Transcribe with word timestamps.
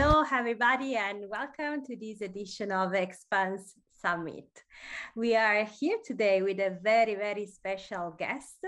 Hello, 0.00 0.22
everybody, 0.32 0.94
and 0.94 1.28
welcome 1.28 1.84
to 1.84 1.96
this 1.96 2.20
edition 2.20 2.70
of 2.70 2.94
Expanse 2.94 3.74
Summit. 4.00 4.48
We 5.16 5.34
are 5.34 5.64
here 5.64 5.98
today 6.06 6.40
with 6.40 6.60
a 6.60 6.78
very, 6.80 7.16
very 7.16 7.46
special 7.46 8.14
guest, 8.16 8.64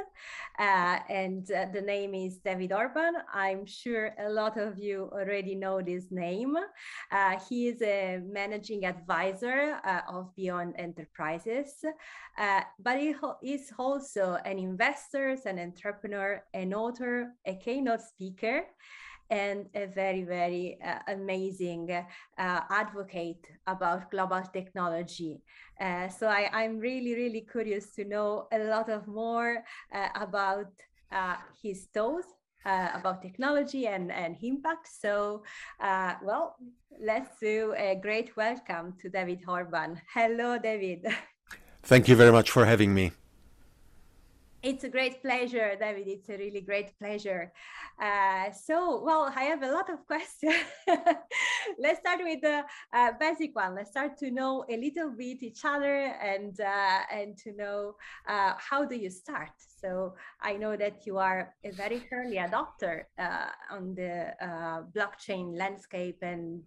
uh, 0.59 0.99
and 1.09 1.49
uh, 1.53 1.67
the 1.73 1.83
name 1.83 2.17
is 2.17 2.39
David 2.39 2.73
Orban. 2.73 3.15
I'm 3.33 3.65
sure 3.65 4.11
a 4.19 4.29
lot 4.29 4.59
of 4.59 4.77
you 4.81 5.09
already 5.13 5.55
know 5.55 5.81
this 5.81 6.07
name. 6.11 6.57
Uh, 7.13 7.39
he 7.49 7.69
is 7.69 7.81
a 7.81 8.19
managing 8.27 8.85
advisor 8.85 9.79
uh, 9.85 10.01
of 10.09 10.35
Beyond 10.35 10.75
Enterprizes, 10.79 11.71
uh, 12.39 12.63
but 12.81 12.99
he 12.99 13.15
is 13.45 13.71
also 13.79 14.37
an 14.45 14.59
investor, 14.59 15.37
an 15.47 15.61
entrepreneur, 15.61 16.43
an 16.55 16.75
author, 16.75 17.35
a 17.47 17.55
keynote 17.55 18.01
speaker 18.01 18.65
and 19.31 19.67
a 19.75 19.87
very, 19.87 20.25
very 20.25 20.79
uh, 20.85 20.99
amazing 21.09 21.91
uh, 21.91 22.61
advocate 22.71 23.47
about 23.67 24.11
global 24.11 24.43
technology. 24.53 25.41
Uh, 25.81 26.09
so 26.09 26.27
I, 26.27 26.65
am 26.65 26.79
really, 26.79 27.15
really 27.15 27.47
curious 27.51 27.95
to 27.95 28.05
know 28.05 28.49
a 28.53 28.59
lot 28.59 28.91
of 28.91 29.07
more 29.07 29.63
uh, 29.95 30.09
about 30.17 30.73
uh, 31.13 31.37
his 31.63 31.87
thoughts 31.95 32.27
uh, 32.67 32.89
about 32.95 33.23
technology 33.23 33.87
and, 33.87 34.13
and 34.13 34.37
impact. 34.43 34.89
So, 34.89 35.43
well, 35.81 36.57
let's 37.01 37.39
do 37.41 37.75
a 37.79 37.95
great 37.95 38.37
welcome 38.37 38.95
to 39.01 39.09
David 39.09 39.45
Orban. 39.49 40.01
Hello, 40.13 40.59
David. 40.59 41.07
Thank 41.83 42.09
you 42.09 42.17
very 42.17 42.33
much 42.33 42.51
for 42.51 42.67
having 42.67 42.93
me. 42.93 43.13
It's 44.63 44.85
a 44.85 44.91
great 44.91 45.23
pleasure, 45.23 45.75
David. 45.81 46.07
It's 46.07 46.29
a 46.29 46.37
really 46.37 46.61
great 46.61 46.99
pleasure. 46.99 47.51
Uh, 47.99 48.51
so, 48.53 49.03
well, 49.03 49.33
I 49.35 49.45
have 49.45 49.63
a 49.63 49.73
lot 49.73 49.89
of 49.89 50.07
questions. 50.07 50.55
Let's 51.79 52.01
start 52.01 52.21
with 52.23 52.43
the 52.43 52.65
uh, 52.93 53.13
basic 53.19 53.57
one. 53.57 53.75
Let's 53.75 53.91
start 53.91 54.19
to 54.19 54.31
know 54.31 54.67
a 54.69 54.77
little 54.77 55.13
bit 55.17 55.43
each 55.43 55.65
other 55.65 56.13
and 56.21 56.61
uh, 56.61 57.01
and 57.11 57.39
to 57.39 57.57
know 57.57 57.95
uh, 58.29 58.53
how 58.59 58.85
do 58.85 58.97
you 58.97 59.09
start. 59.09 59.57
So, 59.59 60.15
I 60.43 60.59
know 60.59 60.77
that 60.77 61.07
you 61.07 61.17
are 61.17 61.55
a 61.65 61.71
very 61.71 62.07
early 62.13 62.37
adopter 62.37 63.05
uh, 63.19 63.49
on 63.71 63.95
the 63.95 64.35
uh, 64.45 64.83
blockchain 64.95 65.57
landscape 65.57 66.19
and 66.21 66.61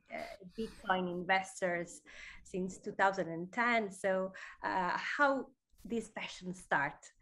Bitcoin 0.58 1.12
investors 1.12 2.02
since 2.44 2.80
2010. 2.80 3.92
So, 3.92 4.34
how 4.64 5.46
this 5.86 6.10
passion 6.10 6.56
start? 6.56 7.13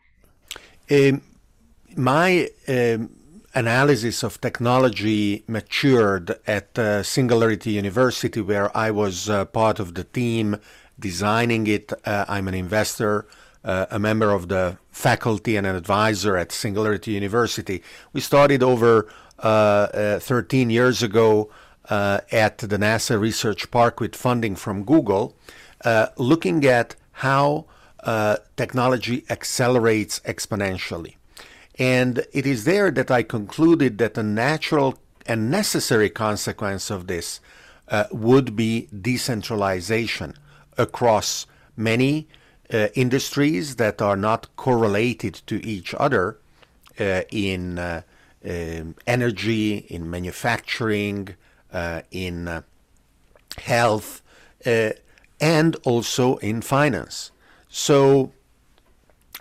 Um, 0.91 1.21
my 1.95 2.49
um, 2.67 3.11
analysis 3.53 4.23
of 4.23 4.41
technology 4.41 5.45
matured 5.47 6.37
at 6.45 6.77
uh, 6.77 7.01
Singularity 7.01 7.71
University, 7.71 8.41
where 8.41 8.75
I 8.75 8.91
was 8.91 9.29
uh, 9.29 9.45
part 9.45 9.79
of 9.79 9.93
the 9.93 10.03
team 10.03 10.57
designing 10.99 11.65
it. 11.67 11.93
Uh, 12.05 12.25
I'm 12.27 12.49
an 12.49 12.55
investor, 12.55 13.25
uh, 13.63 13.85
a 13.89 13.99
member 13.99 14.31
of 14.31 14.49
the 14.49 14.79
faculty, 14.91 15.55
and 15.55 15.65
an 15.65 15.77
advisor 15.77 16.35
at 16.35 16.51
Singularity 16.51 17.11
University. 17.11 17.81
We 18.11 18.19
started 18.19 18.61
over 18.61 19.07
uh, 19.39 20.17
uh, 20.17 20.19
13 20.19 20.69
years 20.69 21.01
ago 21.01 21.49
at 21.89 22.57
the 22.57 22.77
NASA 22.77 23.17
Research 23.17 23.71
Park 23.71 24.01
with 24.01 24.13
funding 24.15 24.57
from 24.57 24.83
Google, 24.83 25.37
looking 26.17 26.65
at 26.65 26.95
how 27.13 27.65
uh, 28.03 28.37
technology 28.55 29.23
accelerates 29.29 30.19
exponentially. 30.21 31.15
And 31.77 32.25
it 32.31 32.45
is 32.45 32.65
there 32.65 32.91
that 32.91 33.09
I 33.09 33.23
concluded 33.23 33.97
that 33.99 34.17
a 34.17 34.23
natural 34.23 34.97
and 35.25 35.49
necessary 35.49 36.09
consequence 36.09 36.89
of 36.89 37.07
this 37.07 37.39
uh, 37.87 38.05
would 38.11 38.55
be 38.55 38.87
decentralization 39.01 40.35
across 40.77 41.45
many 41.75 42.27
uh, 42.73 42.87
industries 42.93 43.75
that 43.75 44.01
are 44.01 44.15
not 44.15 44.47
correlated 44.55 45.41
to 45.45 45.65
each 45.65 45.93
other 45.95 46.37
uh, 46.99 47.21
in 47.31 47.77
uh, 47.77 48.01
um, 48.45 48.95
energy, 49.05 49.77
in 49.89 50.09
manufacturing, 50.09 51.35
uh, 51.73 52.01
in 52.11 52.63
health, 53.57 54.21
and 55.39 55.75
also 55.83 56.37
in 56.37 56.61
finance. 56.61 57.31
So 57.73 58.33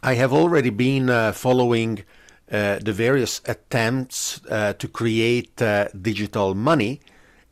I 0.05 0.15
have 0.15 0.33
already 0.33 0.71
been 0.71 1.11
uh, 1.11 1.33
following 1.33 2.05
uh, 2.49 2.79
the 2.79 2.93
various 2.93 3.41
attempts 3.45 4.41
uh, 4.49 4.73
to 4.75 4.87
create 4.87 5.61
uh, 5.61 5.89
digital 6.01 6.55
money. 6.55 7.01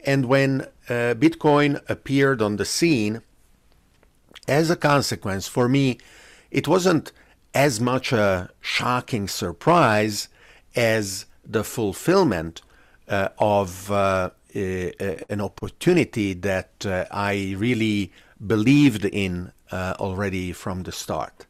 And 0.07 0.27
when 0.27 0.61
uh, 0.89 1.19
Bitcoin 1.19 1.83
appeared 1.89 2.41
on 2.41 2.59
the 2.59 2.65
scene, 2.65 3.23
as 4.47 4.71
a 4.71 4.77
consequence, 4.77 5.49
for 5.49 5.69
me, 5.69 5.99
it 6.53 6.69
wasn't 6.69 7.11
as 7.55 7.81
much 7.81 8.13
a 8.13 8.51
shocking 8.61 9.27
surprise 9.27 10.29
as 10.77 11.27
the 11.45 11.65
fulfillment 11.65 12.63
uh, 13.09 13.31
of 13.39 13.91
an 13.91 15.41
opportunity 15.41 16.35
that 16.35 16.87
I 17.11 17.57
really 17.59 18.13
believed 18.47 19.05
in 19.05 19.53
uh, 19.71 19.95
already 19.99 20.53
from 20.53 20.83
the 20.83 20.93
start. 20.93 21.47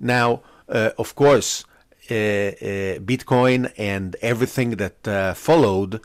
Now, 0.00 0.42
uh, 0.68 0.90
of 0.98 1.14
course, 1.14 1.64
uh, 2.10 2.14
uh 2.14 2.98
Bitcoin 3.00 3.72
and 3.76 4.16
everything 4.22 4.70
that 4.76 5.06
uh, 5.06 5.34
followed 5.34 6.00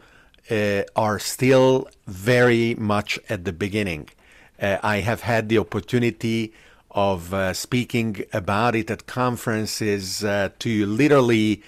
uh, 0.51 0.83
are 0.95 1.19
still 1.19 1.87
very 2.07 2.75
much 2.75 3.19
at 3.29 3.45
the 3.45 3.53
beginning. 3.53 4.09
I 4.61 5.01
have 5.01 5.21
had 5.21 5.49
the 5.49 5.57
opportunity 5.57 6.53
of 6.91 7.33
speaking 7.53 8.23
about 8.31 8.75
it 8.75 8.89
at 8.89 9.07
conferences 9.07 10.19
to 10.19 10.85
literally 10.85 11.61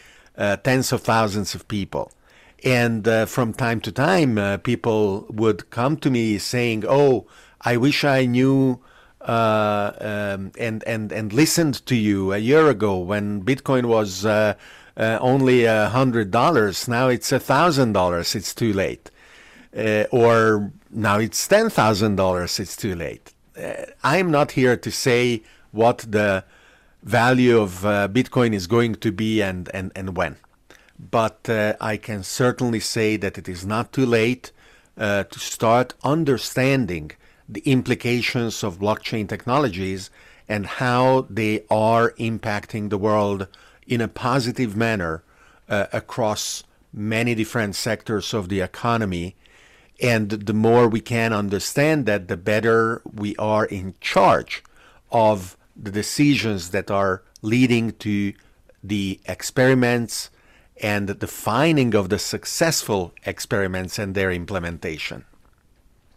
tens 0.63 0.94
of 0.94 1.01
thousands 1.01 1.53
of 1.55 1.67
people. 1.67 2.13
And 2.63 3.05
from 3.28 3.53
time 3.53 3.81
to 3.81 3.91
time, 3.91 4.59
people 4.61 5.25
would 5.29 5.69
come 5.72 5.97
to 5.97 6.09
me 6.09 6.38
saying, 6.38 6.85
Oh, 6.88 7.25
I 7.59 7.75
wish 7.75 8.05
I 8.05 8.25
knew 8.28 8.79
uh, 8.79 8.94
um, 9.25 10.51
and 10.59 10.83
and 10.83 11.11
and 11.11 11.33
listened 11.33 11.85
to 11.87 11.95
you 11.95 12.31
a 12.31 12.37
year 12.37 12.69
ago 12.69 12.97
when 12.97 13.43
Bitcoin 13.43 13.85
was 13.85 14.25
uh, 14.25 14.53
uh, 14.97 15.17
only 15.19 15.65
a 15.65 15.89
hundred 15.89 16.31
dollars. 16.31 16.87
Now 16.87 17.07
it's 17.07 17.31
a 17.31 17.39
thousand 17.39 17.93
dollars. 17.93 18.35
It's 18.35 18.53
too 18.53 18.71
late. 18.73 19.09
Uh, 19.75 20.05
or 20.11 20.71
now 20.91 21.17
it's 21.17 21.47
ten 21.47 21.69
thousand 21.69 22.17
dollars. 22.17 22.59
It's 22.59 22.75
too 22.75 22.95
late. 22.95 23.33
Uh, 23.57 23.85
I'm 24.03 24.29
not 24.29 24.51
here 24.51 24.77
to 24.77 24.91
say 24.91 25.41
what 25.71 26.05
the 26.07 26.43
value 27.01 27.59
of 27.59 27.85
uh, 27.85 28.07
Bitcoin 28.07 28.53
is 28.53 28.67
going 28.67 28.95
to 28.95 29.11
be 29.11 29.41
and 29.41 29.69
and 29.73 29.91
and 29.95 30.15
when, 30.15 30.37
but 30.99 31.49
I 31.49 31.97
can 31.97 32.23
certainly 32.23 32.79
say 32.79 33.17
that 33.17 33.37
it 33.37 33.49
is 33.49 33.65
not 33.65 33.91
too 33.91 34.05
late 34.05 34.51
to 34.97 35.27
start 35.39 35.93
understanding 36.03 37.11
the 37.47 37.61
implications 37.61 38.63
of 38.63 38.79
blockchain 38.79 39.28
technologies 39.28 40.09
and 40.47 40.66
how 40.66 41.28
they 41.29 41.63
are 41.69 42.11
impacting 42.11 42.89
the 42.89 42.97
world 42.97 43.47
in 43.88 44.01
a 44.01 44.07
positive 44.07 44.75
manner 44.75 45.23
uh, 45.69 45.88
across 45.91 46.63
many 46.94 47.35
different 47.35 47.75
sectors 47.75 48.34
of 48.34 48.50
the 48.50 48.61
economy. 48.61 49.35
And 50.01 50.29
the 50.29 50.53
more 50.53 50.88
we 50.88 51.01
can 51.01 51.34
understand 51.34 52.05
that, 52.05 52.28
the 52.28 52.38
better 52.38 53.01
we 53.11 53.35
are 53.38 53.66
in 53.66 53.95
charge 54.01 54.63
of 55.11 55.57
the 55.75 55.91
decisions 55.91 56.69
that 56.72 56.89
are 56.91 57.23
leading 57.41 57.91
to 57.91 58.34
the 58.84 59.19
experiments 59.25 60.29
and 60.81 61.07
the 61.07 61.28
finding 61.28 61.95
of 61.95 62.09
the 62.09 62.19
successful 62.19 63.13
experiments 63.25 63.97
and 63.97 64.14
their 64.14 64.31
implementation. 64.31 65.25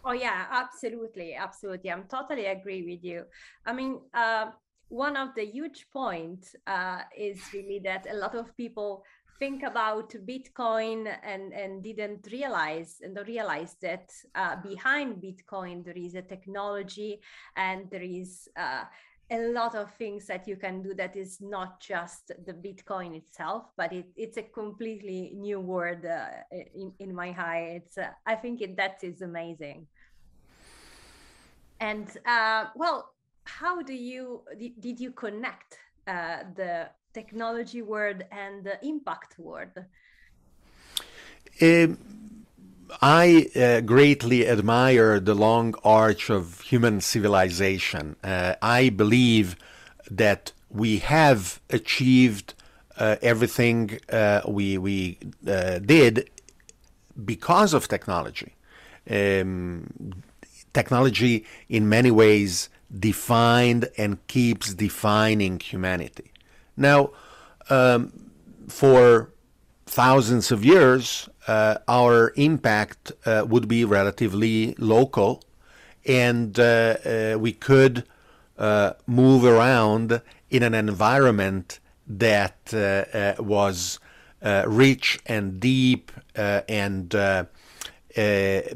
Oh 0.05 0.13
yeah, 0.13 0.45
absolutely, 0.51 1.35
absolutely. 1.35 1.91
I'm 1.91 2.05
totally 2.05 2.45
agree 2.45 2.83
with 2.83 3.03
you. 3.03 3.25
I 3.65 3.73
mean, 3.73 3.99
uh, 4.13 4.51
one 4.87 5.17
of 5.17 5.35
the 5.35 5.45
huge 5.45 5.87
points 5.91 6.55
uh, 6.67 7.01
is 7.17 7.39
really 7.53 7.79
that 7.83 8.07
a 8.09 8.15
lot 8.15 8.33
of 8.35 8.55
people 8.55 9.03
think 9.39 9.63
about 9.63 10.09
Bitcoin 10.27 11.15
and 11.23 11.53
and 11.53 11.83
didn't 11.83 12.27
realize 12.31 12.99
and 13.01 13.17
realize 13.27 13.75
that 13.81 14.09
uh, 14.35 14.55
behind 14.61 15.21
Bitcoin 15.21 15.83
there 15.85 15.97
is 15.97 16.15
a 16.15 16.21
technology 16.21 17.21
and 17.55 17.89
there 17.89 18.03
is 18.03 18.49
uh, 18.57 18.83
a 19.31 19.51
lot 19.51 19.75
of 19.75 19.93
things 19.93 20.25
that 20.27 20.47
you 20.47 20.55
can 20.55 20.81
do 20.81 20.93
that 20.95 21.15
is 21.15 21.39
not 21.39 21.79
just 21.79 22.31
the 22.45 22.53
Bitcoin 22.53 23.15
itself, 23.15 23.65
but 23.77 23.93
it, 23.93 24.07
it's 24.15 24.37
a 24.37 24.41
completely 24.41 25.33
new 25.35 25.59
world 25.59 26.05
uh, 26.05 26.29
in, 26.51 26.91
in 26.99 27.13
my 27.13 27.29
eye. 27.37 27.81
It's 27.83 27.97
uh, 27.97 28.09
I 28.25 28.35
think 28.35 28.61
it, 28.61 28.75
that 28.77 29.03
is 29.03 29.21
amazing. 29.21 29.87
And 31.79 32.09
uh, 32.25 32.65
well, 32.75 33.13
how 33.43 33.81
do 33.81 33.93
you 33.93 34.41
did 34.79 34.99
you 34.99 35.11
connect 35.11 35.77
uh, 36.07 36.43
the 36.55 36.89
technology 37.13 37.81
world 37.81 38.23
and 38.31 38.63
the 38.63 38.83
impact 38.85 39.37
world? 39.39 39.77
Um, 41.61 41.97
I 43.01 43.49
uh, 43.55 43.81
greatly 43.81 44.47
admire 44.47 45.19
the 45.19 45.35
long 45.35 45.75
arch 45.83 46.29
of 46.29 46.61
human 46.61 47.01
civilization. 47.01 48.15
Uh, 48.23 48.55
I 48.61 48.89
believe 48.89 49.55
that 50.09 50.51
we 50.69 50.99
have 50.99 51.59
achieved 51.69 52.53
uh, 52.97 53.15
everything 53.21 53.99
uh, 54.11 54.41
we 54.47 54.77
we 54.77 55.17
uh, 55.47 55.79
did 55.79 56.29
because 57.25 57.73
of 57.73 57.87
technology. 57.87 58.55
Um, 59.09 60.13
technology, 60.73 61.45
in 61.67 61.89
many 61.89 62.11
ways, 62.11 62.69
defined 62.97 63.89
and 63.97 64.25
keeps 64.27 64.73
defining 64.73 65.59
humanity. 65.59 66.31
Now, 66.75 67.11
um, 67.69 68.11
for 68.67 69.31
thousands 69.85 70.51
of 70.51 70.63
years, 70.63 71.29
our 71.87 72.33
impact 72.35 73.11
uh, 73.25 73.45
would 73.47 73.67
be 73.67 73.83
relatively 73.85 74.75
local, 74.77 75.43
and 76.05 76.59
uh, 76.59 76.63
uh 76.63 77.37
we 77.39 77.51
could 77.51 78.03
uh, 78.57 78.93
move 79.07 79.43
around 79.45 80.21
in 80.49 80.63
an 80.63 80.73
environment 80.73 81.79
that 82.07 82.73
uh, 82.73 83.41
was 83.41 83.99
rich 84.65 85.19
and 85.25 85.59
deep 85.59 86.11
and 86.35 87.09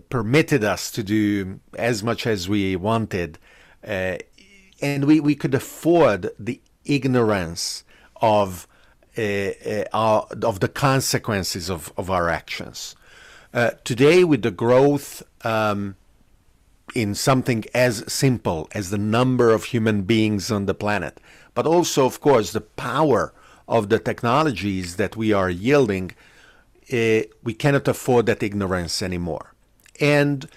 permitted 0.10 0.64
us 0.64 0.92
to 0.92 1.04
do 1.04 1.60
as 1.78 2.04
much 2.04 2.28
as 2.28 2.48
we 2.48 2.76
wanted. 2.76 3.38
and 3.84 5.06
we, 5.06 5.20
we 5.20 5.36
could 5.36 5.54
afford 5.54 6.30
the 6.38 6.62
ignorance 6.86 7.84
of 8.22 8.68
uh, 8.68 8.68
uh, 8.68 8.73
our, 9.18 10.28
of 10.42 10.60
the 10.60 10.68
consequences 10.68 11.70
of, 11.70 11.92
of 11.98 12.10
our 12.10 12.30
actions. 12.30 12.96
Uh, 13.54 13.72
today, 13.84 14.24
with 14.24 14.42
the 14.42 14.52
growth 14.52 15.22
um, 15.46 15.96
in 16.96 17.14
something 17.14 17.64
as 17.74 18.04
simple 18.12 18.68
as 18.74 18.90
the 18.90 18.98
number 18.98 19.52
of 19.52 19.66
human 19.66 20.02
beings 20.02 20.52
on 20.52 20.66
the 20.66 20.74
planet, 20.74 21.20
but 21.54 21.68
also, 21.68 22.06
of 22.06 22.20
course, 22.20 22.52
the 22.52 22.62
power 22.62 23.34
of 23.68 23.90
the 23.90 24.00
technologies 24.00 24.96
that 24.96 25.16
we 25.16 25.32
are 25.32 25.50
yielding, 25.50 26.12
uh, 26.92 27.22
we 27.44 27.54
cannot 27.54 27.88
afford 27.88 28.26
that 28.26 28.44
ignorance 28.44 29.02
anymore. 29.02 29.54
And 30.00 30.48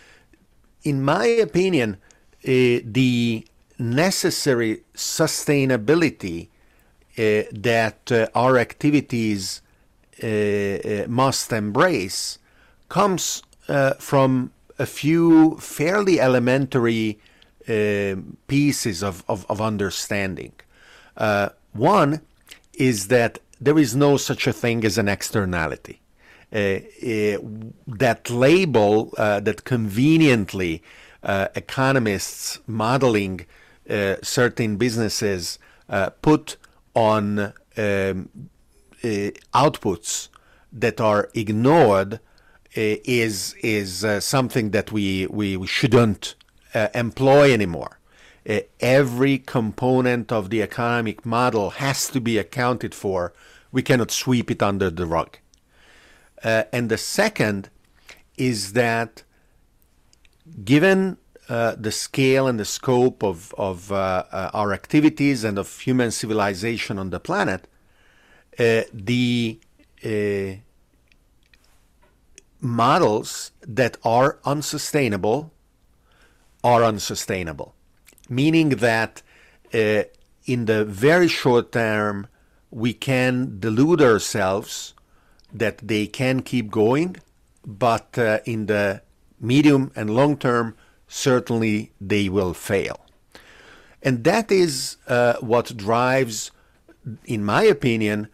in 0.83 1.03
my 1.03 1.27
opinion, 1.27 1.99
uh, 2.45 2.81
the 2.85 3.47
necessary 3.79 4.83
sustainability 4.95 6.49
uh, 6.49 6.51
that 7.17 8.13
uh, 8.13 8.27
our 8.35 8.59
activities 8.59 9.63
uh, 10.23 11.07
must 11.09 11.53
embrace 11.53 12.39
comes 12.89 13.43
from 13.99 14.53
a 14.79 14.87
few 14.87 15.57
fairly 15.59 16.21
elementary 16.21 17.19
pieces 18.47 19.03
of, 19.03 19.25
of, 19.29 19.45
of 19.49 19.61
understanding. 19.61 20.53
one 21.73 22.21
is 22.75 23.09
that 23.09 23.41
there 23.61 23.79
is 23.79 23.97
no 23.97 24.17
such 24.17 24.47
a 24.47 24.53
thing 24.53 24.85
as 24.85 24.99
an 24.99 25.09
externality. 25.09 26.01
Uh, 26.53 26.59
uh, 26.59 27.39
that 27.89 28.31
label 28.31 29.13
uh, 29.19 29.41
that 29.41 29.65
conveniently 29.65 30.81
economists 31.57 32.61
modeling 32.69 33.45
certain 34.23 34.77
businesses 34.77 35.59
put 36.23 36.57
on 36.97 37.39
um, 37.39 37.53
uh, 37.77 39.31
outputs 39.55 40.29
that 40.73 41.01
are 41.01 41.31
ignored 41.35 42.15
uh, 42.15 42.19
is 43.05 43.55
is 43.63 44.05
uh, 44.05 44.19
something 44.19 44.71
that 44.71 44.91
we 44.91 45.27
we, 45.27 45.57
we 45.57 45.67
shouldn't 45.67 46.35
uh, 46.75 46.89
employ 46.95 47.53
anymore. 47.53 48.01
Uh, 48.49 48.61
every 48.81 49.39
component 49.39 50.33
of 50.33 50.51
the 50.51 50.63
economic 50.63 51.27
model 51.27 51.71
has 51.71 52.09
to 52.09 52.21
be 52.21 52.39
accounted 52.39 52.95
for. 52.95 53.33
We 53.73 53.83
cannot 53.83 54.11
sweep 54.11 54.51
it 54.51 54.63
under 54.63 54.89
the 54.91 55.07
rug. 55.07 55.39
Uh, 56.43 56.65
and 56.73 56.89
the 56.89 56.99
second 56.99 57.69
is 58.39 58.73
that 58.73 59.23
given 60.65 61.19
uh, 61.49 61.77
the 61.79 61.93
scale 61.93 62.49
and 62.49 62.59
the 62.59 62.65
scope 62.65 63.23
of, 63.23 63.55
of 63.57 63.93
uh, 63.93 64.25
uh, 64.33 64.51
our 64.53 64.73
activities 64.73 65.45
and 65.45 65.59
of 65.59 65.79
human 65.79 66.11
civilization 66.11 66.99
on 66.99 67.11
the 67.11 67.21
planet, 67.21 67.69
uh, 68.59 68.83
the 68.93 69.61
uh, 70.05 70.55
models 72.61 73.53
that 73.61 73.97
are 74.05 74.41
unsustainable 74.45 75.53
are 76.65 76.83
unsustainable, 76.83 77.75
meaning 78.29 78.71
that 78.71 79.23
in 79.73 80.65
the 80.65 80.85
very 80.85 81.29
short 81.29 81.71
term, 81.71 82.27
we 82.71 82.93
can 82.93 83.61
delude 83.61 84.01
ourselves 84.03 84.95
that 85.53 85.79
they 85.79 86.09
can 86.09 86.41
keep 86.41 86.71
going, 86.71 87.17
but 87.65 88.19
in 88.47 88.67
the 88.67 89.03
medium 89.39 89.93
and 89.95 90.11
long 90.11 90.37
term, 90.37 90.75
certainly 91.09 91.93
they 92.01 92.29
will 92.29 92.55
fail. 92.55 93.07
And 94.03 94.25
that 94.25 94.51
is 94.51 94.97
uh, 95.09 95.35
what 95.41 95.77
drives, 95.77 96.51
in 97.25 97.45
my 97.45 97.63
opinion, 97.65 98.29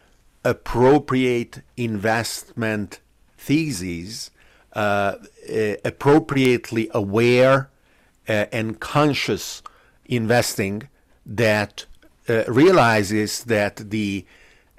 appropriate 0.45 1.63
investment 1.77 3.01
theses, 3.39 4.31
uh, 4.75 5.17
uh, 5.51 5.75
appropriately 5.85 6.91
aware 6.93 7.71
uh, 8.29 8.47
and 8.53 8.81
conscious 8.81 9.63
investing 10.07 10.89
that 11.25 11.87
uh, 12.29 12.45
realizes 12.47 13.45
that 13.45 13.77
the 13.91 14.25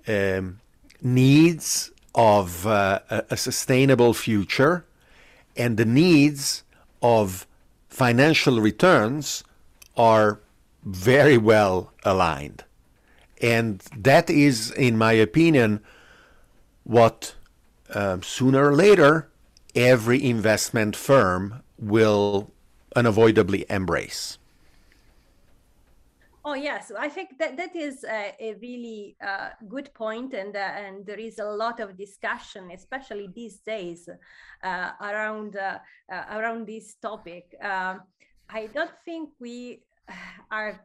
um, 0.07 0.59
needs 1.01 1.91
of 2.15 2.67
uh, 2.67 2.99
a 3.09 3.37
sustainable 3.37 4.13
future 4.13 4.85
and 5.55 5.77
the 5.77 5.85
needs 5.85 6.63
of 7.01 7.45
financial 7.93 8.59
returns 8.59 9.43
are 9.95 10.39
very 10.83 11.37
well 11.37 11.93
aligned. 12.03 12.63
And 13.41 13.81
that 13.95 14.29
is, 14.29 14.71
in 14.71 14.97
my 14.97 15.13
opinion, 15.13 15.79
what 16.83 17.35
um, 17.93 18.23
sooner 18.23 18.69
or 18.69 18.75
later 18.75 19.29
every 19.75 20.23
investment 20.23 20.95
firm 20.95 21.61
will 21.77 22.51
unavoidably 22.95 23.65
embrace. 23.69 24.39
Oh 26.45 26.55
yes, 26.55 26.91
I 26.97 27.07
think 27.07 27.37
that 27.39 27.55
that 27.55 27.73
is 27.73 28.03
a, 28.03 28.35
a 28.37 28.55
really 28.55 29.15
uh, 29.25 29.51
good 29.69 29.93
point, 29.93 30.33
and 30.33 30.53
uh, 30.53 30.59
and 30.59 31.05
there 31.05 31.19
is 31.19 31.39
a 31.39 31.45
lot 31.45 31.79
of 31.79 31.97
discussion, 31.97 32.69
especially 32.71 33.29
these 33.33 33.59
days, 33.59 34.09
uh, 34.61 34.89
around 34.99 35.55
uh, 35.55 35.79
uh, 36.11 36.23
around 36.31 36.67
this 36.67 36.95
topic. 36.95 37.55
Um, 37.61 38.01
I 38.49 38.67
don't 38.73 38.91
think 39.05 39.29
we 39.39 39.83
are 40.51 40.81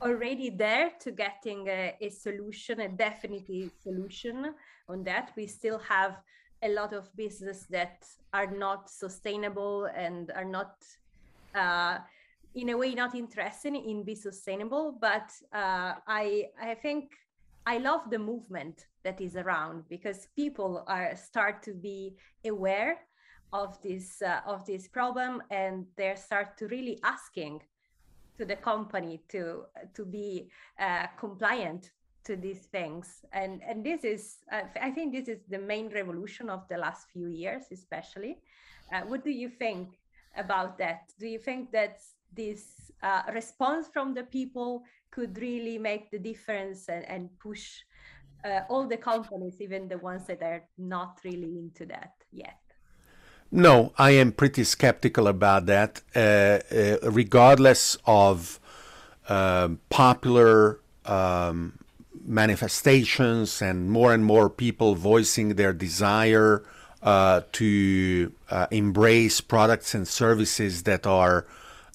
already 0.00 0.48
there 0.48 0.92
to 1.00 1.10
getting 1.10 1.68
a, 1.68 1.94
a 2.00 2.08
solution, 2.08 2.80
a 2.80 2.88
definitive 2.88 3.72
solution 3.82 4.54
on 4.88 5.04
that. 5.04 5.32
We 5.36 5.46
still 5.46 5.78
have 5.80 6.16
a 6.62 6.68
lot 6.68 6.94
of 6.94 7.14
business 7.14 7.66
that 7.68 8.06
are 8.32 8.50
not 8.50 8.88
sustainable 8.88 9.90
and 9.94 10.32
are 10.34 10.44
not 10.44 10.76
uh, 11.54 11.98
in 12.56 12.70
a 12.70 12.76
way 12.76 12.94
not 12.94 13.14
interested 13.14 13.74
in 13.74 14.02
be 14.02 14.14
sustainable 14.14 14.96
but 15.00 15.30
uh, 15.52 15.92
i 16.08 16.46
i 16.60 16.74
think 16.74 17.12
i 17.66 17.78
love 17.78 18.00
the 18.10 18.18
movement 18.18 18.86
that 19.04 19.20
is 19.20 19.36
around 19.36 19.84
because 19.88 20.28
people 20.34 20.82
are 20.88 21.14
start 21.14 21.62
to 21.62 21.72
be 21.72 22.16
aware 22.44 22.98
of 23.52 23.80
this 23.82 24.22
uh, 24.22 24.40
of 24.46 24.64
this 24.66 24.88
problem 24.88 25.42
and 25.50 25.86
they 25.96 26.14
start 26.16 26.56
to 26.58 26.66
really 26.68 26.98
asking 27.04 27.62
to 28.36 28.44
the 28.44 28.56
company 28.56 29.20
to 29.28 29.64
to 29.94 30.04
be 30.04 30.50
uh, 30.78 31.06
compliant 31.18 31.92
to 32.24 32.36
these 32.36 32.66
things. 32.66 33.24
And 33.32 33.62
and 33.62 33.84
this 33.84 34.04
is 34.04 34.38
uh, 34.52 34.62
i 34.80 34.90
think 34.90 35.14
this 35.14 35.28
is 35.28 35.40
the 35.48 35.58
main 35.58 35.88
revolution 35.90 36.50
of 36.50 36.66
the 36.68 36.76
last 36.76 37.08
few 37.12 37.28
years 37.28 37.64
especially. 37.72 38.38
Uh, 38.92 39.02
what 39.02 39.24
do 39.24 39.30
you 39.30 39.48
think 39.48 39.88
about 40.36 40.78
that? 40.78 41.12
Do 41.18 41.26
you 41.26 41.38
think 41.38 41.72
that 41.72 41.98
this 42.32 42.90
uh, 43.02 43.22
response 43.32 43.88
from 43.92 44.14
the 44.14 44.24
people 44.24 44.84
could 45.10 45.38
really 45.38 45.78
make 45.78 46.10
the 46.10 46.18
difference 46.18 46.88
and, 46.88 47.04
and 47.08 47.30
push 47.38 47.82
uh, 48.44 48.60
all 48.68 48.86
the 48.86 48.96
companies, 48.96 49.60
even 49.60 49.88
the 49.88 49.98
ones 49.98 50.26
that 50.26 50.42
are 50.42 50.64
not 50.78 51.18
really 51.24 51.58
into 51.58 51.86
that 51.86 52.12
yet? 52.32 52.60
No, 53.50 53.92
I 53.96 54.10
am 54.10 54.32
pretty 54.32 54.64
skeptical 54.64 55.28
about 55.28 55.66
that. 55.66 56.02
Uh, 56.14 56.18
uh 56.20 57.10
regardless 57.10 57.96
of 58.04 58.60
um, 59.28 59.80
popular 59.88 60.80
um, 61.04 61.78
manifestations 62.24 63.62
and 63.62 63.90
more 63.90 64.12
and 64.12 64.24
more 64.24 64.50
people 64.50 64.94
voicing 64.94 65.54
their 65.54 65.72
desire 65.72 66.64
uh, 67.02 67.42
to 67.52 68.32
uh, 68.50 68.66
embrace 68.70 69.40
products 69.40 69.94
and 69.94 70.08
services 70.08 70.82
that 70.84 71.06
are 71.06 71.46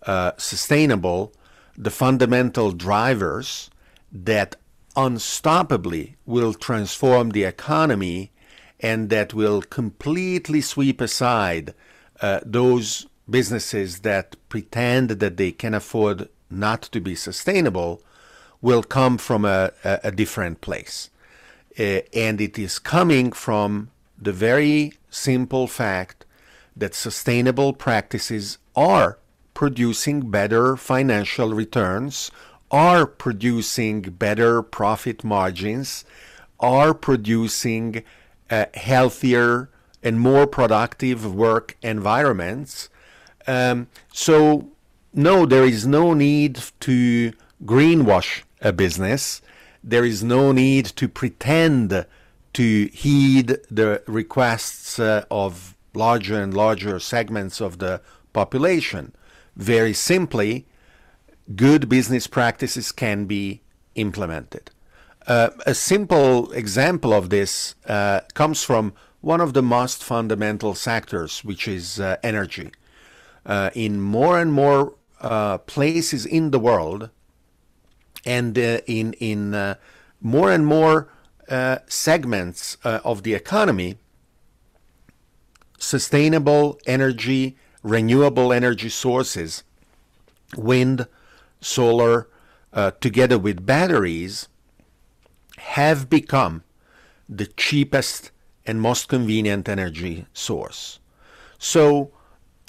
uh, 0.05 0.31
sustainable, 0.38 1.34
the 1.77 1.91
fundamental 1.91 2.72
drivers 2.72 3.70
that 4.12 4.55
unstoppably 4.96 6.15
will 6.25 6.53
transform 6.53 7.29
the 7.29 7.43
economy 7.43 8.31
and 8.79 9.10
that 9.10 9.34
will 9.34 9.62
completely 9.62 10.62
sweep 10.62 11.00
aside 11.00 11.74
uh, 12.22 12.39
those 12.46 13.08
businesses 13.29 14.00
that 14.00 14.36
pretend 14.50 15.12
that 15.12 15.38
they 15.38 15.51
can 15.51 15.74
afford 15.74 16.27
not 16.50 16.81
to 16.81 17.00
be 17.00 17.15
sustainable 17.15 18.01
will 18.62 18.84
come 18.84 19.17
from 19.17 19.46
a, 19.46 19.72
a, 19.84 20.00
a 20.05 20.12
different 20.12 20.62
place. 20.62 21.10
Uh, 21.79 22.01
and 22.13 22.41
it 22.41 22.60
is 22.60 22.79
coming 22.79 23.31
from 23.31 23.89
the 24.17 24.34
very 24.34 24.93
simple 25.10 25.67
fact 25.67 26.25
that 26.75 26.93
sustainable 26.93 27.74
practices 27.74 28.58
are 28.75 29.17
producing 29.53 30.29
better 30.31 30.75
financial 30.75 31.53
returns, 31.53 32.31
are 32.70 33.05
producing 33.05 34.01
better 34.01 34.62
profit 34.62 35.24
margins, 35.24 36.05
are 36.60 36.93
producing 36.93 38.03
uh, 38.50 38.65
healthier 38.74 39.70
and 40.03 40.20
more 40.20 40.48
productive 40.48 41.34
work 41.34 41.77
environments. 41.81 42.89
Um, 43.48 43.88
so, 44.13 44.70
no, 45.13 45.46
there 45.46 45.65
is 45.65 45.86
no 45.86 46.13
need 46.13 46.62
to 46.81 47.34
greenwash 47.65 48.43
a 48.62 48.72
business. 48.72 49.41
There 49.84 50.05
is 50.05 50.24
no 50.24 50.51
need 50.51 50.86
to 50.86 51.08
pretend 51.08 52.05
to 52.53 52.89
heed 52.93 53.58
the 53.70 54.03
requests 54.08 55.00
uh, 55.00 55.25
of 55.31 55.75
larger 55.93 56.41
and 56.41 56.53
larger 56.53 57.00
segments 57.00 57.60
of 57.62 57.79
the 57.79 58.01
population. 58.34 59.13
Very 59.62 59.94
simply, 59.94 60.65
good 61.56 61.88
business 61.88 62.25
practices 62.25 62.91
can 62.91 63.25
be 63.25 63.62
implemented. 63.94 64.72
Uh, 65.27 65.51
a 65.68 65.75
simple 65.75 66.51
example 66.53 67.13
of 67.13 67.30
this 67.30 67.75
uh, 67.86 68.22
comes 68.34 68.63
from 68.63 68.94
one 69.20 69.39
of 69.39 69.53
the 69.53 69.62
most 69.62 70.03
fundamental 70.03 70.74
sectors, 70.74 71.44
which 71.44 71.68
is 71.68 72.00
uh, 72.00 72.18
energy. 72.24 72.72
Uh, 73.46 73.70
in 73.75 74.01
more 74.01 74.39
and 74.39 74.51
more 74.51 74.96
uh, 75.22 75.60
places 75.60 76.25
in 76.25 76.50
the 76.50 76.60
world, 76.60 77.12
and 78.25 78.58
uh, 78.58 78.80
in 78.88 79.13
in 79.13 79.75
more 80.20 80.51
and 80.51 80.65
more 80.65 81.08
segments 81.88 82.77
of 82.84 83.22
the 83.22 83.36
economy, 83.36 83.98
sustainable 85.77 86.80
energy, 86.88 87.58
renewable 87.83 88.53
energy 88.53 88.89
sources, 88.89 89.63
wind, 90.55 91.07
solar, 91.59 92.27
together 93.00 93.38
with 93.38 93.65
batteries, 93.65 94.47
have 95.57 96.09
become 96.09 96.63
the 97.27 97.45
cheapest 97.45 98.31
and 98.65 98.81
most 98.81 99.07
convenient 99.07 99.67
energy 99.69 100.25
source. 100.33 101.00
So, 101.57 102.11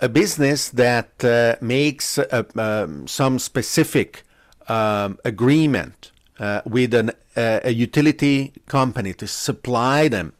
a 0.00 0.09
business 0.09 0.69
that 0.71 1.25
uh, 1.25 1.57
makes 1.61 2.19
uh, 2.19 2.42
um, 2.57 3.07
some 3.07 3.38
specific 3.38 4.25
um, 4.69 5.19
agreement 5.25 6.11
uh, 6.38 6.62
with 6.64 6.92
an, 6.95 7.11
uh, 7.37 7.61
a 7.62 7.71
utility 7.73 8.52
company 8.66 9.12
to 9.14 9.26
supply 9.26 10.09
them 10.09 10.33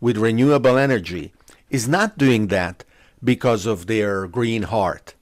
with 0.00 0.16
renewable 0.16 0.78
energy 0.78 1.32
is 1.70 1.88
not 1.88 2.16
doing 2.16 2.46
that 2.48 2.84
because 3.22 3.66
of 3.66 3.86
their 3.86 4.26
green 4.26 4.64
heart. 4.64 5.14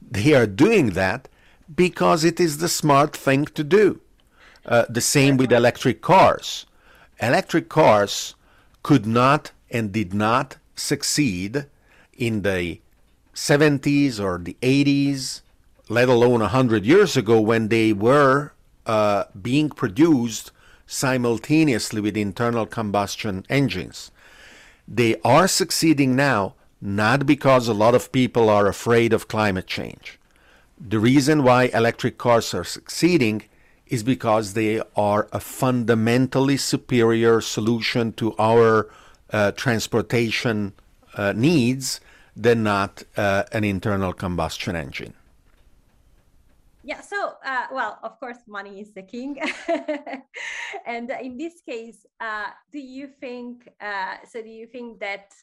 They 0.00 0.34
are 0.34 0.46
doing 0.46 0.90
that 0.90 1.28
because 1.74 2.24
it 2.24 2.40
is 2.40 2.58
the 2.58 2.68
smart 2.68 3.16
thing 3.16 3.44
to 3.46 3.64
do. 3.64 4.00
Uh, 4.64 4.84
the 4.88 5.00
same 5.00 5.36
with 5.36 5.52
electric 5.52 6.02
cars. 6.02 6.66
Electric 7.20 7.68
cars 7.68 8.34
could 8.82 9.06
not 9.06 9.52
and 9.70 9.92
did 9.92 10.12
not 10.12 10.56
succeed 10.74 11.66
in 12.16 12.42
the 12.42 12.80
70s 13.34 14.18
or 14.20 14.38
the 14.38 14.56
80s, 14.62 15.42
let 15.88 16.08
alone 16.08 16.40
100 16.40 16.84
years 16.84 17.16
ago 17.16 17.40
when 17.40 17.68
they 17.68 17.92
were 17.92 18.52
uh, 18.86 19.24
being 19.40 19.68
produced 19.68 20.52
simultaneously 20.86 22.00
with 22.00 22.16
internal 22.16 22.66
combustion 22.66 23.44
engines. 23.48 24.10
They 24.88 25.16
are 25.24 25.48
succeeding 25.48 26.14
now 26.14 26.54
not 26.80 27.26
because 27.26 27.68
a 27.68 27.74
lot 27.74 27.94
of 27.94 28.12
people 28.12 28.48
are 28.48 28.66
afraid 28.66 29.12
of 29.12 29.28
climate 29.28 29.66
change. 29.66 30.18
The 30.78 30.98
reason 30.98 31.42
why 31.42 31.64
electric 31.72 32.18
cars 32.18 32.52
are 32.52 32.64
succeeding 32.64 33.42
is 33.86 34.02
because 34.02 34.52
they 34.52 34.82
are 34.96 35.28
a 35.32 35.40
fundamentally 35.40 36.56
superior 36.56 37.40
solution 37.40 38.12
to 38.14 38.34
our 38.38 38.90
uh, 39.32 39.52
transportation 39.52 40.72
uh, 41.14 41.32
needs 41.34 42.00
than 42.36 42.62
not 42.62 43.02
uh, 43.16 43.44
an 43.52 43.64
internal 43.64 44.12
combustion 44.12 44.76
engine. 44.76 45.14
Yeah, 46.82 47.00
so, 47.00 47.34
uh, 47.44 47.66
well, 47.72 47.98
of 48.04 48.20
course, 48.20 48.38
money 48.46 48.80
is 48.80 48.92
the 48.92 49.02
king. 49.02 49.40
and 50.86 51.10
in 51.20 51.36
this 51.36 51.60
case, 51.62 52.06
uh, 52.20 52.46
do 52.70 52.78
you 52.78 53.08
think, 53.08 53.68
uh, 53.80 54.18
so 54.28 54.40
do 54.40 54.48
you 54.48 54.66
think 54.66 55.00
that 55.00 55.34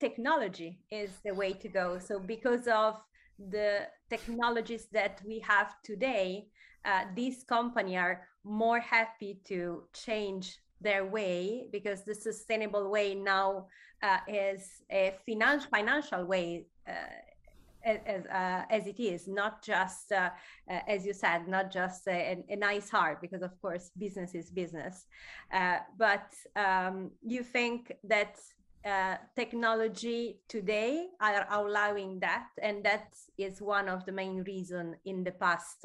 technology 0.00 0.80
is 0.90 1.10
the 1.24 1.34
way 1.34 1.52
to 1.52 1.68
go? 1.68 1.98
So, 1.98 2.18
because 2.18 2.66
of 2.68 3.00
the 3.38 3.86
technologies 4.10 4.86
that 4.92 5.20
we 5.26 5.38
have 5.40 5.74
today, 5.82 6.48
uh, 6.84 7.04
these 7.14 7.44
company 7.44 7.96
are 7.96 8.26
more 8.44 8.80
happy 8.80 9.40
to 9.44 9.84
change 9.92 10.58
their 10.80 11.04
way 11.04 11.68
because 11.72 12.04
the 12.04 12.14
sustainable 12.14 12.90
way 12.90 13.14
now 13.14 13.66
uh, 14.02 14.18
is 14.28 14.82
a 14.90 15.14
financial 15.26 15.68
financial 15.70 16.24
way 16.24 16.66
uh, 16.88 16.92
as, 17.84 18.26
uh, 18.26 18.62
as 18.70 18.86
it 18.86 19.00
is, 19.00 19.28
not 19.28 19.62
just, 19.62 20.12
uh, 20.12 20.30
uh, 20.70 20.80
as 20.86 21.06
you 21.06 21.12
said, 21.12 21.48
not 21.48 21.70
just 21.70 22.06
a, 22.08 22.44
a, 22.48 22.56
nice 22.56 22.90
heart, 22.90 23.20
because 23.20 23.42
of 23.42 23.60
course, 23.60 23.90
business 23.96 24.34
is 24.34 24.50
business. 24.50 25.06
Uh, 25.52 25.78
but 25.96 26.32
um, 26.56 27.10
you 27.22 27.42
think 27.42 27.92
that 28.04 28.36
uh, 28.84 29.16
technology 29.36 30.40
today 30.48 31.08
are 31.20 31.46
allowing 31.50 32.20
that, 32.20 32.48
and 32.62 32.84
that 32.84 33.14
is 33.36 33.60
one 33.60 33.88
of 33.88 34.04
the 34.06 34.12
main 34.12 34.42
reason 34.44 34.96
in 35.04 35.24
the 35.24 35.32
past 35.32 35.84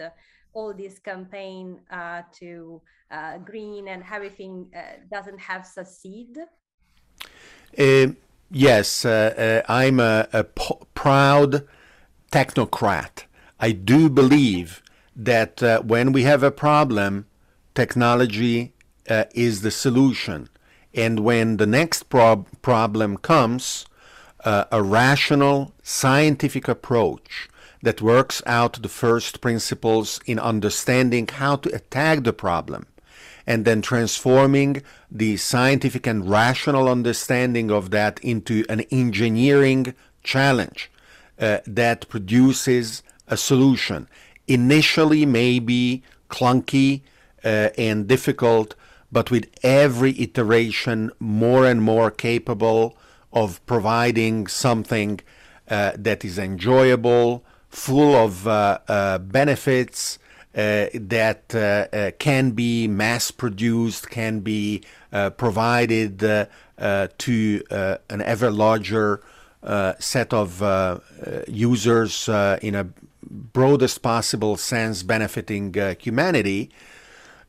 all 0.53 0.73
this 0.73 0.99
campaign 0.99 1.79
uh, 1.91 2.21
to 2.31 2.81
uh, 3.11 3.37
green 3.39 3.87
and 3.87 4.03
everything 4.11 4.69
uh, 4.75 4.97
doesn't 5.11 5.39
have 5.39 5.65
succeed? 5.65 6.37
Um, 7.77 8.17
yes, 8.51 9.05
uh, 9.05 9.63
uh, 9.67 9.71
I'm 9.71 9.99
a, 9.99 10.45
proud 10.93 11.67
technocrat. 12.31 13.23
I 13.59 13.71
do 13.71 14.09
believe 14.09 14.81
that 15.15 15.61
uh, 15.61 15.81
when 15.81 16.11
we 16.11 16.23
have 16.23 16.43
a 16.43 16.51
problem, 16.51 17.25
technology 17.75 18.73
is 19.07 19.61
the 19.61 19.71
solution. 19.71 20.49
And 20.93 21.21
when 21.21 21.57
the 21.57 21.65
next 21.65 22.03
prob- 22.09 22.47
problem 22.61 23.17
comes, 23.17 23.85
a 24.45 24.83
rational 24.83 25.73
scientific 25.83 26.67
approach 26.67 27.49
that 27.81 28.01
works 28.01 28.41
out 28.45 28.81
the 28.81 28.89
first 28.89 29.41
principles 29.41 30.19
in 30.25 30.39
understanding 30.39 31.27
how 31.27 31.55
to 31.57 31.73
attack 31.73 32.23
the 32.23 32.33
problem 32.33 32.85
and 33.45 33.65
then 33.65 33.81
transforming 33.81 34.81
the 35.11 35.35
scientific 35.37 36.07
and 36.07 36.29
rational 36.29 36.87
understanding 36.87 37.69
of 37.71 37.91
that 37.91 38.19
into 38.21 38.65
an 38.69 38.81
engineering 38.91 39.93
challenge 40.23 40.89
uh, 41.39 41.57
that 41.65 42.07
produces 42.07 43.03
a 43.27 43.35
solution. 43.35 44.07
Initially, 44.47 45.25
maybe 45.25 46.03
clunky 46.29 47.01
uh, 47.43 47.69
and 47.77 48.07
difficult, 48.07 48.75
but 49.13 49.29
with 49.29 49.47
every 49.61 50.19
iteration 50.19 51.11
more 51.19 51.65
and 51.65 51.81
more 51.81 52.09
capable 52.09 52.97
of 53.31 53.65
providing 53.65 54.47
something 54.47 55.19
uh, 55.69 55.91
that 55.97 56.25
is 56.25 56.37
enjoyable, 56.37 57.43
full 57.69 58.15
of 58.15 58.47
uh, 58.47 58.79
uh, 58.87 59.17
benefits 59.19 60.19
uh, 60.55 60.85
that 60.93 61.55
uh, 61.55 62.11
can 62.19 62.51
be 62.51 62.87
mass 62.87 63.31
produced, 63.31 64.09
can 64.09 64.39
be 64.39 64.83
provided 65.37 66.19
to 66.19 67.63
an 68.09 68.21
ever 68.21 68.51
larger 68.51 69.23
set 69.99 70.33
of 70.33 71.01
users 71.47 72.27
in 72.61 72.75
a 72.75 72.87
broadest 73.29 74.01
possible 74.01 74.57
sense 74.57 75.01
benefiting 75.01 75.73
humanity. 75.99 76.69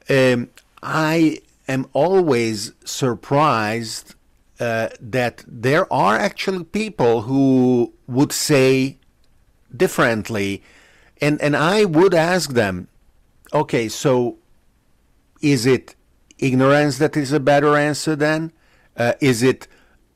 Um, 0.09 0.51
I 0.83 1.41
am 1.69 1.87
always 1.93 2.73
surprised 2.85 4.15
uh, 4.61 4.89
that 5.01 5.45
there 5.47 5.93
are 5.93 6.17
actually 6.17 6.65
people 6.65 7.23
who 7.23 7.93
would 8.07 8.33
say 8.33 8.99
differently, 9.77 10.63
and 11.21 11.41
and 11.41 11.57
I 11.57 11.85
would 11.85 12.15
ask 12.15 12.53
them, 12.53 12.89
okay, 13.53 13.89
so 13.89 14.39
is 15.41 15.67
it 15.67 15.95
ignorance 16.39 16.99
that 16.99 17.17
is 17.17 17.33
a 17.33 17.41
better 17.41 17.77
answer 17.77 18.17
then? 18.17 18.53
Uh, 18.97 19.15
is 19.21 19.43
it 19.43 19.67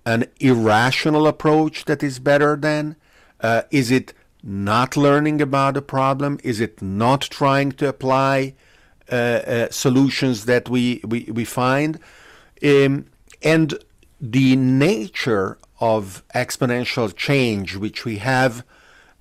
an 0.06 0.26
irrational 0.40 1.26
approach 1.26 1.84
that 1.84 2.02
is 2.02 2.18
better 2.18 2.56
then? 2.56 2.96
Uh, 3.40 3.62
is 3.70 3.90
it 3.90 4.12
not 4.42 4.96
learning 4.96 5.40
about 5.40 5.74
the 5.74 5.82
problem? 5.82 6.38
Is 6.42 6.60
it 6.60 6.80
not 6.80 7.22
trying 7.22 7.72
to 7.72 7.88
apply 7.88 8.54
solutions 9.70 10.44
that 10.44 10.68
we, 10.68 11.00
we, 11.06 11.24
we 11.32 11.44
find? 11.44 11.98
Um, 12.62 13.06
and 13.42 13.74
the 14.20 14.56
nature 14.56 15.58
of 15.80 16.22
exponential 16.34 17.14
change, 17.14 17.76
which 17.76 18.04
we 18.04 18.18
have 18.18 18.64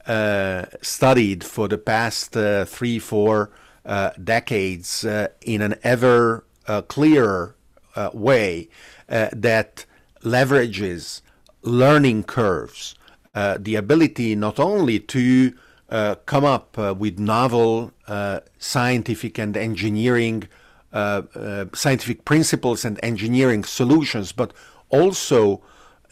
uh, 0.07 0.65
studied 0.81 1.43
for 1.43 1.67
the 1.67 1.77
past 1.77 2.35
uh, 2.37 2.63
three, 2.63 2.97
four 2.97 3.51
uh, 3.85 4.11
decades 4.23 5.03
uh, 5.03 5.27
in 5.41 5.61
an 5.61 5.75
ever 5.83 6.43
clearer 6.87 7.55
way, 8.13 8.69
that 9.07 9.85
leverages 10.23 11.21
learning 11.61 12.23
curves, 12.23 12.95
the 13.33 13.75
ability 13.75 14.35
not 14.35 14.59
only 14.59 14.99
to 14.99 15.53
uh, 15.53 15.66
come 15.89 16.45
up 16.45 16.77
uh, 16.77 16.93
with 16.97 17.19
novel 17.19 17.91
uh, 18.07 18.39
scientific 18.57 19.37
and 19.37 19.55
engineering 19.55 20.47
scientific 21.73 22.25
principles 22.25 22.83
and 22.83 22.99
engineering 23.03 23.63
solutions, 23.63 24.31
but 24.31 24.51
also 24.89 25.61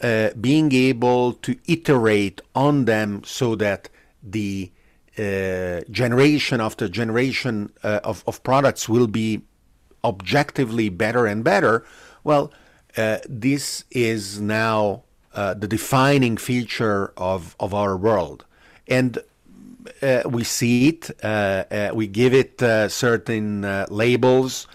uh, 0.02 0.30
being 0.40 0.74
able 0.74 1.34
to 1.34 1.58
iterate 1.68 2.42
on 2.54 2.86
them 2.86 3.24
so 3.24 3.56
that 3.56 3.90
the 4.22 4.72
uh, 5.18 5.80
generation 5.90 6.60
after 6.60 6.90
generation 6.90 7.72
uh, 7.84 8.02
of, 8.04 8.24
of 8.28 8.44
products 8.44 8.90
will 8.90 9.08
be 9.08 9.42
objectively 10.04 10.90
better 10.90 11.26
and 11.26 11.44
better, 11.44 11.86
well, 12.24 12.52
uh, 12.98 13.18
this 13.28 13.86
is 13.92 14.42
now 14.42 15.04
uh, 15.34 15.54
the 15.54 15.68
defining 15.68 16.36
feature 16.38 17.14
of, 17.18 17.56
of 17.60 17.74
our 17.74 17.96
world. 17.96 18.46
And 18.88 19.18
uh, 20.02 20.24
we 20.26 20.44
see 20.44 20.90
it, 20.90 21.94
we 21.96 22.08
give 22.08 22.34
it 22.34 22.60
certain 22.92 23.86
labels. 23.90 24.68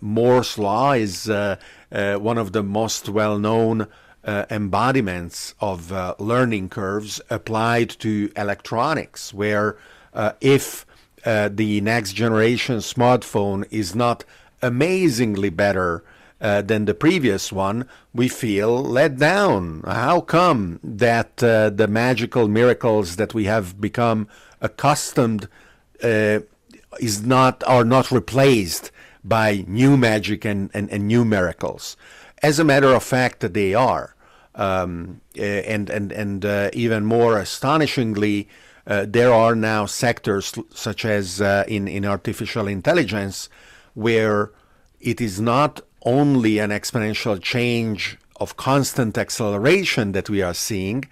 Moore's 0.00 0.58
Law 0.58 0.92
is 0.92 1.28
uh, 1.28 2.18
one 2.18 2.38
of 2.38 2.52
the 2.52 2.62
most 2.62 3.08
well-known 3.08 3.86
uh, 4.24 4.44
embodiments 4.50 5.54
of 5.60 5.90
uh, 5.90 6.14
learning 6.18 6.68
curves 6.68 7.20
applied 7.30 7.88
to 7.88 8.30
electronics, 8.36 9.32
where 9.32 9.78
if 10.40 10.84
the 11.24 11.80
next 11.80 12.12
generation 12.12 12.76
smartphone 12.78 13.66
is 13.70 13.94
not 13.94 14.24
amazingly 14.60 15.50
better 15.50 16.04
uh, 16.40 16.62
than 16.62 16.84
the 16.84 16.94
previous 16.94 17.52
one, 17.52 17.88
we 18.14 18.28
feel 18.28 18.82
let 18.82 19.18
down. 19.18 19.82
How 19.86 20.20
come 20.20 20.80
that 20.82 21.42
uh, 21.42 21.70
the 21.70 21.88
magical 21.88 22.48
miracles 22.48 23.16
that 23.16 23.34
we 23.34 23.44
have 23.44 23.80
become 23.80 24.28
accustomed 24.60 25.48
uh, 26.02 26.40
is 27.00 27.24
not 27.24 27.62
are 27.64 27.84
not 27.84 28.10
replaced 28.10 28.90
by 29.24 29.64
new 29.66 29.96
magic 29.96 30.44
and, 30.44 30.70
and, 30.72 30.90
and 30.90 31.06
new 31.06 31.24
miracles. 31.24 31.96
As 32.42 32.58
a 32.58 32.64
matter 32.64 32.94
of 32.94 33.02
fact, 33.02 33.52
they 33.52 33.74
are. 33.74 34.14
Um, 34.54 35.20
eh, 35.36 35.62
and 35.66 35.90
and, 35.90 36.10
and 36.12 36.44
uh, 36.44 36.70
even 36.72 37.04
more 37.04 37.38
astonishingly, 37.38 38.48
uh, 38.86 39.06
there 39.08 39.32
are 39.32 39.54
now 39.54 39.86
sectors 39.86 40.52
such 40.74 41.04
as 41.04 41.40
uh, 41.40 41.64
in, 41.68 41.86
in 41.86 42.04
artificial 42.04 42.66
intelligence 42.66 43.48
where 43.94 44.50
it 45.00 45.20
is 45.20 45.40
not 45.40 45.80
only 46.02 46.58
an 46.58 46.70
exponential 46.70 47.40
change 47.40 48.18
of 48.36 48.56
constant 48.56 49.18
acceleration 49.18 50.12
that 50.12 50.30
we 50.30 50.42
are 50.42 50.54
seeing, 50.54 51.04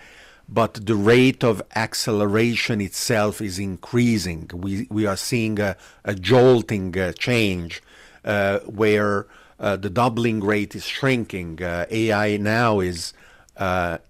but 0.49 0.87
the 0.87 0.95
rate 0.95 1.43
of 1.43 1.61
acceleration 1.75 2.81
itself 2.81 3.41
is 3.41 3.59
increasing. 3.59 4.49
We, 4.55 4.87
we 4.91 5.07
are 5.07 5.17
seeing 5.17 5.59
a, 5.59 5.77
a 6.05 6.15
jolting 6.15 6.97
uh, 6.97 7.13
change 7.13 7.83
uh, 8.25 8.61
where 8.61 9.27
uh, 9.59 9.77
the 9.77 9.91
doubling 9.91 10.41
rate 10.41 10.75
is 10.75 10.85
shrinking. 10.85 11.63
Uh, 11.63 11.87
AI 11.91 12.37
now 12.37 12.81
is 12.81 13.13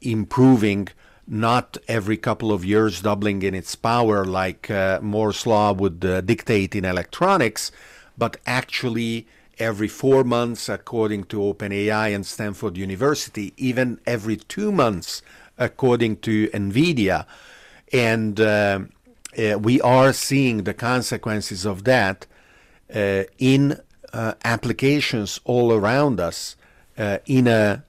improving 0.00 0.88
not 1.26 1.76
every 1.88 2.16
couple 2.16 2.52
of 2.52 2.64
years 2.64 3.02
doubling 3.02 3.42
in 3.42 3.54
its 3.54 3.74
power 3.74 4.24
like 4.24 4.70
uh, 4.70 5.00
Moore's 5.02 5.46
law 5.46 5.72
would 5.72 6.04
uh, 6.04 6.20
dictate 6.20 6.74
in 6.74 6.84
electronics, 6.84 7.72
but 8.16 8.36
actually 8.46 9.26
every 9.58 9.88
four 9.88 10.24
months, 10.24 10.68
according 10.68 11.24
to 11.24 11.38
OpenAI 11.38 12.14
and 12.14 12.26
Stanford 12.26 12.76
University, 12.76 13.52
even 13.56 14.00
every 14.06 14.36
two 14.36 14.70
months, 14.72 15.22
according 15.58 16.18
to 16.18 16.48
NVIDIA. 16.48 17.26
And 17.92 18.40
uh, 18.40 18.80
we 19.60 19.80
are 19.80 20.12
seeing 20.12 20.64
the 20.64 20.74
consequences 20.74 21.64
of 21.64 21.84
that 21.84 22.26
in 23.38 23.80
uh, 24.12 24.34
applications 24.44 25.40
all 25.44 25.72
around 25.72 26.20
us 26.20 26.56
uh, 26.96 27.18
in 27.26 27.46
a 27.46 27.84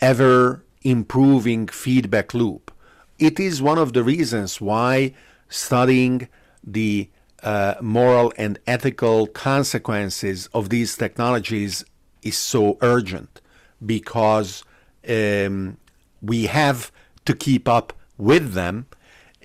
ever 0.00 0.64
improving 0.82 1.66
feedback 1.68 2.32
loop. 2.32 2.70
It 3.18 3.38
is 3.38 3.60
one 3.60 3.78
of 3.78 3.92
the 3.92 4.04
reasons 4.04 4.60
why 4.60 5.14
studying 5.48 6.28
the 6.64 7.10
uh, 7.42 7.74
moral 7.80 8.32
and 8.36 8.58
ethical 8.66 9.26
consequences 9.26 10.48
of 10.52 10.70
these 10.70 10.96
technologies 10.96 11.84
is 12.22 12.36
so 12.36 12.78
urgent 12.80 13.40
because 13.84 14.64
um, 15.08 15.76
we 16.20 16.46
have 16.46 16.90
to 17.24 17.34
keep 17.34 17.68
up 17.68 17.92
with 18.16 18.52
them 18.54 18.86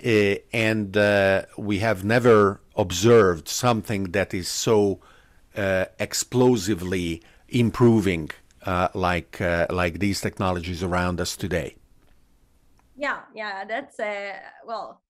uh, 0.06 0.36
and 0.52 0.98
uh, 0.98 1.44
we 1.58 1.80
have 1.80 2.04
never 2.04 2.60
observed 2.76 3.48
something 3.48 4.12
that 4.12 4.34
is 4.34 4.48
so 4.48 5.00
uh, 5.56 5.86
explosively 6.00 7.22
improving 7.48 8.30
uh, 8.66 8.88
like 8.94 9.40
like 9.70 10.00
these 10.00 10.20
technologies 10.20 10.82
around 10.84 11.22
us 11.22 11.38
today. 11.38 11.76
Yeah, 12.96 13.22
yeah, 13.36 13.66
that's 13.66 13.98
well, 14.66 15.02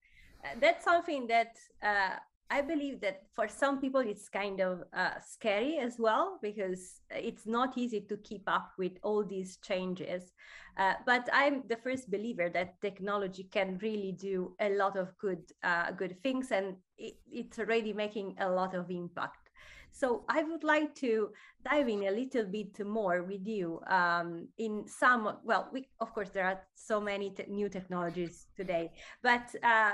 that's 0.60 0.84
something 0.84 1.26
that 1.28 1.56
uh, 1.82 2.16
I 2.50 2.60
believe 2.60 3.00
that 3.00 3.22
for 3.34 3.48
some 3.48 3.80
people 3.80 4.00
it's 4.00 4.28
kind 4.28 4.60
of 4.60 4.84
uh, 4.92 5.18
scary 5.26 5.78
as 5.78 5.98
well 5.98 6.38
because 6.42 7.00
it's 7.10 7.46
not 7.46 7.76
easy 7.78 8.00
to 8.02 8.16
keep 8.18 8.42
up 8.46 8.72
with 8.78 8.92
all 9.02 9.24
these 9.24 9.56
changes. 9.58 10.32
Uh, 10.76 10.94
but 11.06 11.28
I'm 11.32 11.62
the 11.68 11.76
first 11.76 12.10
believer 12.10 12.48
that 12.50 12.80
technology 12.80 13.44
can 13.44 13.78
really 13.80 14.12
do 14.12 14.54
a 14.60 14.70
lot 14.70 14.96
of 14.96 15.16
good 15.18 15.42
uh, 15.62 15.92
good 15.92 16.20
things, 16.22 16.50
and 16.50 16.76
it, 16.98 17.14
it's 17.30 17.58
already 17.58 17.92
making 17.92 18.36
a 18.40 18.48
lot 18.48 18.74
of 18.74 18.90
impact. 18.90 19.50
So 19.94 20.24
I 20.28 20.42
would 20.42 20.64
like 20.64 20.92
to 20.96 21.30
dive 21.64 21.88
in 21.88 22.02
a 22.02 22.10
little 22.10 22.44
bit 22.46 22.84
more 22.84 23.22
with 23.22 23.46
you 23.46 23.80
um, 23.86 24.48
in 24.58 24.88
some, 24.88 25.36
well, 25.44 25.68
we, 25.72 25.86
of 26.00 26.12
course, 26.12 26.30
there 26.30 26.44
are 26.44 26.60
so 26.74 27.00
many 27.00 27.32
new 27.48 27.68
technologies 27.68 28.48
today, 28.56 28.90
but 29.22 29.54
uh, 29.62 29.92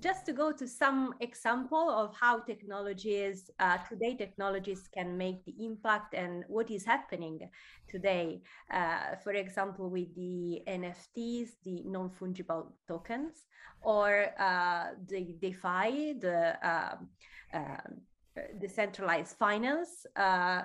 just 0.00 0.26
to 0.26 0.32
go 0.32 0.52
to 0.52 0.66
some 0.66 1.14
example 1.20 1.88
of 1.90 2.14
how 2.14 2.40
technologies, 2.40 3.50
uh, 3.60 3.78
today 3.88 4.16
technologies 4.16 4.88
can 4.92 5.16
make 5.16 5.44
the 5.44 5.54
impact 5.64 6.14
and 6.14 6.44
what 6.48 6.70
is 6.70 6.84
happening 6.84 7.40
today. 7.88 8.42
Uh, 8.72 9.16
for 9.22 9.32
example, 9.32 9.88
with 9.90 10.14
the 10.14 10.62
NFTs, 10.66 11.50
the 11.64 11.82
non-fungible 11.84 12.72
tokens, 12.88 13.46
or 13.82 14.26
uh, 14.38 14.86
the 15.08 15.36
DeFi, 15.40 16.14
the 16.20 16.56
um, 16.62 17.08
um, 17.52 18.00
decentralized 18.60 19.36
finance. 19.36 20.06
Uh, 20.16 20.62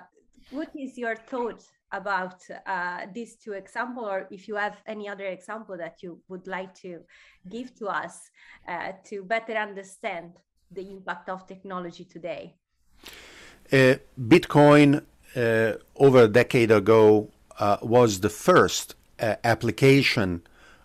what 0.50 0.70
is 0.74 0.98
your 0.98 1.14
thought 1.14 1.62
about 1.92 2.42
uh, 2.66 3.06
these 3.12 3.36
two 3.36 3.52
examples, 3.52 4.06
or 4.06 4.26
if 4.30 4.46
you 4.48 4.56
have 4.56 4.76
any 4.86 5.08
other 5.08 5.26
example 5.26 5.76
that 5.76 6.02
you 6.02 6.20
would 6.28 6.46
like 6.46 6.74
to 6.74 7.00
give 7.48 7.74
to 7.76 7.86
us 7.86 8.30
uh, 8.68 8.92
to 9.04 9.24
better 9.24 9.54
understand 9.54 10.32
the 10.70 10.90
impact 10.90 11.28
of 11.28 11.46
technology 11.46 12.04
today? 12.04 12.54
Uh, 13.72 13.94
Bitcoin, 14.18 15.02
uh, 15.36 15.72
over 15.96 16.24
a 16.24 16.28
decade 16.28 16.70
ago, 16.70 17.30
uh, 17.58 17.76
was 17.82 18.20
the 18.20 18.30
first 18.30 18.94
application 19.44 20.42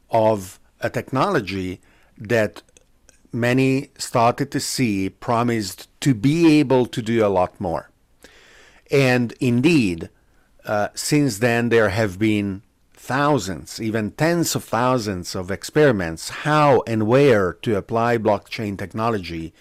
of 0.09 0.59
a 0.81 0.89
technology 0.89 1.79
that 2.17 2.61
many 3.31 3.89
started 3.97 4.51
to 4.51 4.59
see 4.59 5.09
promised 5.09 5.87
to 6.01 6.13
be 6.13 6.59
able 6.59 6.85
to 6.85 7.01
do 7.01 7.25
a 7.25 7.27
lot 7.27 7.59
more. 7.59 7.89
And 8.91 9.33
indeed, 9.39 10.09
uh, 10.65 10.89
since 10.95 11.39
then, 11.39 11.69
there 11.69 11.89
have 11.89 12.17
been 12.17 12.61
thousands, 12.93 13.79
even 13.79 14.11
tens 14.11 14.55
of 14.55 14.63
thousands 14.63 15.35
of 15.35 15.51
experiments 15.51 16.29
how 16.29 16.81
and 16.87 17.05
where 17.07 17.53
to 17.53 17.77
apply 17.77 18.17
blockchain 18.17 18.77
technology 18.77 19.53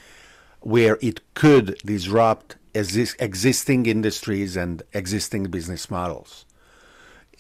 where 0.60 0.98
it 1.02 1.20
could 1.34 1.78
disrupt 1.84 2.56
exist 2.72 3.16
existing 3.20 3.84
industries 3.86 4.56
and 4.56 4.82
existing 4.94 5.44
business 5.44 5.90
models. 5.90 6.46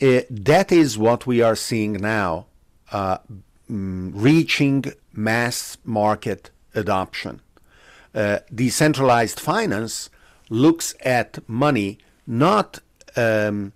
Uh, 0.00 0.20
that 0.28 0.70
is 0.70 0.98
what 0.98 1.26
we 1.26 1.40
are 1.40 1.56
seeing 1.56 1.94
now, 1.94 2.46
uh, 2.92 3.18
mm, 3.70 4.12
reaching 4.14 4.84
mass 5.12 5.78
market 5.84 6.50
adoption. 6.74 7.40
Uh, 8.14 8.40
decentralized 8.54 9.40
finance 9.40 10.10
looks 10.50 10.94
at 11.00 11.38
money 11.48 11.98
not 12.26 12.80
um, 13.16 13.72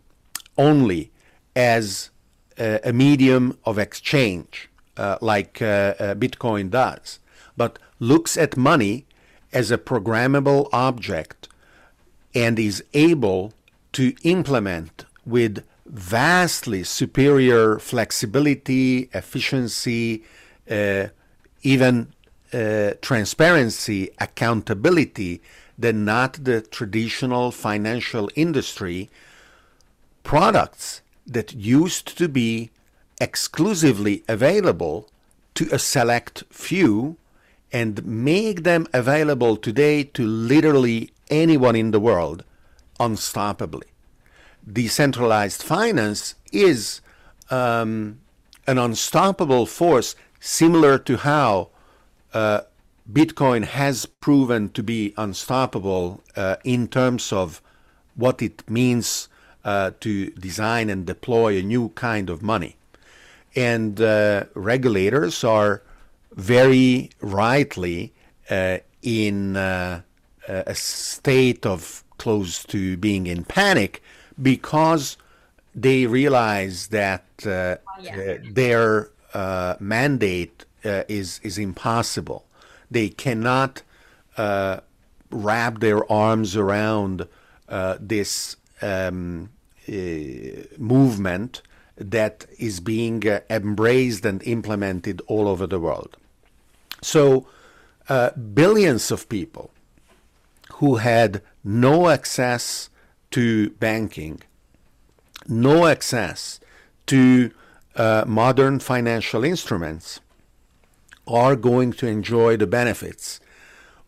only 0.57 1.11
as 1.55 2.11
uh, 2.59 2.79
a 2.85 2.93
medium 2.93 3.57
of 3.65 3.79
exchange, 3.79 4.69
uh, 4.97 5.19
like 5.21 5.63
uh, 5.63 5.95
uh, 5.99 6.15
Bitcoin 6.15 6.71
does, 6.71 7.21
but 7.57 7.79
looks 8.01 8.37
at 8.37 8.57
money 8.57 9.07
as 9.53 9.71
a 9.71 9.79
programmable 9.79 10.69
object 10.73 11.49
and 12.35 12.59
is 12.59 12.85
able 12.95 13.53
to 13.93 14.15
implement 14.23 15.05
with 15.25 15.65
vastly 15.87 16.85
superior 16.85 17.79
flexibility, 17.79 19.09
efficiency, 19.15 20.23
uh, 20.71 21.07
even 21.63 22.13
uh, 22.53 22.93
transparency, 23.01 24.11
accountability 24.19 25.41
than 25.79 26.05
not 26.05 26.45
the 26.45 26.61
traditional 26.61 27.51
financial 27.51 28.29
industry 28.35 29.09
products 30.29 31.01
that 31.27 31.55
used 31.55 32.19
to 32.19 32.29
be 32.29 32.69
exclusively 33.19 34.23
available 34.29 35.09
to 35.55 35.67
a 35.73 35.79
select 35.79 36.45
few 36.51 37.17
and 37.73 38.05
make 38.05 38.63
them 38.63 38.87
available 38.93 39.57
today 39.57 40.05
to 40.05 40.27
literally 40.27 41.11
anyone 41.31 41.75
in 41.75 41.93
the 41.93 41.99
world 41.99 42.45
unstoppably. 43.01 43.89
Decentralized 44.71 45.63
finance 45.63 46.35
is 46.53 47.01
um, 47.51 48.21
an 48.67 48.77
unstoppable 48.77 49.65
force, 49.65 50.15
similar 50.41 50.99
to 50.99 51.17
how 51.17 51.71
uh, 52.35 52.61
Bitcoin 53.11 53.65
has 53.65 54.05
proven 54.05 54.69
to 54.69 54.83
be 54.83 55.15
unstoppable 55.17 56.23
uh, 56.37 56.57
in 56.65 56.87
terms 56.87 57.33
of 57.33 57.63
what 58.15 58.43
it 58.43 58.69
means 58.69 59.31
uh, 59.69 59.91
to 60.01 60.31
design 60.49 60.89
and 60.89 61.01
deploy 61.05 61.59
a 61.59 61.63
new 61.63 61.85
kind 61.91 62.31
of 62.31 62.43
money. 62.43 62.77
And 63.55 64.01
uh, 64.01 64.45
regulators 64.55 65.45
are 65.45 65.83
very 66.33 67.11
rightly 67.21 68.13
uh, 68.49 68.79
in 69.03 69.57
uh, 69.57 70.03
a 70.49 70.75
state 70.75 71.67
of 71.67 72.05
close 72.17 72.65
to 72.65 72.97
being 72.97 73.27
in 73.27 73.45
panic 73.45 74.03
because 74.41 75.17
they 75.75 76.07
realize 76.07 76.89
that 76.89 77.25
uh, 77.45 77.51
oh, 77.51 77.77
yeah. 78.01 78.39
their 78.51 79.11
mandate 79.81 80.65
is 80.83 81.41
is 81.43 81.59
impossible 81.59 82.41
they 82.91 83.09
cannot 83.09 83.83
uh, 84.37 84.81
wrap 85.31 85.81
their 85.81 86.11
arms 86.11 86.57
around 86.57 87.27
uh, 87.69 87.97
this 88.01 88.57
um, 88.81 89.51
uh, 89.53 89.58
movement 90.79 91.63
that 91.97 92.47
is 92.59 92.81
being 92.81 93.27
uh, 93.29 93.41
embraced 93.51 94.25
and 94.25 94.43
implemented 94.45 95.21
all 95.27 95.49
over 95.49 95.67
the 95.67 95.81
world. 95.81 96.17
So, 97.03 97.47
uh, 98.09 98.31
billions 98.31 99.11
of 99.11 99.29
people 99.29 99.71
who 100.75 100.97
had 100.97 101.43
no 101.65 102.09
access 102.09 102.89
to 103.33 103.71
banking, 103.71 104.43
no 105.47 105.87
access 105.87 106.61
to 107.07 107.51
uh, 107.97 108.25
modern 108.27 108.79
financial 108.79 109.45
instruments, 109.45 110.21
are 111.27 111.57
going 111.57 111.93
to 111.93 112.07
enjoy 112.07 112.57
the 112.57 112.67
benefits 112.67 113.41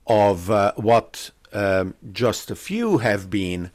of 0.07 0.51
uh, 0.51 0.73
what 0.77 1.31
um, 1.53 1.95
just 2.13 2.51
a 2.51 2.57
few 2.57 2.99
have 2.99 3.29
been 3.29 3.71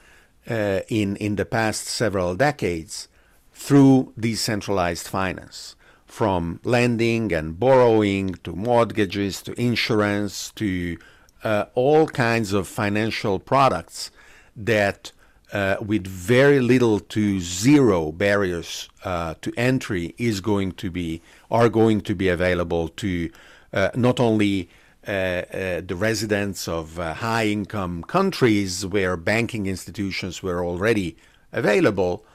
uh, 0.49 0.81
in, 0.87 1.15
in 1.17 1.35
the 1.35 1.45
past 1.45 1.85
several 1.87 2.35
decades 2.35 3.07
through 3.53 4.13
decentralized 4.19 5.07
finance, 5.07 5.75
from 6.05 6.59
lending 6.63 7.31
and 7.33 7.59
borrowing 7.59 8.35
to 8.43 8.53
mortgages 8.53 9.41
to 9.41 9.59
insurance 9.59 10.51
to 10.55 10.97
uh, 11.43 11.65
all 11.73 12.07
kinds 12.07 12.53
of 12.53 12.67
financial 12.67 13.39
products 13.39 14.11
that 14.55 15.11
uh, 15.53 15.77
with 15.79 16.07
very 16.07 16.59
little 16.59 16.99
to 16.99 17.39
zero 17.39 18.11
barriers 18.11 18.89
uh, 19.03 19.35
to 19.41 19.53
entry 19.55 20.15
is 20.17 20.41
going 20.41 20.71
to 20.71 20.89
be 20.89 21.21
are 21.51 21.69
going 21.69 22.01
to 22.01 22.15
be 22.15 22.27
available 22.27 22.87
to 22.89 23.29
uh, 23.73 23.89
not 23.95 24.19
only 24.19 24.67
the 25.05 25.95
residents 25.95 26.67
of 26.67 26.99
uh, 26.99 27.13
high 27.15 27.47
income 27.47 28.03
countries 28.03 28.85
where 28.85 29.17
banking 29.17 29.65
institutions 29.67 30.41
were 30.41 30.63
already 30.63 31.17
available, 31.51 32.25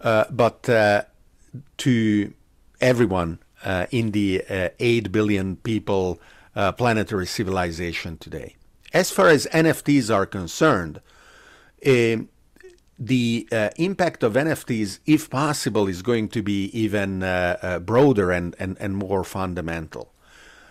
but 0.00 0.62
to 1.78 2.34
everyone 2.80 3.38
in 3.90 4.10
the 4.12 4.42
8 4.78 5.12
billion 5.12 5.56
people 5.56 6.20
planetary 6.54 7.26
civilization 7.26 8.16
today. 8.18 8.56
As 8.92 9.10
far 9.10 9.28
as 9.28 9.46
NFTs 9.52 10.12
are 10.12 10.26
concerned, 10.26 11.00
um, 11.86 12.28
the 13.00 13.48
uh, 13.50 13.70
impact 13.76 14.22
of 14.22 14.34
NFTs, 14.34 14.98
if 15.06 15.30
possible, 15.30 15.88
is 15.88 16.02
going 16.02 16.28
to 16.28 16.42
be 16.42 16.66
even 16.78 17.22
uh, 17.22 17.56
uh, 17.62 17.78
broader 17.78 18.30
and, 18.30 18.54
and, 18.58 18.76
and 18.78 18.96
more 18.96 19.24
fundamental. 19.24 20.12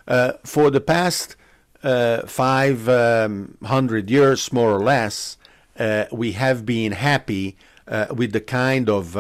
Uh, 0.08 0.34
for 0.46 0.70
the 0.70 0.80
past 0.80 1.36
uh, 1.84 2.26
500 2.26 3.26
um, 3.62 4.08
years, 4.08 4.52
more 4.52 4.72
or 4.72 4.80
less, 4.80 5.38
uh, 5.78 6.06
we 6.12 6.34
have 6.34 6.66
been 6.66 6.92
happy 6.92 7.56
with 8.12 8.34
the 8.34 8.42
kind 8.42 8.90
of 8.90 9.16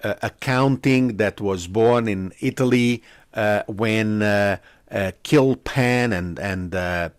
accounting 0.00 1.16
that 1.18 1.40
was 1.40 1.66
born 1.68 2.08
in 2.08 2.32
Italy 2.40 3.02
when 3.66 4.58
kill 5.22 5.56
pen 5.56 6.12
and, 6.12 6.38
and 6.38 7.12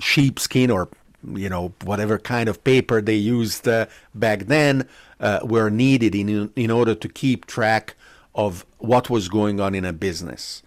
sheepskin 0.00 0.70
or 0.70 0.88
you 1.34 1.48
know 1.48 1.72
whatever 1.84 2.18
kind 2.18 2.48
of 2.48 2.62
paper 2.64 3.00
they 3.00 3.14
used 3.14 3.66
uh, 3.66 3.86
back 4.14 4.40
then 4.46 4.88
uh, 5.20 5.40
were 5.42 5.70
needed 5.70 6.14
in 6.14 6.52
in 6.54 6.70
order 6.70 6.94
to 6.94 7.08
keep 7.08 7.46
track 7.46 7.94
of 8.34 8.66
what 8.78 9.08
was 9.08 9.28
going 9.28 9.60
on 9.60 9.74
in 9.74 9.84
a 9.84 9.92
business. 9.92 10.62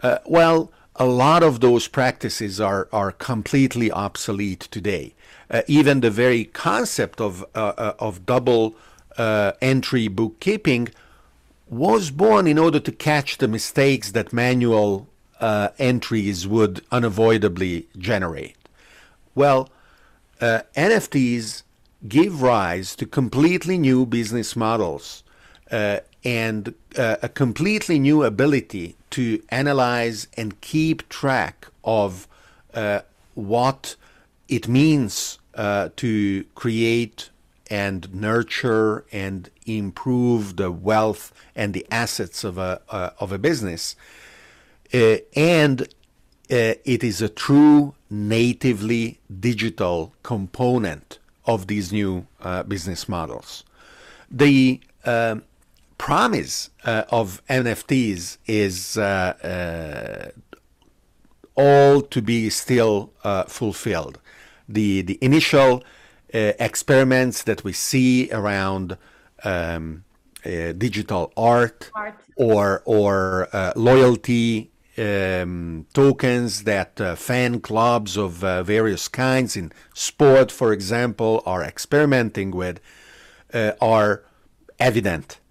Uh, 0.00 0.18
well, 0.24 0.70
a 0.98 1.06
lot 1.06 1.42
of 1.42 1.60
those 1.60 1.88
practices 1.88 2.60
are 2.60 2.88
are 2.92 3.12
completely 3.12 3.90
obsolete 3.90 4.68
today. 4.70 5.14
Uh, 5.50 5.62
even 5.66 6.00
the 6.00 6.10
very 6.10 6.44
concept 6.44 7.20
of 7.20 7.44
uh, 7.54 7.72
uh, 7.78 7.94
of 7.98 8.26
double 8.26 8.74
entry 9.60 10.06
bookkeeping 10.06 10.88
was 11.68 12.12
born 12.12 12.46
in 12.46 12.56
order 12.56 12.78
to 12.78 12.92
catch 12.92 13.38
the 13.38 13.48
mistakes 13.48 14.12
that 14.12 14.32
manual 14.32 15.08
entries 15.78 16.46
would 16.46 16.84
unavoidably 16.92 17.88
generate. 17.98 18.56
Well, 19.34 19.68
uh, 20.40 20.60
NFTs 20.76 21.62
give 22.06 22.42
rise 22.42 22.94
to 22.96 23.06
completely 23.06 23.76
new 23.76 24.06
business 24.06 24.54
models 24.54 25.24
uh, 25.70 25.98
and 26.24 26.74
uh, 26.96 27.16
a 27.22 27.28
completely 27.28 27.98
new 27.98 28.22
ability 28.22 28.96
to 29.10 29.42
analyze 29.48 30.28
and 30.36 30.60
keep 30.60 31.08
track 31.08 31.68
of 31.84 32.28
uh, 32.74 33.00
what 33.34 33.96
it 34.48 34.68
means 34.68 35.38
uh, 35.54 35.88
to 35.96 36.44
create 36.54 37.30
and 37.70 38.12
nurture 38.14 39.04
and 39.12 39.50
improve 39.66 40.56
the 40.56 40.70
wealth 40.70 41.32
and 41.54 41.74
the 41.74 41.86
assets 41.90 42.44
of 42.44 42.56
a 42.56 42.80
uh, 42.88 43.10
of 43.20 43.30
a 43.30 43.38
business, 43.38 43.94
and 44.92 45.88
it 46.48 47.04
is 47.04 47.20
a 47.20 47.28
true 47.28 47.94
natively 48.08 49.20
digital 49.40 50.14
component 50.22 51.18
of 51.44 51.66
these 51.66 51.92
new 51.92 52.26
uh, 52.40 52.62
business 52.62 53.08
models. 53.08 53.64
The 54.30 54.80
um, 55.04 55.42
promise 55.98 56.70
uh, 56.84 57.04
of 57.10 57.42
NFTs 57.48 58.38
is 58.46 58.96
uh, 58.96 60.32
uh, 60.32 60.52
all 61.54 62.00
to 62.00 62.22
be 62.22 62.48
still 62.50 63.12
uh, 63.24 63.44
fulfilled. 63.44 64.18
The, 64.68 65.02
the 65.02 65.18
initial 65.20 65.82
experiments 66.30 67.42
that 67.44 67.64
we 67.64 67.72
see 67.72 68.30
around 68.30 68.98
um, 69.44 70.04
uh, 70.44 70.72
digital 70.72 71.32
art, 71.36 71.90
Art. 71.94 72.14
or 72.36 72.82
or 72.84 73.48
uh, 73.52 73.72
loyalty 73.76 74.70
um, 74.96 75.86
tokens 75.92 76.64
that 76.64 77.00
uh, 77.00 77.14
fan 77.14 77.60
clubs 77.60 78.16
of 78.16 78.42
uh, 78.42 78.62
various 78.62 79.08
kinds 79.08 79.56
in 79.56 79.72
sport, 79.94 80.50
for 80.50 80.72
example, 80.72 81.42
are 81.46 81.62
experimenting 81.62 82.50
with, 82.50 82.80
uh, 83.52 83.72
are 83.80 84.24
evident 84.78 85.38
uh, 85.40 85.47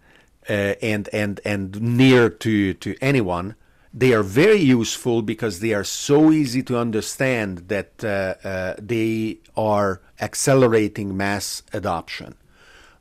and 0.48 1.10
and 1.14 1.40
and 1.44 1.82
near 1.82 2.30
to 2.30 2.74
to 2.76 2.96
anyone. 3.02 3.56
They 3.94 4.14
are 4.14 4.24
very 4.24 4.60
useful 4.60 5.22
because 5.22 5.60
they 5.60 5.74
are 5.74 5.84
so 5.84 6.32
easy 6.32 6.62
to 6.64 6.78
understand 6.78 7.70
that 7.70 8.04
uh, 8.04 8.36
uh, 8.48 8.76
they 8.78 9.40
are 9.56 10.02
accelerating 10.20 11.18
mass 11.18 11.64
adoption. 11.74 12.36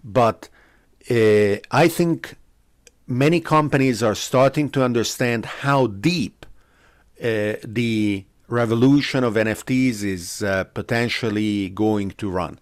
But 0.03 0.49
uh, 1.11 1.57
I 1.71 1.89
think 1.89 2.37
many 3.07 3.41
companies 3.41 4.03
are 4.03 4.15
starting 4.15 4.71
to 4.71 4.83
understand 4.83 5.45
how 5.45 5.87
deep 5.89 6.47
uh, 7.21 7.55
the 7.65 8.25
revolution 8.49 9.25
of 9.25 9.35
NFTs 9.35 10.03
is 10.03 10.43
uh, 10.43 10.65
potentially 10.65 11.69
going 11.69 12.11
to 12.13 12.31
run. 12.31 12.59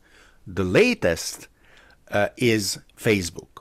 The 0.47 0.65
latest 0.65 1.49
uh, 2.11 2.29
is 2.37 2.79
Facebook. 2.97 3.54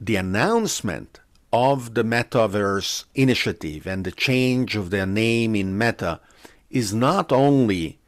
The 0.00 0.16
announcement 0.16 1.20
of 1.52 1.94
the 1.94 2.02
Metaverse 2.02 3.04
initiative 3.14 3.86
and 3.86 4.04
the 4.04 4.12
change 4.12 4.76
of 4.76 4.90
their 4.90 5.06
name 5.06 5.56
in 5.56 5.78
Meta 5.78 6.20
is 6.70 6.92
not 6.92 7.32
only 7.32 7.98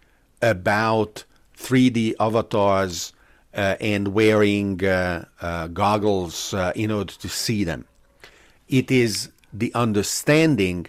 about 0.42 1.24
3D 1.56 2.14
avatars 2.20 3.12
uh, 3.54 3.76
and 3.80 4.08
wearing 4.08 4.84
uh, 4.84 5.24
uh, 5.40 5.68
goggles 5.68 6.52
uh, 6.52 6.72
in 6.74 6.90
order 6.90 7.14
to 7.14 7.28
see 7.28 7.64
them. 7.64 7.86
It 8.68 8.90
is 8.90 9.30
the 9.52 9.72
understanding 9.74 10.86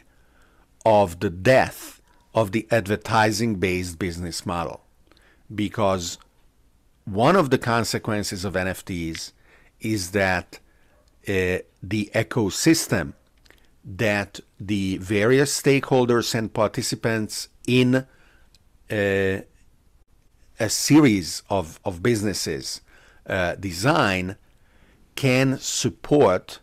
of 0.86 1.22
the 1.22 1.30
death 1.30 2.02
of 2.36 2.52
the 2.52 2.68
advertising 2.72 3.56
based 3.56 3.98
business 3.98 4.46
model. 4.46 4.82
Because 5.54 6.18
one 7.06 7.36
of 7.36 7.50
the 7.50 7.58
consequences 7.58 8.44
of 8.44 8.54
NFTs 8.54 9.32
is 9.80 10.12
that 10.12 10.60
the 11.26 12.12
ecosystem 12.14 13.14
that 13.84 14.40
the 14.60 14.98
various 14.98 15.62
stakeholders 15.62 16.36
and 16.36 16.54
participants 16.54 17.50
in 17.68 17.96
uh, 17.96 18.06
a 20.60 20.70
series 20.70 21.44
of, 21.50 21.80
of 21.86 22.04
businesses 22.04 22.82
uh, 23.28 23.56
design 23.56 24.36
can 25.16 25.58
support 25.60 26.60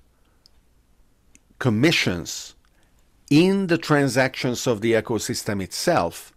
commissions 1.58 2.54
in 3.30 3.66
the 3.68 3.78
transactions 3.78 4.66
of 4.66 4.80
the 4.80 4.92
ecosystem 4.92 5.62
itself 5.62 6.32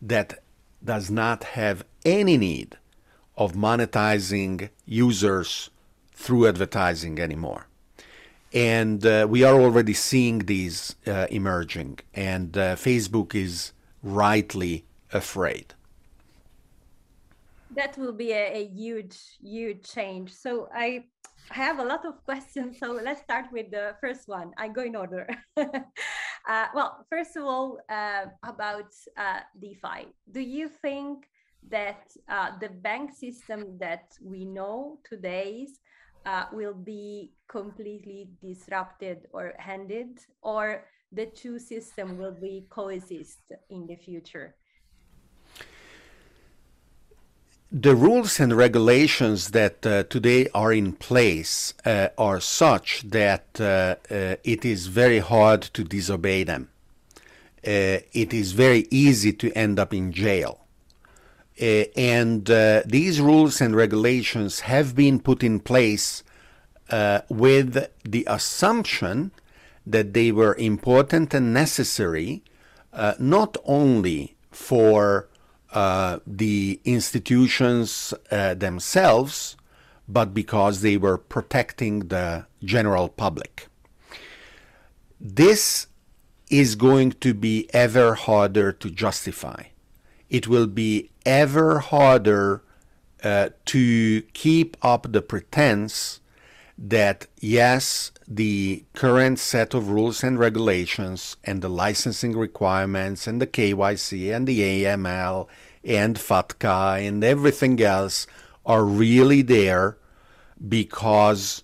that 0.00 0.42
does 0.82 1.10
not 1.10 1.44
have 1.44 1.84
any 2.04 2.36
need 2.36 2.78
of 3.36 3.52
monetizing 3.52 4.70
users 4.86 5.70
through 6.20 6.46
advertising 6.46 7.18
anymore. 7.18 7.66
And 8.52 9.04
uh, 9.06 9.26
we 9.28 9.42
are 9.42 9.58
already 9.58 9.94
seeing 9.94 10.40
these 10.40 10.96
uh, 11.06 11.26
emerging, 11.30 12.00
and 12.14 12.56
uh, 12.58 12.76
Facebook 12.76 13.34
is 13.34 13.72
rightly 14.02 14.84
afraid. 15.12 15.74
That 17.70 17.96
will 17.96 18.12
be 18.12 18.32
a, 18.32 18.46
a 18.62 18.66
huge, 18.66 19.16
huge 19.40 19.82
change. 19.96 20.32
So 20.32 20.68
I 20.74 21.04
have 21.50 21.78
a 21.78 21.84
lot 21.84 22.04
of 22.04 22.22
questions. 22.28 22.78
So 22.80 22.86
let's 22.92 23.22
start 23.22 23.46
with 23.52 23.70
the 23.70 23.94
first 24.00 24.28
one. 24.28 24.52
I 24.58 24.68
go 24.68 24.82
in 24.82 24.96
order. 24.96 25.28
uh, 25.56 26.66
well, 26.74 27.06
first 27.08 27.36
of 27.36 27.44
all, 27.44 27.78
uh, 27.88 28.26
about 28.42 28.92
uh, 29.16 29.40
DeFi. 29.60 30.08
Do 30.32 30.40
you 30.40 30.68
think 30.68 31.28
that 31.68 32.10
uh, 32.28 32.50
the 32.60 32.68
bank 32.68 33.12
system 33.12 33.78
that 33.78 34.06
we 34.20 34.44
know 34.44 34.98
today 35.08 35.66
uh, 36.26 36.44
will 36.52 36.74
be 36.74 37.32
completely 37.48 38.30
disrupted 38.42 39.26
or 39.32 39.54
ended, 39.66 40.20
or 40.42 40.84
the 41.12 41.26
two 41.26 41.58
systems 41.58 42.18
will 42.18 42.36
be 42.40 42.66
coexist 42.70 43.52
in 43.68 43.86
the 43.86 43.96
future? 43.96 44.54
the 47.72 47.94
rules 47.94 48.40
and 48.40 48.56
regulations 48.56 49.52
that 49.52 49.86
uh, 49.86 50.02
today 50.04 50.48
are 50.52 50.72
in 50.72 50.92
place 50.92 51.72
uh, 51.84 52.08
are 52.18 52.40
such 52.40 53.02
that 53.02 53.46
uh, 53.60 53.94
uh 54.10 54.34
it 54.42 54.64
is 54.64 54.88
very 54.88 55.20
hard 55.20 55.62
to 55.62 55.84
disobey 55.84 56.42
them. 56.44 56.68
Uh, 57.64 58.02
it 58.12 58.32
is 58.32 58.52
very 58.52 58.86
easy 58.90 59.32
to 59.32 59.52
end 59.52 59.78
up 59.78 59.94
in 59.94 60.12
jail. 60.12 60.58
Uh, 61.60 61.84
and 61.96 62.46
these 62.86 63.20
rules 63.20 63.60
and 63.60 63.76
regulations 63.76 64.60
have 64.60 64.94
been 64.94 65.20
put 65.20 65.42
in 65.42 65.60
place 65.60 66.22
with 67.28 67.86
the 68.04 68.24
assumption 68.26 69.30
that 69.86 70.12
they 70.12 70.32
were 70.32 70.54
important 70.56 71.32
and 71.32 71.54
necessary 71.54 72.42
not 73.18 73.56
only 73.64 74.36
for 74.50 75.28
uh, 75.72 76.18
the 76.26 76.80
institutions 76.84 78.12
uh, 78.32 78.54
themselves, 78.54 79.56
but 80.08 80.34
because 80.34 80.80
they 80.80 80.96
were 80.96 81.16
protecting 81.16 82.08
the 82.08 82.44
general 82.64 83.08
public. 83.08 83.68
This 85.20 85.86
is 86.50 86.74
going 86.74 87.12
to 87.12 87.32
be 87.32 87.70
ever 87.72 88.14
harder 88.14 88.72
to 88.72 88.90
justify. 88.90 89.64
It 90.28 90.48
will 90.48 90.66
be 90.66 91.09
ever 91.24 91.80
harder 91.80 92.62
uh, 93.22 93.50
to 93.66 94.22
keep 94.32 94.76
up 94.82 95.12
the 95.12 95.22
pretense 95.22 96.20
that 96.78 97.26
yes, 97.40 98.10
the 98.26 98.84
current 98.94 99.38
set 99.38 99.74
of 99.74 99.90
rules 99.90 100.24
and 100.24 100.38
regulations 100.38 101.36
and 101.44 101.60
the 101.60 101.68
licensing 101.68 102.36
requirements 102.36 103.26
and 103.26 103.40
the 103.40 103.46
KYC 103.46 104.34
and 104.34 104.46
the 104.46 104.60
AML 104.60 105.46
and 105.84 106.16
FATCA 106.16 107.06
and 107.06 107.22
everything 107.22 107.80
else 107.82 108.26
are 108.64 108.84
really 108.84 109.42
there 109.42 109.98
because 110.66 111.62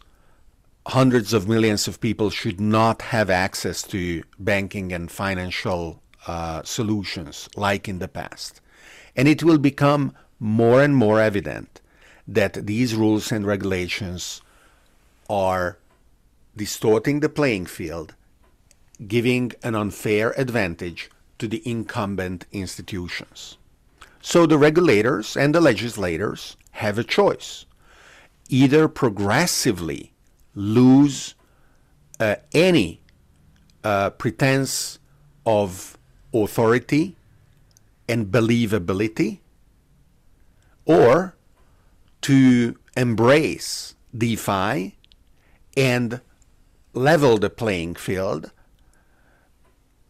hundreds 0.88 1.32
of 1.32 1.48
millions 1.48 1.88
of 1.88 2.00
people 2.00 2.30
should 2.30 2.60
not 2.60 3.02
have 3.02 3.30
access 3.30 3.82
to 3.82 4.22
banking 4.38 4.92
and 4.92 5.10
financial 5.10 6.02
uh, 6.26 6.62
solutions 6.62 7.48
like 7.56 7.88
in 7.88 7.98
the 7.98 8.08
past. 8.08 8.60
And 9.16 9.26
it 9.26 9.42
will 9.42 9.58
become 9.58 10.14
more 10.38 10.82
and 10.82 10.94
more 10.94 11.20
evident 11.20 11.80
that 12.28 12.66
these 12.66 12.94
rules 12.94 13.32
and 13.32 13.46
regulations 13.46 14.42
are 15.30 15.78
distorting 16.56 17.20
the 17.20 17.28
playing 17.28 17.66
field, 17.66 18.14
giving 19.06 19.52
an 19.62 19.74
unfair 19.74 20.32
advantage 20.36 21.10
to 21.38 21.48
the 21.48 21.62
incumbent 21.68 22.46
institutions. 22.52 23.56
So 24.20 24.46
the 24.46 24.58
regulators 24.58 25.36
and 25.36 25.54
the 25.54 25.60
legislators 25.60 26.56
have 26.72 26.98
a 26.98 27.04
choice. 27.04 27.64
Either 28.48 28.88
progressively 28.88 30.12
lose 30.54 31.34
uh, 32.18 32.36
any 32.52 33.00
uh, 33.84 34.10
pretense 34.10 34.98
of 35.44 35.96
authority 36.32 37.15
and 38.08 38.26
believability, 38.26 39.40
or 40.84 41.34
to 42.22 42.76
embrace 42.96 43.94
DeFi 44.16 44.96
and 45.76 46.20
level 46.94 47.38
the 47.38 47.50
playing 47.50 47.94
field. 47.94 48.50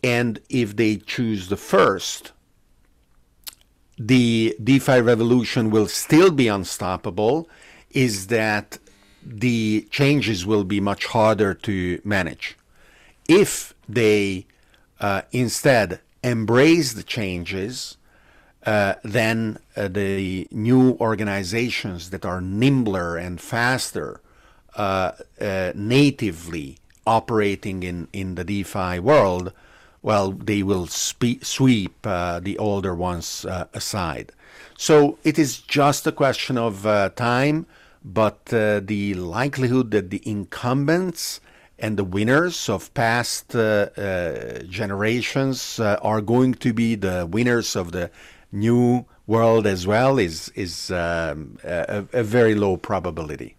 And 0.04 0.40
if 0.48 0.76
they 0.76 0.96
choose 0.96 1.48
the 1.48 1.56
first, 1.56 2.32
the 3.98 4.56
DeFi 4.62 5.00
revolution 5.00 5.70
will 5.70 5.88
still 5.88 6.30
be 6.30 6.48
unstoppable, 6.48 7.48
is 7.90 8.26
that 8.28 8.78
the 9.24 9.88
changes 9.90 10.46
will 10.46 10.64
be 10.64 10.80
much 10.80 11.06
harder 11.06 11.54
to 11.54 12.00
manage. 12.04 12.56
If 13.28 13.74
they 13.88 14.46
uh, 15.00 15.22
instead 15.32 16.00
embrace 16.26 16.92
the 16.94 17.02
changes, 17.02 17.96
uh, 18.64 18.94
then 19.04 19.58
uh, 19.76 19.86
the 19.86 20.48
new 20.50 20.96
organizations 21.00 22.10
that 22.10 22.24
are 22.24 22.40
nimbler 22.40 23.16
and 23.16 23.40
faster 23.40 24.20
uh, 24.76 25.12
uh, 25.40 25.72
natively 25.74 26.78
operating 27.06 27.84
in, 27.84 28.08
in 28.12 28.34
the 28.34 28.44
DeFi 28.44 28.98
world, 28.98 29.52
well, 30.02 30.32
they 30.32 30.62
will 30.62 30.88
spe- 30.88 31.42
sweep 31.42 31.94
uh, 32.04 32.40
the 32.40 32.58
older 32.58 32.94
ones 32.94 33.44
uh, 33.44 33.66
aside. 33.72 34.32
So 34.76 35.18
it 35.22 35.38
is 35.38 35.58
just 35.58 36.06
a 36.06 36.12
question 36.12 36.58
of 36.58 36.82
time, 37.14 37.66
but 38.04 38.46
the 38.46 39.14
likelihood 39.14 39.92
that 39.92 40.10
the 40.10 40.22
incumbents 40.24 41.40
and 41.78 41.96
the 41.96 42.04
winners 42.04 42.68
of 42.68 42.92
past 42.94 43.54
uh, 43.54 43.88
uh, 43.96 44.58
generations 44.62 45.78
uh, 45.78 45.98
are 46.02 46.20
going 46.20 46.54
to 46.54 46.72
be 46.72 46.94
the 46.94 47.26
winners 47.30 47.76
of 47.76 47.92
the 47.92 48.10
new 48.52 49.04
world 49.26 49.66
as 49.66 49.86
well 49.86 50.18
is 50.18 50.50
is 50.54 50.90
um, 50.90 51.58
a, 51.64 52.04
a, 52.12 52.22
very 52.22 52.54
low 52.54 52.76
probability. 52.76 53.56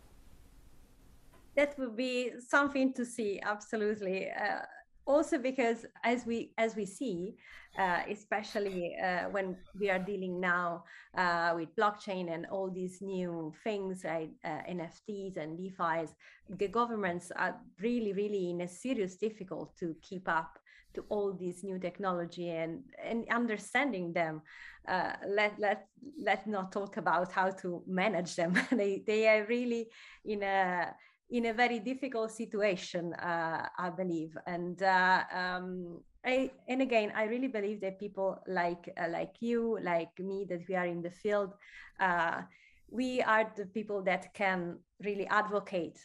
That 1.56 1.77
would 1.77 1.95
be 1.95 2.32
something 2.47 2.93
to 2.93 3.06
see, 3.06 3.39
absolutely. 3.43 4.30
Uh, 4.30 4.62
also, 5.08 5.38
because 5.38 5.86
as 6.04 6.26
we 6.26 6.52
as 6.58 6.76
we 6.76 6.86
see, 6.86 7.36
uh, 7.80 8.02
especially 8.10 8.96
uh, 9.04 9.30
when 9.30 9.56
we 9.80 9.89
are 9.89 10.00
dealing 10.00 10.39
now 10.39 10.84
uh, 11.17 11.54
with 11.56 11.76
blockchain 11.76 12.34
and 12.34 12.46
all 12.48 12.70
these 12.70 13.02
new 13.02 13.54
things, 13.63 14.04
right? 14.04 14.30
Uh, 14.43 14.62
NFTs 14.70 15.38
and 15.38 15.58
DeFi's, 15.58 16.13
the 16.50 16.67
governments 16.67 17.32
are 17.36 17.56
really, 17.80 18.13
really 18.13 18.50
in 18.50 18.62
a 18.62 18.67
serious 18.67 19.15
difficult 19.15 19.76
to 19.78 19.96
keep 20.02 20.28
up 20.28 20.60
to 20.93 21.04
all 21.10 21.32
these 21.32 21.63
new 21.63 21.78
technology 21.80 22.50
and, 22.50 22.84
and 23.04 23.26
understanding 23.30 24.13
them. 24.13 24.41
Uh, 24.88 25.13
let 25.28 25.60
let 25.60 25.88
let's 26.17 26.48
not 26.48 26.72
talk 26.72 26.98
about 26.98 27.32
how 27.32 27.50
to 27.50 27.84
manage 27.86 28.36
them. 28.36 28.54
they 28.72 29.04
they 29.06 29.28
are 29.28 29.46
really 29.46 29.88
in 30.26 30.43
a 30.43 30.96
in 31.30 31.48
a 31.48 31.54
very 31.54 31.80
difficult 31.80 32.32
situation, 32.32 33.13
uh, 33.16 33.68
I 33.78 33.90
believe, 33.90 34.38
and 34.46 34.82
um, 34.84 36.00
I, 36.26 36.52
and 36.68 36.82
again, 36.82 37.12
I 37.16 37.26
really 37.26 37.48
believe 37.48 37.82
that 37.82 38.00
people 38.00 38.40
like 38.48 38.94
uh, 39.02 39.10
like 39.10 39.36
you, 39.40 39.78
like 39.82 40.18
me, 40.20 40.46
that 40.50 40.62
we 40.68 40.76
are 40.76 40.86
in 40.86 41.02
the 41.02 41.12
field, 41.12 41.54
uh, 42.00 42.42
we 42.90 43.22
are 43.22 43.52
the 43.56 43.66
people 43.66 44.02
that 44.04 44.34
can 44.34 44.80
really 45.04 45.28
advocate 45.28 46.00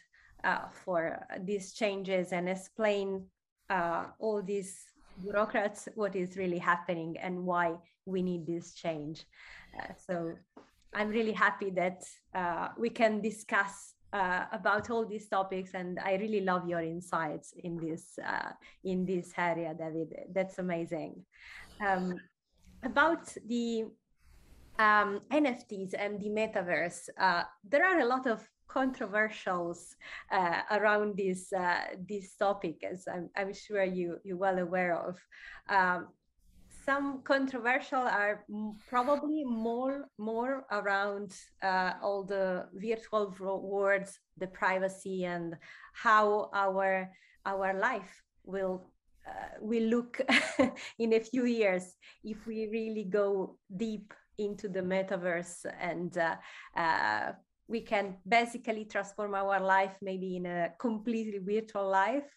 uh, 0.45 0.69
for 0.85 1.25
these 1.41 1.73
changes 1.73 2.33
and 2.33 2.49
explain 2.49 3.25
uh, 3.71 4.07
all 4.19 4.43
these 4.43 4.85
bureaucrats 5.23 5.89
what 5.95 6.17
is 6.17 6.37
really 6.37 6.59
happening 6.59 7.17
and 7.19 7.45
why 7.45 7.77
we 8.07 8.23
need 8.23 8.47
this 8.47 8.75
change. 8.75 9.25
Uh, 9.79 9.93
so 9.97 10.35
I'm 10.95 11.09
really 11.09 11.33
happy 11.33 11.71
that 11.71 12.03
uh, 12.35 12.69
we 12.79 12.91
can 12.91 13.21
discuss 13.21 13.92
uh, 14.13 14.45
about 14.53 14.91
all 14.91 15.07
these 15.07 15.29
topics 15.29 15.75
and 15.75 15.99
i 16.01 16.15
really 16.15 16.41
love 16.41 16.69
your 16.69 16.81
insights 16.81 17.55
in 17.65 17.77
this 17.77 18.19
uh, 18.25 18.53
in 18.85 19.05
this 19.05 19.33
area 19.37 19.75
david. 19.75 20.13
That's 20.35 20.59
amazing. 20.59 21.25
Um, 21.81 22.21
about 22.85 23.35
the 23.47 23.87
um, 24.79 25.21
nfts 25.31 25.95
and 25.99 26.21
the 26.21 26.29
metaverse 26.29 27.09
uh, 27.19 27.45
there 27.65 27.85
are 27.85 28.01
a 28.01 28.07
lot 28.07 28.27
of 28.27 28.49
controversials 28.73 29.95
uh, 30.31 30.63
around 30.71 31.17
this 31.17 31.53
uh, 31.53 31.85
this 32.09 32.37
topic 32.37 32.83
as 32.91 33.07
I'm, 33.13 33.29
I'm 33.37 33.53
sure 33.53 33.85
you 33.85 34.19
you're 34.25 34.37
well 34.37 34.59
aware 34.59 34.97
of. 34.97 35.19
Um, 35.69 36.09
some 36.85 37.23
controversial 37.23 38.01
are 38.01 38.45
probably 38.89 39.45
more 39.45 40.09
more 40.19 40.65
around 40.73 41.35
uh, 41.63 41.93
all 42.03 42.25
the 42.25 42.67
virtual 42.75 43.35
words, 43.63 44.19
the 44.39 44.47
privacy, 44.47 45.25
and 45.25 45.57
how 45.95 46.51
our 46.55 47.11
our 47.47 47.75
life 47.79 48.23
will 48.45 48.91
uh, 49.27 49.59
will 49.61 49.85
look 49.85 50.21
in 50.99 51.13
a 51.13 51.21
few 51.21 51.45
years 51.45 51.97
if 52.25 52.47
we 52.47 52.69
really 52.73 53.05
go 53.05 53.57
deep 53.77 54.13
into 54.39 54.69
the 54.69 54.81
metaverse 54.81 55.67
and 55.81 56.19
uh, 56.19 56.35
uh 56.77 57.33
we 57.69 57.81
can 57.81 58.17
basically 58.29 58.85
transform 58.85 59.35
our 59.35 59.61
life 59.61 59.97
maybe 60.03 60.37
in 60.37 60.47
a 60.47 60.71
completely 60.79 61.39
virtual 61.39 61.89
life. 61.89 62.29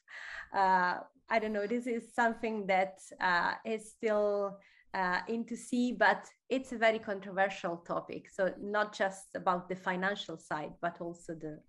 Uh, 0.55 0.99
I 1.29 1.39
don't 1.39 1.53
know, 1.53 1.67
this 1.67 1.88
is 1.88 2.13
something 2.13 2.67
that 2.67 2.99
uh, 3.19 3.53
is 3.65 3.91
still 3.91 4.59
uh, 4.93 5.19
into 5.27 5.55
see, 5.55 5.91
but 5.91 6.25
it's 6.49 6.71
a 6.71 6.77
very 6.77 6.99
controversial 6.99 7.77
topic. 7.77 8.29
So 8.29 8.53
not 8.61 8.95
just 8.95 9.35
about 9.35 9.67
the 9.67 9.75
financial 9.75 10.38
side, 10.38 10.73
but 10.81 11.01
also 11.01 11.33
the 11.33 11.59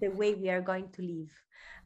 the 0.00 0.08
way 0.08 0.34
we 0.34 0.50
are 0.50 0.60
going 0.60 0.90
to 0.92 1.02
live 1.02 1.32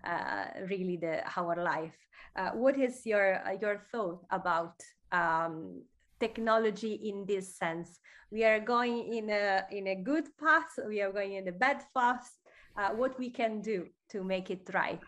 uh, 0.05 0.47
really 0.69 0.97
the 0.97 1.23
our 1.37 1.57
life. 1.63 1.97
Uh, 2.37 2.51
what 2.51 2.79
is 2.79 3.07
your 3.07 3.47
uh, 3.47 3.57
your 3.61 3.81
thought 3.93 4.25
about 4.31 4.75
um, 5.13 5.83
technology 6.19 6.95
in 6.95 7.27
this 7.27 7.57
sense? 7.57 8.01
We 8.31 8.45
are 8.45 8.61
going 8.61 9.13
in 9.15 9.31
a 9.31 9.65
in 9.71 9.87
a 9.89 9.95
good 9.95 10.29
path. 10.39 10.79
We 10.87 11.01
are 11.01 11.13
going 11.13 11.35
in 11.35 11.49
a 11.49 11.53
bad 11.53 11.85
path. 11.95 12.29
Uh, 12.77 12.91
what 12.91 13.19
we 13.19 13.31
can 13.31 13.61
do 13.61 13.87
to 14.11 14.23
make 14.23 14.51
it 14.51 14.69
right? 14.73 15.03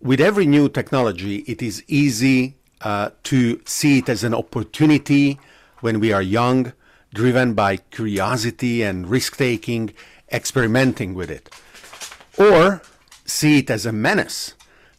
With 0.00 0.20
every 0.20 0.46
new 0.46 0.68
technology, 0.68 1.36
it 1.46 1.62
is 1.62 1.84
easy 1.86 2.56
uh, 2.80 3.10
to 3.24 3.60
see 3.66 3.98
it 3.98 4.08
as 4.08 4.24
an 4.24 4.34
opportunity 4.34 5.38
when 5.80 6.00
we 6.00 6.12
are 6.12 6.22
young, 6.22 6.72
driven 7.12 7.54
by 7.54 7.76
curiosity 7.76 8.82
and 8.82 9.08
risk 9.08 9.36
taking, 9.36 9.92
experimenting 10.32 11.14
with 11.14 11.30
it. 11.30 11.50
Or 12.38 12.82
see 13.26 13.58
it 13.58 13.70
as 13.70 13.84
a 13.84 13.92
menace, 13.92 14.54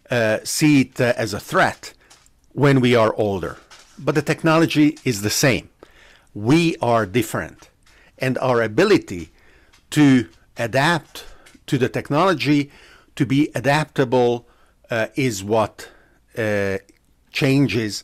uh, 0.09 0.39
see 0.43 0.81
it 0.81 1.01
uh, 1.01 1.13
as 1.17 1.33
a 1.33 1.39
threat 1.39 1.93
when 2.51 2.79
we 2.79 2.95
are 2.95 3.15
older. 3.15 3.57
But 3.97 4.15
the 4.15 4.21
technology 4.21 4.97
is 5.03 5.21
the 5.21 5.29
same. 5.29 5.69
We 6.33 6.75
are 6.81 7.05
different. 7.05 7.69
And 8.17 8.37
our 8.37 8.61
ability 8.61 9.31
to 9.91 10.27
adapt 10.57 11.25
to 11.67 11.77
the 11.77 11.89
technology, 11.89 12.71
to 13.15 13.25
be 13.25 13.49
adaptable 13.55 14.47
uh, 14.91 15.08
is 15.15 15.43
what 15.43 15.89
uh, 16.38 16.77
changes. 17.32 18.04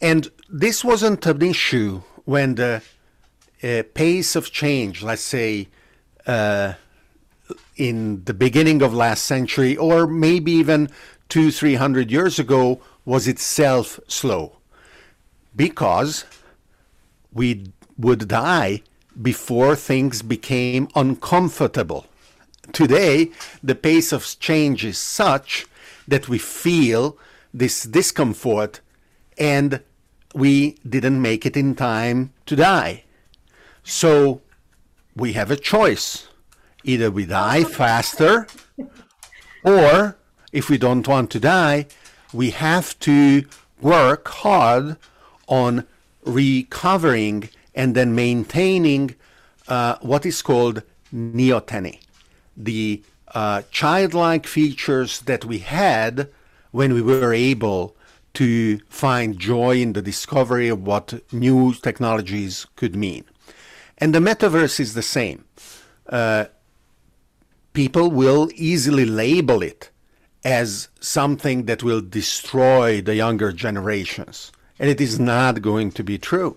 And 0.00 0.30
this 0.48 0.84
wasn't 0.84 1.26
an 1.26 1.42
issue 1.42 2.02
when 2.24 2.54
the 2.54 2.82
uh, 3.62 3.82
pace 3.94 4.36
of 4.36 4.52
change, 4.52 5.02
let's 5.02 5.22
say, 5.22 5.68
uh, 6.26 6.74
in 7.76 8.24
the 8.24 8.34
beginning 8.34 8.82
of 8.82 8.92
last 8.92 9.24
century, 9.24 9.76
or 9.76 10.06
maybe 10.06 10.52
even 10.52 10.90
two, 11.28 11.50
three 11.50 11.76
hundred 11.76 12.10
years 12.10 12.38
ago, 12.38 12.80
was 13.04 13.26
itself 13.26 13.98
slow, 14.06 14.58
because 15.56 16.26
we 17.32 17.72
would 17.96 18.28
die 18.28 18.82
before 19.20 19.74
things 19.74 20.22
became 20.22 20.88
uncomfortable 20.94 22.06
today, 22.72 23.30
the 23.62 23.74
pace 23.74 24.12
of 24.12 24.38
change 24.40 24.84
is 24.84 24.98
such 24.98 25.66
that 26.06 26.28
we 26.28 26.38
feel 26.38 27.18
this 27.52 27.82
discomfort 27.84 28.80
and 29.36 29.80
we 30.34 30.76
didn't 30.88 31.20
make 31.20 31.46
it 31.46 31.56
in 31.56 31.74
time 31.74 32.32
to 32.46 32.56
die. 32.56 33.04
So 33.82 34.42
we 35.16 35.32
have 35.34 35.50
a 35.50 35.56
choice. 35.56 36.28
Either 36.84 37.10
we 37.10 37.26
die 37.26 37.64
faster, 37.64 38.46
or 39.64 40.16
if 40.52 40.70
we 40.70 40.78
don't 40.78 41.06
want 41.06 41.30
to 41.32 41.40
die, 41.40 41.86
we 42.32 42.50
have 42.50 42.98
to 43.00 43.44
work 43.80 44.28
hard 44.28 44.96
on 45.46 45.86
recovering 46.24 47.48
and 47.74 47.94
then 47.94 48.14
maintaining 48.14 49.14
uh, 49.66 49.96
what 50.00 50.26
is 50.26 50.42
called 50.42 50.82
neoteny 51.12 52.00
the 52.58 53.02
uh, 53.34 53.62
childlike 53.70 54.46
features 54.46 55.20
that 55.20 55.44
we 55.44 55.60
had 55.60 56.28
when 56.72 56.92
we 56.92 57.00
were 57.00 57.32
able 57.32 57.96
to 58.34 58.78
find 58.88 59.38
joy 59.38 59.76
in 59.76 59.94
the 59.94 60.02
discovery 60.02 60.68
of 60.68 60.86
what 60.86 61.20
new 61.32 61.72
technologies 61.74 62.66
could 62.76 62.94
mean. 62.94 63.24
And 63.96 64.14
the 64.14 64.20
metaverse 64.20 64.78
is 64.80 64.94
the 64.94 65.02
same. 65.02 65.44
Uh, 66.08 66.46
people 67.72 68.10
will 68.10 68.50
easily 68.54 69.04
label 69.04 69.62
it 69.62 69.90
as 70.44 70.88
something 71.00 71.64
that 71.64 71.82
will 71.82 72.00
destroy 72.00 73.00
the 73.00 73.14
younger 73.14 73.52
generations. 73.52 74.52
And 74.78 74.88
it 74.88 75.00
is 75.00 75.18
not 75.18 75.62
going 75.62 75.90
to 75.92 76.04
be 76.04 76.18
true. 76.18 76.56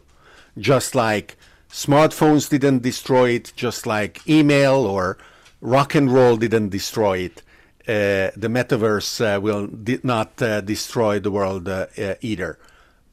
Just 0.57 0.93
like 0.93 1.37
smartphones 1.71 2.49
didn't 2.49 2.83
destroy 2.83 3.29
it, 3.31 3.53
just 3.55 3.87
like 3.87 4.27
email 4.27 4.85
or 4.85 5.17
rock 5.61 5.95
and 5.95 6.11
roll 6.11 6.37
didn't 6.37 6.69
destroy 6.69 7.19
it. 7.19 7.43
Uh, 7.87 8.31
the 8.35 8.47
metaverse 8.47 9.21
uh, 9.21 9.39
will 9.39 9.67
did 9.67 10.03
not 10.03 10.41
uh, 10.41 10.61
destroy 10.61 11.19
the 11.19 11.31
world 11.31 11.67
uh, 11.67 11.87
uh, 11.97 12.15
either. 12.21 12.59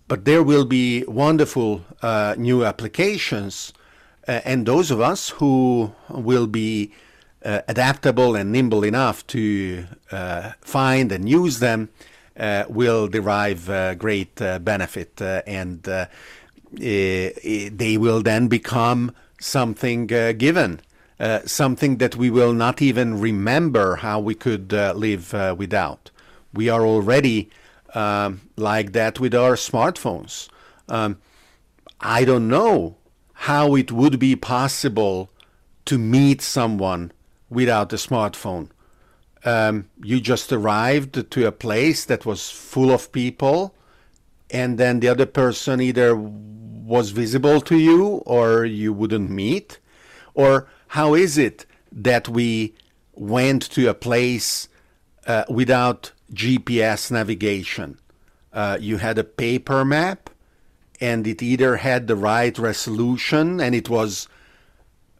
But 0.08 0.24
there 0.24 0.42
will 0.42 0.64
be 0.64 1.04
wonderful 1.04 1.84
uh, 2.02 2.34
new 2.38 2.64
applications, 2.64 3.72
uh, 4.26 4.40
and 4.44 4.66
those 4.66 4.90
of 4.90 5.00
us 5.00 5.30
who 5.30 5.92
will 6.08 6.46
be 6.46 6.92
uh, 7.44 7.60
adaptable 7.68 8.34
and 8.34 8.50
nimble 8.50 8.84
enough 8.84 9.26
to 9.28 9.86
find 10.60 11.12
and 11.12 11.28
use 11.28 11.60
them 11.60 11.90
will 12.68 13.08
derive 13.08 13.98
great 13.98 14.34
benefit, 14.36 15.20
and 15.20 15.86
eh, 15.88 16.06
eh, 17.42 17.70
they 17.72 17.96
will 17.96 18.22
then 18.22 18.48
become 18.48 19.12
something 19.40 20.06
given 20.06 20.80
uh, 21.20 21.40
something 21.44 21.98
that 21.98 22.16
we 22.16 22.30
will 22.30 22.52
not 22.52 22.80
even 22.80 23.20
remember 23.20 23.96
how 23.96 24.20
we 24.20 24.34
could 24.34 24.72
uh, 24.72 24.92
live 24.94 25.34
uh, 25.34 25.54
without. 25.56 26.10
We 26.52 26.68
are 26.68 26.84
already 26.84 27.50
um, 27.94 28.42
like 28.56 28.92
that 28.92 29.18
with 29.18 29.34
our 29.34 29.54
smartphones. 29.54 30.48
Um, 30.88 31.18
I 32.00 32.24
don't 32.24 32.48
know 32.48 32.96
how 33.32 33.74
it 33.74 33.90
would 33.90 34.18
be 34.18 34.36
possible 34.36 35.30
to 35.86 35.98
meet 35.98 36.42
someone 36.42 37.12
without 37.50 37.92
a 37.92 37.96
smartphone. 37.96 38.70
Um, 39.44 39.88
you 40.02 40.20
just 40.20 40.52
arrived 40.52 41.30
to 41.30 41.46
a 41.46 41.52
place 41.52 42.04
that 42.04 42.26
was 42.26 42.50
full 42.50 42.90
of 42.90 43.12
people, 43.12 43.74
and 44.50 44.78
then 44.78 45.00
the 45.00 45.08
other 45.08 45.26
person 45.26 45.80
either 45.80 46.14
was 46.16 47.10
visible 47.10 47.60
to 47.60 47.76
you 47.76 48.22
or 48.24 48.64
you 48.64 48.92
wouldn't 48.92 49.30
meet? 49.30 49.78
Or 50.34 50.68
how 50.88 51.14
is 51.14 51.38
it 51.38 51.66
that 51.92 52.28
we 52.28 52.74
went 53.14 53.62
to 53.70 53.88
a 53.88 53.94
place 53.94 54.68
uh, 55.26 55.44
without 55.48 56.12
GPS 56.32 57.10
navigation? 57.10 57.98
Uh, 58.52 58.78
you 58.80 58.96
had 58.96 59.18
a 59.18 59.24
paper 59.24 59.84
map 59.84 60.30
and 61.00 61.26
it 61.26 61.42
either 61.42 61.76
had 61.76 62.06
the 62.06 62.16
right 62.16 62.58
resolution 62.58 63.60
and 63.60 63.74
it 63.74 63.88
was 63.88 64.28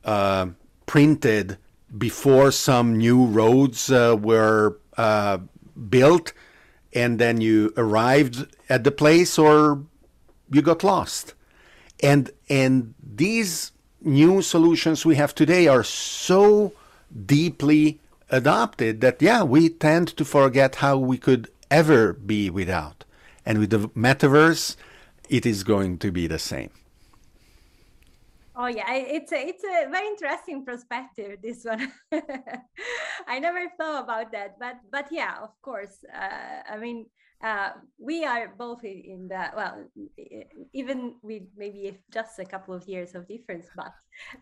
uh, 0.05 0.47
printed 0.87 1.59
before 1.97 2.51
some 2.51 2.97
new 2.97 3.25
roads 3.27 3.91
uh, 3.91 4.17
were 4.19 4.79
uh, 4.97 5.39
built 5.89 6.33
and 6.93 7.19
then 7.19 7.41
you 7.41 7.73
arrived 7.77 8.47
at 8.69 8.85
the 8.85 8.91
place 8.91 9.39
or 9.39 9.85
you 10.51 10.63
got 10.63 10.83
lost 10.83 11.35
and 12.01 12.31
and 12.49 12.95
these 13.03 13.73
new 14.03 14.43
solutions 14.43 15.05
we 15.05 15.17
have 15.17 15.35
today 15.35 15.67
are 15.67 15.85
so 15.85 16.73
deeply 17.27 17.99
adopted 18.31 19.01
that 19.01 19.21
yeah 19.21 19.43
we 19.43 19.69
tend 19.69 20.09
to 20.09 20.25
forget 20.25 20.77
how 20.77 20.97
we 20.97 21.17
could 21.19 21.49
ever 21.71 22.13
be 22.13 22.51
without 22.51 23.05
and 23.45 23.59
with 23.59 23.71
the 23.71 23.89
metaverse 23.91 24.77
it 25.29 25.45
is 25.45 25.65
going 25.65 25.99
to 25.99 26.11
be 26.11 26.27
the 26.27 26.39
same 26.39 26.71
Oh 28.61 28.67
yeah, 28.67 28.93
it's 28.93 29.31
a 29.31 29.39
it's 29.39 29.63
a 29.63 29.89
very 29.89 30.09
interesting 30.09 30.65
perspective. 30.65 31.39
This 31.41 31.65
one, 31.65 31.93
I 33.29 33.39
never 33.39 33.69
thought 33.79 34.03
about 34.03 34.33
that, 34.33 34.59
but 34.59 34.79
but 34.91 35.07
yeah, 35.13 35.37
of 35.41 35.51
course. 35.63 36.05
Uh, 36.13 36.63
I 36.69 36.77
mean, 36.77 37.07
uh, 37.43 37.71
we 37.99 38.25
are 38.25 38.55
both 38.59 38.85
in 38.85 39.29
the 39.29 39.51
well 39.57 39.85
even 40.73 41.15
with 41.23 41.43
maybe 41.57 41.99
just 42.11 42.39
a 42.39 42.45
couple 42.45 42.75
of 42.75 42.87
years 42.89 43.15
of 43.15 43.29
difference 43.29 43.67
but 43.77 43.93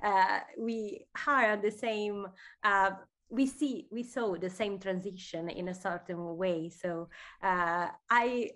uh, 0.03 0.41
we 0.59 1.07
are 1.27 1.57
the 1.57 1.71
same 1.71 2.27
uh, 2.65 2.91
we 3.29 3.47
see 3.47 3.89
we 3.91 4.03
saw 4.03 4.37
the 4.37 4.51
same 4.51 4.79
transition 4.79 5.49
in 5.49 5.69
a 5.69 5.75
certain 5.75 6.37
way. 6.37 6.69
So 6.69 7.09
uh, 7.43 7.89
i 8.11 8.51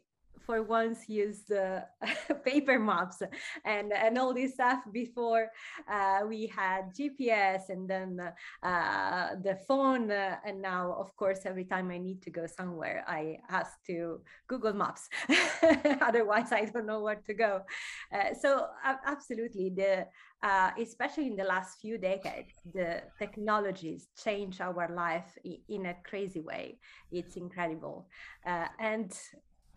for 0.51 0.65
once 0.65 1.09
used 1.09 1.53
paper 2.45 2.77
maps 2.77 3.23
and 3.65 3.93
and 3.93 4.19
all 4.19 4.35
this 4.35 4.55
stuff 4.55 4.81
before 4.91 5.45
uh, 5.89 6.21
we 6.27 6.41
had 6.61 6.83
GPS 6.99 7.63
and 7.69 7.89
then 7.89 8.11
uh, 8.65 9.29
the 9.47 9.57
phone 9.69 10.11
uh, 10.11 10.37
and 10.45 10.61
now 10.61 10.85
of 10.99 11.15
course 11.15 11.41
every 11.45 11.67
time 11.73 11.87
I 11.93 11.99
need 11.99 12.21
to 12.23 12.31
go 12.31 12.47
somewhere 12.47 13.05
I 13.07 13.39
ask 13.49 13.71
to 13.87 14.21
Google 14.49 14.73
Maps 14.73 15.09
otherwise 16.09 16.51
I 16.51 16.65
don't 16.65 16.87
know 16.87 17.03
where 17.07 17.23
to 17.29 17.35
go 17.47 17.53
uh, 18.13 18.35
so 18.43 18.67
absolutely 19.07 19.71
the 19.71 20.07
uh, 20.43 20.71
especially 20.81 21.27
in 21.27 21.37
the 21.37 21.45
last 21.45 21.79
few 21.83 21.99
decades, 21.99 22.55
the 22.73 23.03
technologies 23.19 24.09
change 24.25 24.59
our 24.63 24.89
life 24.89 25.37
in 25.69 25.85
a 25.85 25.95
crazy 26.03 26.41
way. 26.41 26.79
It's 27.13 27.37
incredible. 27.37 28.09
And 28.47 29.13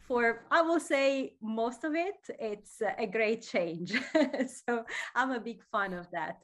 for 0.08 0.46
I 0.52 0.62
will 0.62 0.80
say 0.80 1.36
most 1.42 1.84
of 1.84 1.96
it, 1.96 2.20
it's 2.40 2.82
a 2.98 3.08
great 3.08 3.42
change. 3.42 3.94
so 4.68 4.86
I'm 5.16 5.32
a 5.32 5.40
big 5.40 5.62
fan 5.72 5.94
of 5.94 6.08
that. 6.12 6.38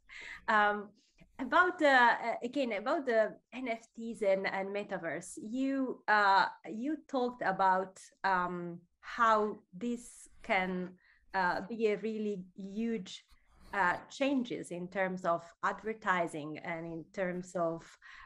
Um, 0.47 0.89
about 1.39 1.81
uh, 1.81 2.15
again 2.43 2.73
about 2.73 3.05
the 3.05 3.35
NFTs 3.55 4.21
and, 4.21 4.47
and 4.47 4.69
metaverse, 4.69 5.37
you 5.41 6.01
uh, 6.07 6.45
you 6.69 6.97
talked 7.07 7.41
about 7.45 7.99
um, 8.23 8.79
how 9.01 9.59
this 9.73 10.29
can 10.43 10.89
uh, 11.33 11.61
be 11.67 11.87
a 11.87 11.97
really 11.97 12.43
huge 12.55 13.23
uh, 13.73 13.95
changes 14.09 14.71
in 14.71 14.87
terms 14.87 15.25
of 15.25 15.43
advertising 15.63 16.57
and 16.63 16.85
in 16.85 17.05
terms 17.13 17.55
of 17.55 17.83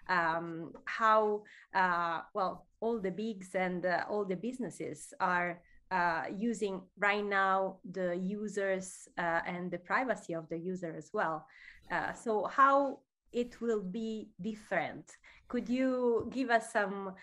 um, 0.10 0.72
how 0.86 1.44
uh, 1.76 2.22
well 2.34 2.66
all 2.84 3.00
the 3.00 3.12
bigs 3.12 3.56
and 3.56 3.86
uh, 3.86 4.04
all 4.10 4.26
the 4.26 4.36
businesses 4.36 5.14
are 5.22 5.62
uh, 5.92 6.24
using 6.36 6.82
right 6.98 7.24
now 7.24 7.78
the 7.92 8.10
users 8.18 9.08
uh, 9.18 9.40
and 9.48 9.72
the 9.72 9.78
privacy 9.78 10.34
of 10.34 10.50
the 10.50 10.58
user 10.58 10.94
as 10.98 11.10
well. 11.14 11.46
Uh, 11.90 12.12
so 12.14 12.32
how 12.60 13.00
it 13.32 13.62
will 13.62 13.84
be 14.02 14.28
different? 14.42 15.06
Could 15.48 15.70
you 15.70 16.30
give 16.38 16.50
us 16.50 16.66
some 16.72 17.14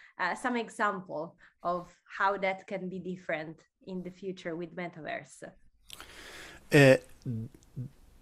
some 0.45 0.57
example 0.57 1.35
of 1.63 1.83
how 2.19 2.37
that 2.39 2.67
can 2.67 2.89
be 2.89 2.99
different 3.13 3.57
in 3.87 4.03
the 4.03 4.11
future 4.21 4.55
with 4.61 4.71
metaverse? 4.77 5.39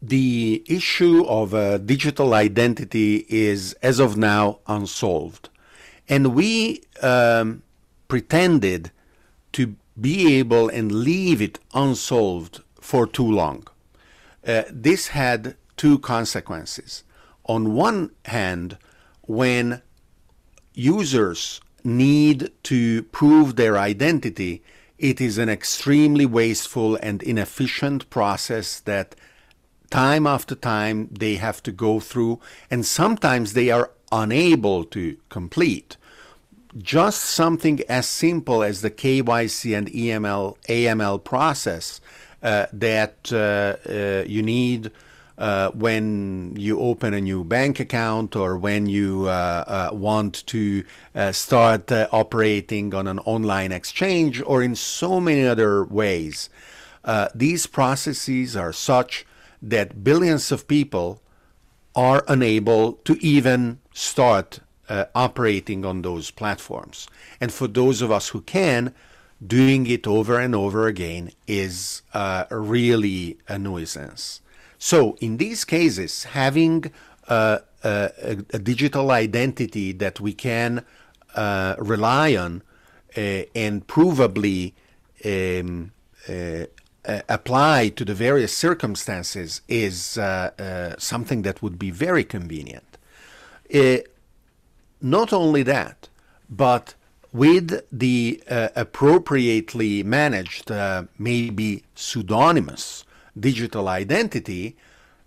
the 0.00 0.62
issue 0.78 1.24
of 1.26 1.54
uh, 1.54 1.78
digital 1.78 2.32
identity 2.32 3.26
is, 3.28 3.74
as 3.82 3.98
of 3.98 4.16
now, 4.16 4.60
unsolved. 4.66 5.50
And 6.08 6.34
we 6.34 6.82
um, 7.02 7.62
pretended 8.08 8.90
to 9.52 9.76
be 10.00 10.38
able 10.38 10.68
and 10.68 10.90
leave 10.92 11.42
it 11.42 11.58
unsolved 11.74 12.62
for 12.80 13.06
too 13.06 13.30
long. 13.30 13.66
Uh, 14.46 14.62
this 14.70 15.08
had 15.08 15.56
two 15.76 15.98
consequences. 15.98 17.04
On 17.44 17.74
one 17.74 18.10
hand, 18.24 18.78
when 19.22 19.82
users 20.74 21.60
need 21.84 22.50
to 22.62 23.02
prove 23.04 23.56
their 23.56 23.78
identity, 23.78 24.62
it 24.98 25.20
is 25.20 25.38
an 25.38 25.48
extremely 25.48 26.26
wasteful 26.26 26.96
and 27.02 27.22
inefficient 27.22 28.08
process 28.10 28.80
that 28.80 29.14
time 29.90 30.26
after 30.26 30.54
time 30.54 31.08
they 31.10 31.36
have 31.36 31.62
to 31.62 31.72
go 31.72 32.00
through, 32.00 32.40
and 32.70 32.84
sometimes 32.84 33.52
they 33.52 33.70
are 33.70 33.90
unable 34.12 34.84
to 34.84 35.16
complete. 35.28 35.96
Just 36.76 37.24
something 37.24 37.80
as 37.88 38.06
simple 38.06 38.62
as 38.62 38.82
the 38.82 38.90
KYC 38.90 39.76
and 39.76 39.88
EML, 39.88 40.56
AML 40.68 41.24
process 41.24 42.00
uh, 42.42 42.66
that 42.72 43.32
uh, 43.32 43.76
uh, 43.90 44.24
you 44.26 44.42
need 44.42 44.92
uh, 45.38 45.70
when 45.70 46.54
you 46.56 46.78
open 46.78 47.14
a 47.14 47.20
new 47.20 47.42
bank 47.42 47.80
account 47.80 48.36
or 48.36 48.56
when 48.56 48.86
you 48.86 49.26
uh, 49.26 49.90
want 49.92 50.46
to 50.46 50.84
start 51.32 51.90
operating 51.90 52.94
on 52.94 53.06
an 53.06 53.18
online 53.20 53.72
exchange 53.72 54.42
or 54.46 54.62
in 54.62 54.74
so 54.74 55.20
many 55.20 55.46
other 55.46 55.84
ways. 55.84 56.48
these 57.34 57.66
processes 57.66 58.56
are 58.56 58.72
such 58.72 59.26
that 59.60 60.04
billions 60.04 60.52
of 60.52 60.68
people 60.68 61.20
are 61.96 62.24
unable 62.28 62.92
to 63.04 63.16
even 63.20 63.80
start 63.98 64.60
uh, 64.88 65.06
operating 65.14 65.84
on 65.84 66.02
those 66.02 66.30
platforms. 66.30 67.08
And 67.40 67.52
for 67.52 67.66
those 67.66 68.00
of 68.00 68.10
us 68.10 68.28
who 68.28 68.40
can, 68.42 68.94
doing 69.44 69.86
it 69.86 70.06
over 70.06 70.38
and 70.38 70.54
over 70.54 70.86
again 70.86 71.30
is 71.46 72.02
uh, 72.14 72.44
really 72.50 73.38
a 73.48 73.58
nuisance. 73.58 74.40
So, 74.78 75.16
in 75.20 75.38
these 75.38 75.64
cases, 75.64 76.24
having 76.24 76.92
uh, 77.26 77.58
a, 77.82 78.38
a, 78.52 78.58
digital 78.58 79.10
identity 79.10 79.92
that 79.92 80.20
we 80.20 80.32
can 80.32 80.84
uh, 81.34 81.74
rely 81.78 82.36
on 82.36 82.62
uh, 83.16 83.42
and 83.54 83.86
provably 83.86 84.74
um, 85.24 85.92
uh, 86.28 86.66
uh, 87.04 87.22
apply 87.28 87.88
to 87.88 88.04
the 88.04 88.14
various 88.14 88.56
circumstances 88.56 89.62
is 89.68 90.18
uh, 90.18 90.50
uh, 90.58 90.94
something 90.98 91.42
that 91.42 91.62
would 91.62 91.78
be 91.78 91.90
very 91.90 92.24
convenient. 92.24 92.87
Uh, 93.72 93.98
not 95.00 95.32
only 95.32 95.62
that, 95.62 96.08
but 96.48 96.94
with 97.32 97.82
the 97.92 98.42
uh, 98.50 98.68
appropriately 98.74 100.02
managed, 100.02 100.70
uh, 100.70 101.04
maybe 101.18 101.84
pseudonymous 101.94 103.04
digital 103.38 103.88
identity, 103.88 104.76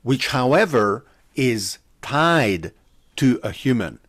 which, 0.04 0.28
however, 0.28 1.06
is 1.36 1.78
tied 2.02 2.74
to 3.16 3.40
a 3.44 3.52
human 3.52 4.00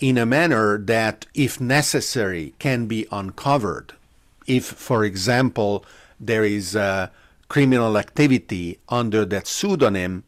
in 0.00 0.18
a 0.18 0.26
manner 0.26 0.76
that, 0.76 1.26
if 1.34 1.60
necessary, 1.60 2.52
can 2.58 2.86
be 2.86 3.06
uncovered. 3.12 3.94
If, 4.46 4.64
for 4.64 5.04
example, 5.04 5.84
there 6.18 6.44
is 6.44 6.74
uh, 6.74 7.08
criminal 7.48 7.96
activity 7.96 8.78
under 8.88 9.24
that 9.26 9.46
pseudonym, 9.46 10.24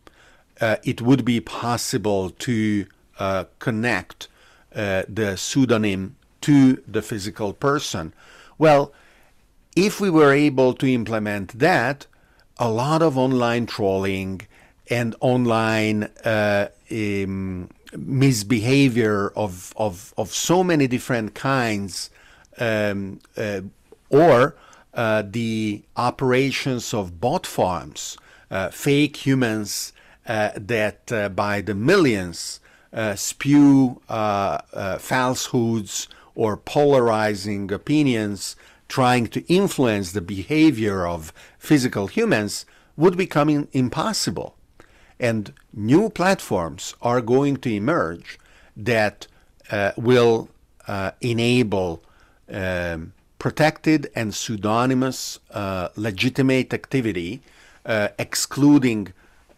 uh, 0.60 0.76
it 0.84 1.02
would 1.02 1.24
be 1.24 1.40
possible 1.40 2.30
to 2.30 2.86
uh, 3.20 3.44
connect 3.58 4.26
uh, 4.74 5.02
the 5.08 5.36
pseudonym 5.36 6.16
to 6.40 6.82
the 6.88 7.02
physical 7.02 7.52
person. 7.52 8.12
Well, 8.58 8.92
if 9.76 10.00
we 10.00 10.10
were 10.10 10.32
able 10.32 10.74
to 10.74 10.86
implement 10.86 11.58
that, 11.58 12.06
a 12.58 12.68
lot 12.68 13.02
of 13.02 13.16
online 13.16 13.66
trolling 13.66 14.42
and 14.88 15.14
online 15.20 16.04
uh, 16.24 16.68
um, 16.90 17.70
misbehavior 17.96 19.32
of, 19.36 19.72
of, 19.76 20.12
of 20.16 20.32
so 20.32 20.64
many 20.64 20.86
different 20.86 21.34
kinds, 21.34 22.10
um, 22.58 23.20
uh, 23.36 23.60
or 24.08 24.56
uh, 24.94 25.22
the 25.24 25.82
operations 25.96 26.92
of 26.92 27.20
bot 27.20 27.46
farms, 27.46 28.18
uh, 28.50 28.68
fake 28.70 29.24
humans 29.24 29.92
uh, 30.26 30.50
that 30.56 31.12
uh, 31.12 31.28
by 31.28 31.60
the 31.60 31.74
millions 31.74 32.60
spew 33.14 34.00
falsehoods 34.98 36.08
or 36.34 36.56
polarizing 36.56 37.70
opinions 37.72 38.56
trying 38.88 39.26
to 39.28 39.40
influence 39.52 40.12
the 40.12 40.20
behavior 40.20 41.06
of 41.06 41.32
physical 41.58 42.08
humans 42.08 42.66
would 42.96 43.16
become 43.16 43.68
impossible. 43.72 44.56
And 45.18 45.52
new 45.72 46.10
platforms 46.10 46.94
are 47.00 47.20
going 47.20 47.58
to 47.58 47.70
emerge 47.70 48.38
that 48.76 49.26
uh, 49.70 49.92
will 49.96 50.48
uh, 50.88 51.12
enable 51.20 52.02
um, 52.50 53.12
protected 53.38 54.10
and 54.14 54.34
pseudonymous 54.34 55.38
uh, 55.52 55.88
legitimate 55.96 56.74
activity, 56.74 57.42
uh, 57.86 58.08
excluding 58.18 59.12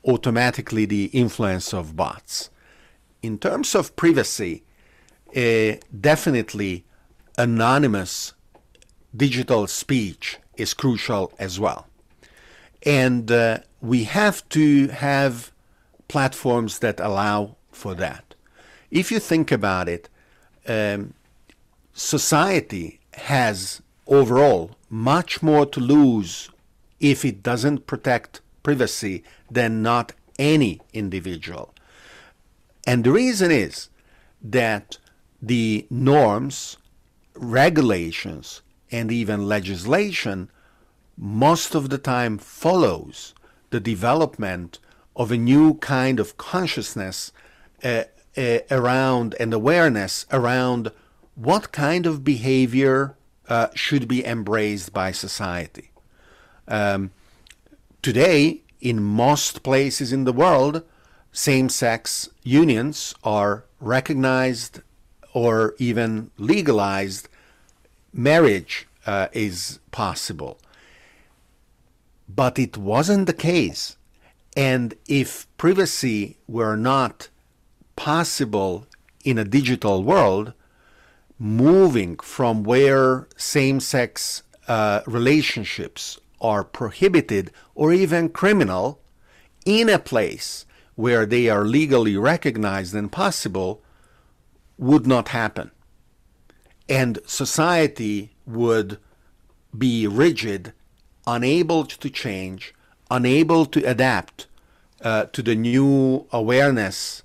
automatically 0.04 0.84
the 0.84 1.06
influence 1.06 1.72
of 1.72 1.96
bots. 1.96 2.50
In 3.22 3.38
terms 3.38 3.74
of 3.74 3.94
privacy, 3.94 4.64
uh, 5.36 5.76
definitely 5.98 6.84
anonymous 7.38 8.34
digital 9.16 9.66
speech 9.66 10.38
is 10.56 10.74
crucial 10.74 11.32
as 11.38 11.58
well. 11.60 11.86
And 12.84 13.30
uh, 13.30 13.58
we 13.80 14.04
have 14.04 14.48
to 14.50 14.88
have 14.88 15.52
platforms 16.08 16.80
that 16.80 17.00
allow 17.00 17.56
for 17.70 17.94
that. 17.94 18.34
If 18.90 19.10
you 19.10 19.18
think 19.18 19.52
about 19.52 19.88
it, 19.88 20.08
um, 20.66 21.14
society 21.94 23.00
has 23.14 23.80
overall 24.06 24.72
much 24.90 25.42
more 25.42 25.64
to 25.66 25.80
lose 25.80 26.50
if 27.00 27.24
it 27.24 27.42
doesn't 27.42 27.86
protect 27.86 28.40
privacy 28.62 29.22
than 29.50 29.82
not 29.82 30.12
any 30.38 30.80
individual. 30.92 31.74
And 32.86 33.04
the 33.04 33.12
reason 33.12 33.50
is 33.50 33.88
that 34.42 34.98
the 35.40 35.86
norms, 35.90 36.76
regulations, 37.34 38.62
and 38.90 39.10
even 39.10 39.48
legislation 39.48 40.50
most 41.16 41.74
of 41.74 41.90
the 41.90 41.98
time 41.98 42.38
follows 42.38 43.34
the 43.70 43.80
development 43.80 44.78
of 45.14 45.30
a 45.30 45.36
new 45.36 45.74
kind 45.74 46.18
of 46.18 46.36
consciousness 46.36 47.32
uh, 47.84 48.04
uh, 48.36 48.58
around 48.70 49.34
and 49.38 49.52
awareness 49.52 50.26
around 50.30 50.90
what 51.34 51.72
kind 51.72 52.06
of 52.06 52.24
behavior 52.24 53.16
uh, 53.48 53.68
should 53.74 54.08
be 54.08 54.24
embraced 54.24 54.92
by 54.92 55.12
society. 55.12 55.90
Um, 56.68 57.10
today, 58.00 58.62
in 58.80 59.02
most 59.02 59.62
places 59.62 60.12
in 60.12 60.24
the 60.24 60.32
world, 60.32 60.82
same 61.32 61.70
sex 61.70 62.28
unions 62.42 63.14
are 63.24 63.64
recognized 63.80 64.80
or 65.32 65.74
even 65.78 66.30
legalized. 66.36 67.28
Marriage 68.12 68.86
uh, 69.06 69.28
is 69.32 69.80
possible. 69.90 70.58
But 72.28 72.58
it 72.58 72.76
wasn't 72.76 73.26
the 73.26 73.32
case. 73.32 73.96
And 74.54 74.94
if 75.06 75.46
privacy 75.56 76.36
were 76.46 76.76
not 76.76 77.30
possible 77.96 78.86
in 79.24 79.38
a 79.38 79.44
digital 79.44 80.02
world, 80.04 80.52
moving 81.38 82.16
from 82.18 82.62
where 82.62 83.26
same 83.36 83.80
sex 83.80 84.42
uh, 84.68 85.00
relationships 85.06 86.20
are 86.42 86.62
prohibited 86.62 87.50
or 87.74 87.92
even 87.92 88.28
criminal 88.28 89.00
in 89.64 89.88
a 89.88 89.98
place 89.98 90.66
where 90.94 91.26
they 91.26 91.48
are 91.48 91.64
legally 91.64 92.16
recognized 92.16 92.94
and 92.94 93.10
possible 93.10 93.82
would 94.78 95.06
not 95.06 95.28
happen. 95.28 95.70
And 96.88 97.18
society 97.26 98.32
would 98.46 98.98
be 99.76 100.06
rigid, 100.06 100.72
unable 101.26 101.84
to 101.84 102.10
change, 102.10 102.74
unable 103.10 103.66
to 103.66 103.80
adapt 103.88 104.46
uh, 105.02 105.24
to 105.26 105.42
the 105.42 105.54
new 105.54 106.26
awareness 106.32 107.22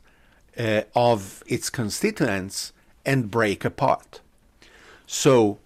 uh, 0.57 0.81
of 0.95 1.43
its 1.47 1.69
constituents 1.69 2.73
and 3.05 3.29
break 3.29 3.63
apart. 3.65 4.21
So, 5.05 5.59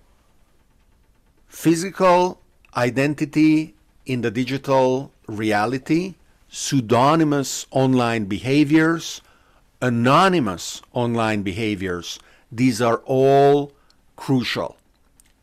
physical 1.47 2.41
identity 2.75 3.75
in 4.05 4.21
the 4.21 4.31
digital 4.31 5.11
reality, 5.27 6.15
pseudonymous 6.53 7.65
online 7.71 8.25
behaviors, 8.25 9.21
anonymous 9.81 10.81
online 10.91 11.43
behaviors, 11.43 12.19
these 12.51 12.81
are 12.81 12.97
all 13.05 13.71
crucial. 14.17 14.75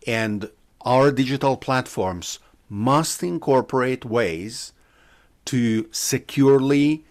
And 0.07 0.51
our 0.83 1.11
digital 1.11 1.57
platforms 1.57 2.39
must 2.69 3.23
incorporate 3.23 4.05
ways 4.05 4.75
to 5.47 5.89
securely 5.91 7.07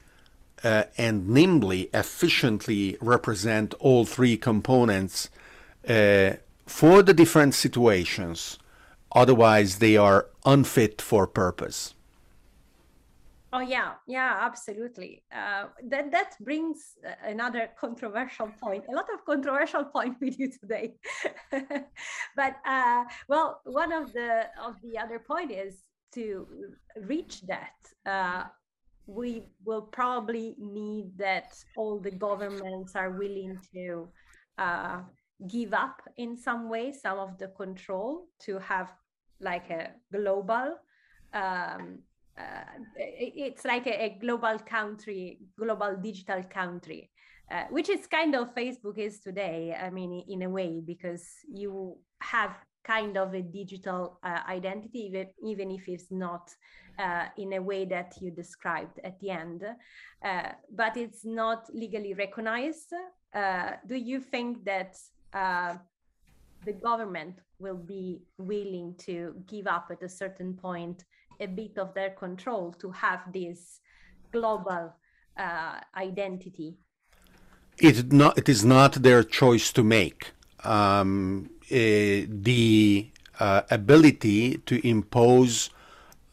uh, 0.63 0.83
and 0.97 1.27
nimbly, 1.27 1.89
efficiently 1.91 2.97
represent 3.01 3.73
all 3.79 4.05
three 4.05 4.37
components 4.37 5.29
uh, 5.89 6.33
for 6.67 7.01
the 7.01 7.15
different 7.15 7.55
situations. 7.55 8.59
Otherwise, 9.11 9.79
they 9.79 9.97
are 9.97 10.27
unfit 10.45 11.01
for 11.01 11.25
purpose. 11.25 11.95
Oh 13.57 13.61
yeah, 13.61 13.93
yeah, 14.05 14.37
absolutely. 14.41 15.23
Uh, 15.31 15.65
that 15.89 16.11
that 16.11 16.35
brings 16.41 16.93
another 17.25 17.69
controversial 17.79 18.51
point. 18.61 18.83
A 18.87 18.93
lot 18.93 19.07
of 19.11 19.25
controversial 19.25 19.83
point 19.85 20.15
with 20.21 20.37
you 20.37 20.51
today, 20.51 20.93
but 22.35 22.57
uh, 22.67 23.03
well, 23.27 23.61
one 23.63 23.91
of 23.91 24.13
the 24.13 24.45
of 24.63 24.75
the 24.83 24.99
other 24.99 25.17
point 25.17 25.51
is 25.51 25.81
to 26.13 26.45
reach 27.07 27.41
that. 27.47 27.77
Uh, 28.05 28.43
we 29.07 29.41
will 29.65 29.81
probably 29.81 30.55
need 30.59 31.17
that 31.17 31.57
all 31.77 31.97
the 31.97 32.11
governments 32.11 32.95
are 32.95 33.09
willing 33.09 33.57
to 33.73 34.07
uh, 34.59 34.99
give 35.49 35.73
up 35.73 36.01
in 36.17 36.37
some 36.37 36.69
way 36.69 36.91
some 36.91 37.17
of 37.17 37.39
the 37.39 37.47
control 37.47 38.27
to 38.37 38.59
have 38.59 38.91
like 39.39 39.69
a 39.71 39.93
global 40.11 40.75
um, 41.33 41.99
uh, 42.37 42.63
it's 42.95 43.65
like 43.65 43.87
a, 43.87 44.03
a, 44.03 44.17
global 44.19 44.59
country 44.59 45.39
global 45.57 45.95
digital 46.01 46.43
country 46.43 47.09
uh, 47.51 47.63
which 47.69 47.89
is 47.89 48.05
kind 48.07 48.35
of 48.35 48.53
facebook 48.53 48.97
is 48.97 49.19
today 49.19 49.75
i 49.81 49.89
mean 49.89 50.23
in 50.27 50.43
a 50.43 50.49
way 50.49 50.81
because 50.85 51.25
you 51.47 51.97
have 52.21 52.51
kind 52.87 53.17
of 53.17 53.33
a 53.33 53.41
digital 53.41 54.19
uh, 54.23 54.39
identity 54.47 54.99
even, 54.99 55.27
even 55.43 55.69
if 55.71 55.87
it's 55.87 56.09
not 56.09 56.49
uh, 56.97 57.25
in 57.37 57.53
a 57.53 57.61
way 57.61 57.85
that 57.85 58.15
you 58.21 58.31
described 58.31 58.99
at 59.03 59.19
the 59.19 59.29
end, 59.29 59.63
uh, 60.23 60.49
but 60.73 60.95
it's 60.95 61.25
not 61.25 61.67
legally 61.73 62.13
recognized. 62.13 62.93
Uh, 63.35 63.71
do 63.85 63.95
you 63.95 64.19
think 64.19 64.63
that 64.63 64.95
the 66.65 66.73
government 66.73 67.35
will 67.59 67.77
be 67.77 68.19
willing 68.37 68.95
to 68.97 69.35
give 69.47 69.67
up 69.67 69.89
at 69.91 70.01
a 70.01 70.09
certain 70.09 70.53
point 70.53 71.03
a 71.39 71.47
bit 71.47 71.77
of 71.77 71.93
their 71.93 72.11
control 72.11 72.73
to 72.79 72.91
have 72.91 73.21
this 73.33 73.79
global 74.31 74.93
uh, 75.37 75.79
identity? 75.95 76.77
It, 77.77 78.11
not, 78.11 78.37
it 78.37 78.49
is 78.49 78.65
not 78.65 78.93
their 78.93 79.23
choice 79.23 79.71
to 79.73 79.83
make. 79.83 80.31
Um, 80.63 81.49
uh, 81.71 82.25
the 82.27 83.11
ability 83.39 84.57
to 84.65 84.87
impose 84.87 85.69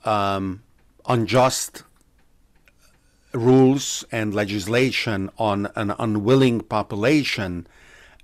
um, 0.05 0.63
unjust 1.07 1.83
rules 3.35 4.05
and 4.13 4.33
legislation 4.35 5.29
on 5.39 5.69
an 5.75 5.93
unwilling 5.99 6.61
population 6.61 7.67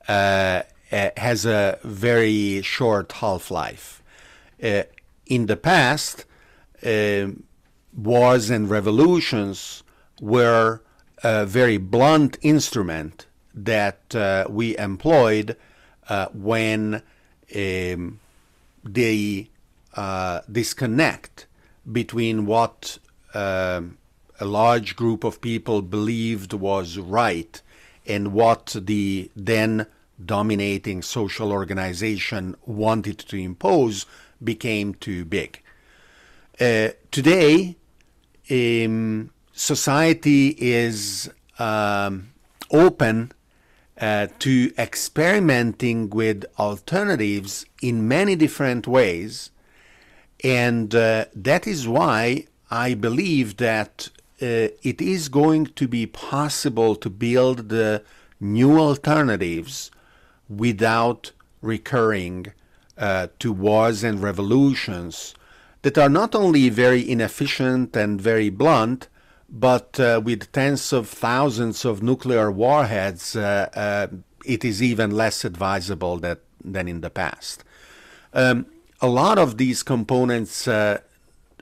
uh, 0.09 0.63
uh, 0.93 1.11
has 1.17 1.45
a 1.45 1.79
very 1.85 2.63
short 2.63 3.13
half 3.13 3.51
life. 3.51 4.03
Uh, 4.63 4.83
in 5.27 5.47
the 5.47 5.57
past, 5.57 6.25
uh, 6.85 7.29
wars 7.97 8.51
and 8.51 8.71
revolutions 8.71 9.83
were 10.21 10.81
a 11.23 11.47
very 11.47 11.77
blunt 11.77 12.39
instrument 12.43 13.27
that 13.55 14.15
uh, 14.15 14.47
we 14.49 14.77
employed 14.79 15.57
uh, 16.09 16.27
when 16.33 17.03
um, 17.55 18.21
the 18.85 19.49
uh, 19.95 20.41
disconnect 20.51 21.47
between 21.91 22.47
what 22.47 22.99
um, 23.35 23.99
a 24.39 24.45
large 24.45 24.97
group 24.97 25.25
of 25.25 25.41
people 25.41 25.83
believed 25.83 26.53
was 26.53 26.97
right 26.97 27.61
and 28.07 28.33
what 28.33 28.75
the 28.81 29.31
then 29.37 29.87
dominating 30.25 31.03
social 31.03 31.53
organization 31.53 32.57
wanted 32.67 33.19
to 33.19 33.37
impose 33.37 34.07
became 34.43 34.95
too 34.95 35.25
big. 35.25 35.61
Uh, 36.61 36.91
today, 37.11 37.75
um, 38.51 39.31
society 39.55 40.55
is 40.59 41.31
um, 41.59 42.33
open 42.71 43.33
uh, 43.99 44.27
to 44.39 44.71
experimenting 44.77 46.11
with 46.11 46.45
alternatives 46.59 47.65
in 47.81 48.07
many 48.07 48.37
different 48.37 48.87
ways. 48.87 49.51
And 50.45 50.95
uh, 50.95 51.25
that 51.35 51.67
is 51.67 51.89
why 51.89 52.45
I 52.71 52.93
believe 52.93 53.57
that 53.57 54.11
uh, 54.43 54.69
it 54.83 55.01
is 55.01 55.31
going 55.31 55.65
to 55.67 55.89
be 55.89 56.05
possible 56.05 56.95
to 56.97 57.09
build 57.09 57.71
the 57.71 58.05
new 58.39 58.79
alternatives 58.79 59.91
without 60.47 61.33
recurring 61.63 62.53
uh, 62.99 63.29
to 63.39 63.51
wars 63.51 64.05
and 64.05 64.23
revolutions 64.23 65.35
that 65.83 65.97
are 65.97 66.09
not 66.09 66.35
only 66.35 66.69
very 66.69 67.09
inefficient 67.09 67.97
and 67.97 68.21
very 68.21 68.51
blunt, 68.51 69.09
but 69.49 69.99
uh, 69.99 70.21
with 70.23 70.53
tens 70.53 70.93
of 70.93 71.09
thousands 71.09 71.85
of 71.85 72.03
nuclear 72.03 72.51
warheads, 72.51 73.35
uh, 73.35 73.69
uh, 73.75 74.07
it 74.45 74.65
is 74.65 74.83
even 74.83 75.11
less 75.11 75.45
advisable 75.45 76.19
that, 76.19 76.41
than 76.63 76.87
in 76.87 77.01
the 77.01 77.11
past. 77.11 77.65
Um, 78.33 78.67
a 79.01 79.09
lot 79.09 79.39
of 79.39 79.57
these 79.57 79.83
components 79.83 80.69
uh, 80.69 81.01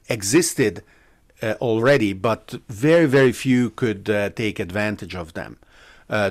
existed 0.08 0.82
uh, 1.40 1.54
already, 1.60 2.12
but 2.12 2.56
very, 2.68 3.06
very 3.06 3.32
few 3.32 3.70
could 3.70 4.10
uh, 4.10 4.30
take 4.30 4.58
advantage 4.58 5.14
of 5.14 5.32
them. 5.34 5.56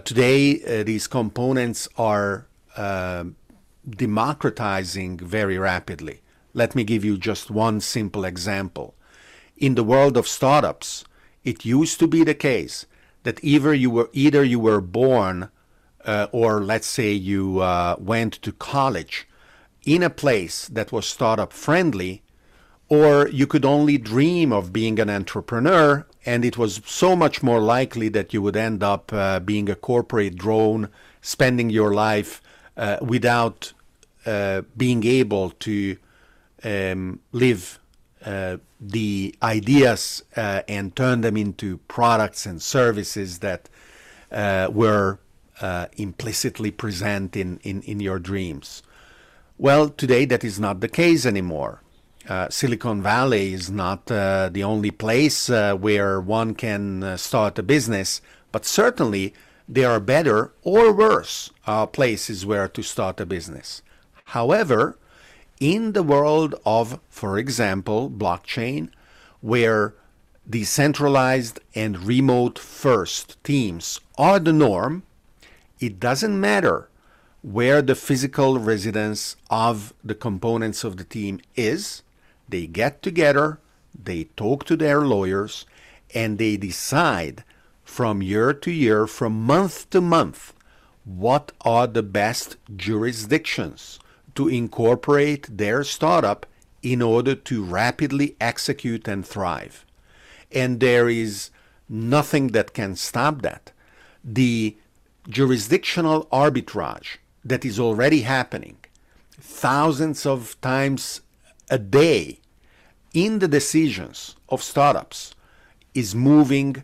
today, 0.04 0.84
these 0.84 1.08
components 1.08 1.88
are 1.98 2.46
democratizing 3.90 5.18
very 5.18 5.58
rapidly. 5.58 6.22
Let 6.58 6.74
me 6.74 6.84
give 6.84 7.06
you 7.06 7.20
just 7.20 7.52
one 7.52 7.82
simple 7.82 8.26
example. 8.26 8.96
In 9.58 9.76
the 9.76 9.84
world 9.84 10.18
of 10.18 10.28
startups, 10.28 11.06
it 11.44 11.66
used 11.66 12.00
to 12.00 12.08
be 12.08 12.24
the 12.24 12.34
case 12.34 12.88
that 13.22 13.40
either 13.44 13.76
you 13.76 13.92
were 13.92 14.10
either 14.12 14.44
you 14.44 14.60
were 14.60 14.82
born 14.82 15.50
uh, 16.04 16.26
or 16.32 16.64
let's 16.64 16.88
say 16.88 17.12
you 17.12 17.60
uh, 17.60 17.96
went 18.00 18.42
to 18.42 18.52
college 18.52 19.28
in 19.86 20.02
a 20.02 20.10
place 20.10 20.68
that 20.70 20.92
was 20.92 21.06
startup 21.06 21.54
friendly 21.54 22.24
or 22.90 23.28
you 23.28 23.46
could 23.46 23.64
only 23.64 24.00
dream 24.00 24.52
of 24.52 24.74
being 24.74 25.00
an 25.00 25.12
entrepreneur 25.12 26.08
and 26.26 26.44
it 26.44 26.58
was 26.58 26.82
so 26.88 27.16
much 27.16 27.44
more 27.44 27.60
likely 27.60 28.10
that 28.10 28.34
you 28.34 28.42
would 28.42 28.58
end 28.58 28.82
up 28.82 29.14
uh, 29.14 29.40
being 29.40 29.70
a 29.70 29.76
corporate 29.76 30.36
drone 30.36 30.90
spending 31.22 31.70
your 31.70 31.94
life 31.94 32.42
uh, 32.78 32.98
without 33.00 33.74
uh, 34.26 34.64
being 34.76 35.06
able 35.06 35.52
to 35.52 35.98
um, 36.64 37.20
live 37.32 37.80
uh, 38.26 38.58
the 38.82 39.34
ideas 39.42 40.24
uh, 40.36 40.62
and 40.68 40.96
turn 40.96 41.22
them 41.22 41.38
into 41.38 41.78
products 41.88 42.46
and 42.46 42.62
services 42.62 43.40
that 43.40 43.70
uh, 44.32 44.68
were 44.72 45.20
uh, 45.62 45.86
implicitly 45.98 46.72
present 46.72 47.36
in, 47.36 47.60
in, 47.64 47.82
in 47.84 48.00
your 48.00 48.20
dreams. 48.20 48.84
Well, 49.58 49.90
today 49.90 50.26
that 50.26 50.44
is 50.44 50.60
not 50.60 50.82
the 50.82 50.88
case 50.90 51.26
anymore. 51.26 51.82
Uh, 52.28 52.50
Silicon 52.50 53.02
Valley 53.02 53.54
is 53.54 53.72
not 53.72 54.12
uh, 54.12 54.50
the 54.52 54.64
only 54.64 54.92
place 54.92 55.50
where 55.50 56.20
one 56.20 56.54
can 56.54 57.18
start 57.18 57.58
a 57.58 57.64
business, 57.64 58.20
but 58.52 58.66
certainly 58.66 59.34
there 59.70 59.90
are 59.90 60.02
better 60.02 60.52
or 60.64 60.92
worse 60.92 61.52
places 61.94 62.46
where 62.46 62.68
to 62.68 62.84
start 62.84 63.22
a 63.22 63.26
business. 63.26 63.82
However, 64.26 64.98
in 65.60 65.94
the 65.94 66.04
world 66.04 66.56
of, 66.66 67.00
for 67.10 67.38
example, 67.38 68.10
blockchain, 68.10 68.90
where 69.42 69.96
decentralized 70.50 71.60
and 71.76 72.04
remote 72.04 72.58
first 72.58 73.42
teams 73.44 74.00
are 74.18 74.40
the 74.40 74.54
norm, 74.54 75.04
it 75.80 76.00
doesn't 76.00 76.40
matter 76.40 76.90
where 77.42 77.82
the 77.82 77.96
physical 77.96 78.60
residence 78.60 79.36
of 79.50 79.94
the 80.04 80.16
components 80.16 80.84
of 80.84 80.98
the 80.98 81.04
team 81.04 81.40
is. 81.56 82.04
They 82.50 82.68
get 82.68 83.02
together, 83.02 83.60
they 83.94 84.26
talk 84.36 84.66
to 84.66 84.76
their 84.76 85.02
lawyers, 85.02 85.66
and 86.14 86.38
they 86.38 86.58
decide 86.58 87.44
from 87.84 88.22
year 88.22 88.54
to 88.54 88.72
year, 88.72 89.08
from 89.08 89.42
month 89.44 89.90
to 89.90 90.02
month, 90.02 90.54
what 91.06 91.52
are 91.62 91.88
the 91.88 92.04
best 92.04 92.58
jurisdictions 92.76 94.00
to 94.38 94.48
incorporate 94.48 95.58
their 95.58 95.84
startup 95.84 96.46
in 96.82 97.02
order 97.02 97.36
to 97.36 97.64
rapidly 97.64 98.36
execute 98.40 99.08
and 99.08 99.26
thrive. 99.26 99.84
And 100.52 100.80
there 100.80 101.10
is 101.10 101.50
nothing 101.90 102.50
that 102.50 102.74
can 102.74 102.96
stop 102.96 103.42
that. 103.42 103.72
The 104.24 104.78
jurisdictional 105.28 106.26
arbitrage 106.32 107.18
that 107.44 107.66
is 107.66 107.80
already 107.80 108.22
happening 108.22 108.78
thousands 109.40 110.26
of 110.26 110.60
times 110.62 111.22
a 111.70 111.80
day 111.80 112.40
in 113.14 113.40
the 113.40 113.48
decisions 113.48 114.36
of 114.50 114.62
startups 114.62 115.34
is 115.96 116.14
moving 116.14 116.84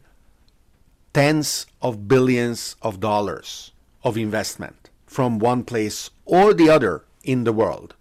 tens 1.14 1.68
of 1.82 2.08
billions 2.08 2.76
of 2.82 2.99
dollars 2.99 3.72
of 4.04 4.18
investment 4.18 4.89
from 5.06 5.38
one 5.38 5.64
place 5.64 6.10
or 6.26 6.54
the 6.54 6.70
other 6.70 7.06
in 7.24 7.43
the 7.43 7.53
world. 7.53 7.95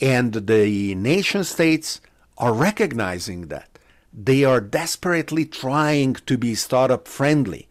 And 0.00 0.32
the 0.32 0.94
nation 0.94 1.44
states 1.44 2.00
are 2.38 2.52
recognizing 2.52 3.48
that. 3.48 3.78
They 4.12 4.44
are 4.44 4.60
desperately 4.60 5.44
trying 5.44 6.14
to 6.26 6.38
be 6.38 6.54
startup 6.54 7.08
friendly, 7.08 7.68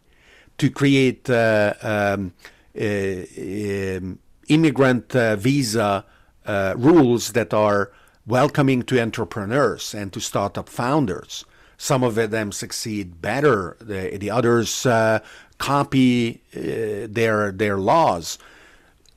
to 0.57 0.69
create 0.69 1.29
uh, 1.29 1.73
um, 1.81 2.33
uh, 2.79 3.23
um, 3.37 4.19
immigrant 4.49 5.15
uh, 5.15 5.35
visa 5.35 6.05
uh, 6.45 6.73
rules 6.77 7.31
that 7.31 7.53
are 7.53 7.91
welcoming 8.25 8.83
to 8.83 9.01
entrepreneurs 9.01 9.93
and 9.93 10.11
to 10.13 10.19
startup 10.19 10.69
founders. 10.69 11.45
Some 11.77 12.03
of 12.03 12.15
them 12.15 12.51
succeed 12.51 13.21
better, 13.21 13.75
the, 13.79 14.17
the 14.17 14.29
others 14.29 14.85
uh, 14.85 15.19
copy 15.57 16.41
uh, 16.55 17.07
their, 17.09 17.51
their 17.51 17.77
laws. 17.77 18.37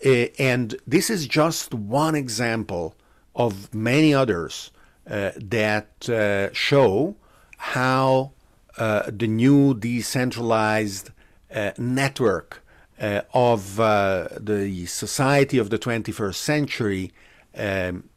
Uh, 0.05 0.27
and 0.39 0.77
this 0.87 1.11
is 1.11 1.27
just 1.27 1.73
one 1.73 2.15
example 2.15 2.95
of 3.35 3.73
many 3.75 4.13
others 4.13 4.71
uh, 5.09 5.31
that 5.37 6.09
uh, 6.09 6.53
show 6.53 7.15
how 7.59 8.33
uh, 8.79 9.05
the 9.07 9.27
new 9.27 9.73
decentralized 9.75 11.11
uh, 11.55 11.71
network 11.79 12.65
uh, 13.01 13.23
of 13.33 13.77
the 13.77 14.87
society 14.87 15.59
of 15.59 15.71
the 15.71 15.79
21st 15.79 16.35
century 16.35 17.13
um, 17.57 18.09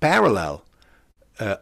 parallel 0.00 0.64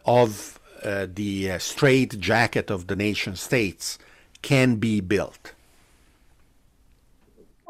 of 0.05 0.59
the 0.83 1.57
straight 1.59 2.19
jacket 2.19 2.69
of 2.69 2.87
the 2.87 2.95
nation 2.95 3.35
states 3.35 3.97
can 4.41 4.75
be 4.75 4.99
built. 4.99 5.53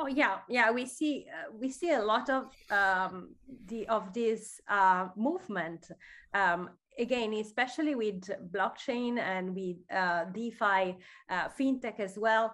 Oh 0.04 0.08
yeah, 0.08 0.39
yeah. 0.49 0.70
We 0.70 0.86
see 0.86 1.28
uh, 1.32 1.49
we 1.58 1.70
see 1.70 1.91
a 1.91 2.04
lot 2.04 2.30
of 2.30 2.51
um, 2.70 3.36
the 3.68 3.88
of 3.88 4.12
this 4.12 4.60
uh, 4.68 5.08
movement. 5.16 5.88
Um, 6.34 6.72
again, 6.99 7.34
especially 7.36 7.95
with 7.95 8.30
blockchain 8.51 9.18
and 9.18 9.56
with 9.56 9.78
uh, 9.89 10.26
DeFi, 10.26 10.97
uh, 11.30 11.47
fintech 11.58 12.01
as 12.01 12.18
well. 12.18 12.54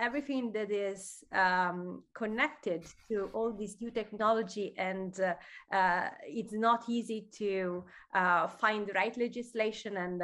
Uh, 0.00 0.04
everything 0.04 0.52
that 0.52 0.70
is 0.70 1.24
um, 1.32 2.02
connected 2.14 2.84
to 3.08 3.30
all 3.32 3.52
this 3.52 3.76
new 3.80 3.90
technology 3.90 4.74
and 4.78 5.20
uh, 5.20 5.34
uh, 5.74 6.08
it's 6.24 6.52
not 6.52 6.84
easy 6.88 7.28
to 7.32 7.84
uh, 8.14 8.46
find 8.46 8.86
the 8.86 8.92
right 8.92 9.16
legislation 9.16 9.96
and 9.96 10.20